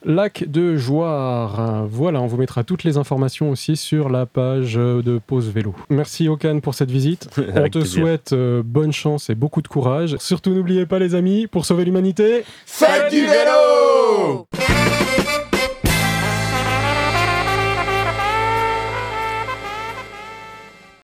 Lac 0.04 0.44
de 0.48 0.76
Joire. 0.76 1.86
Voilà, 1.90 2.20
on 2.20 2.26
vous 2.26 2.36
mettra 2.36 2.62
toutes 2.62 2.84
les 2.84 2.96
informations 2.96 3.50
aussi 3.50 3.76
sur 3.76 4.08
la 4.08 4.24
page 4.24 4.74
de 4.74 5.20
Pause 5.26 5.48
Vélo. 5.48 5.74
Merci 5.90 6.28
Okan 6.28 6.60
pour 6.60 6.74
cette 6.74 6.90
visite. 6.92 7.28
On 7.38 7.42
te 7.64 7.78
plaisir. 7.78 7.86
souhaite 8.02 8.32
euh, 8.32 8.62
bonne 8.64 8.92
chance 8.92 9.30
et 9.30 9.34
beaucoup 9.34 9.62
de 9.62 9.68
courage. 9.68 10.16
Surtout 10.20 10.54
n'oubliez 10.54 10.86
pas 10.86 11.00
les 11.00 11.16
amis, 11.16 11.48
pour 11.48 11.64
sauver 11.64 11.84
l'humanité, 11.84 12.44
Faites 12.66 13.10
du 13.10 13.22
vélo 13.22 14.46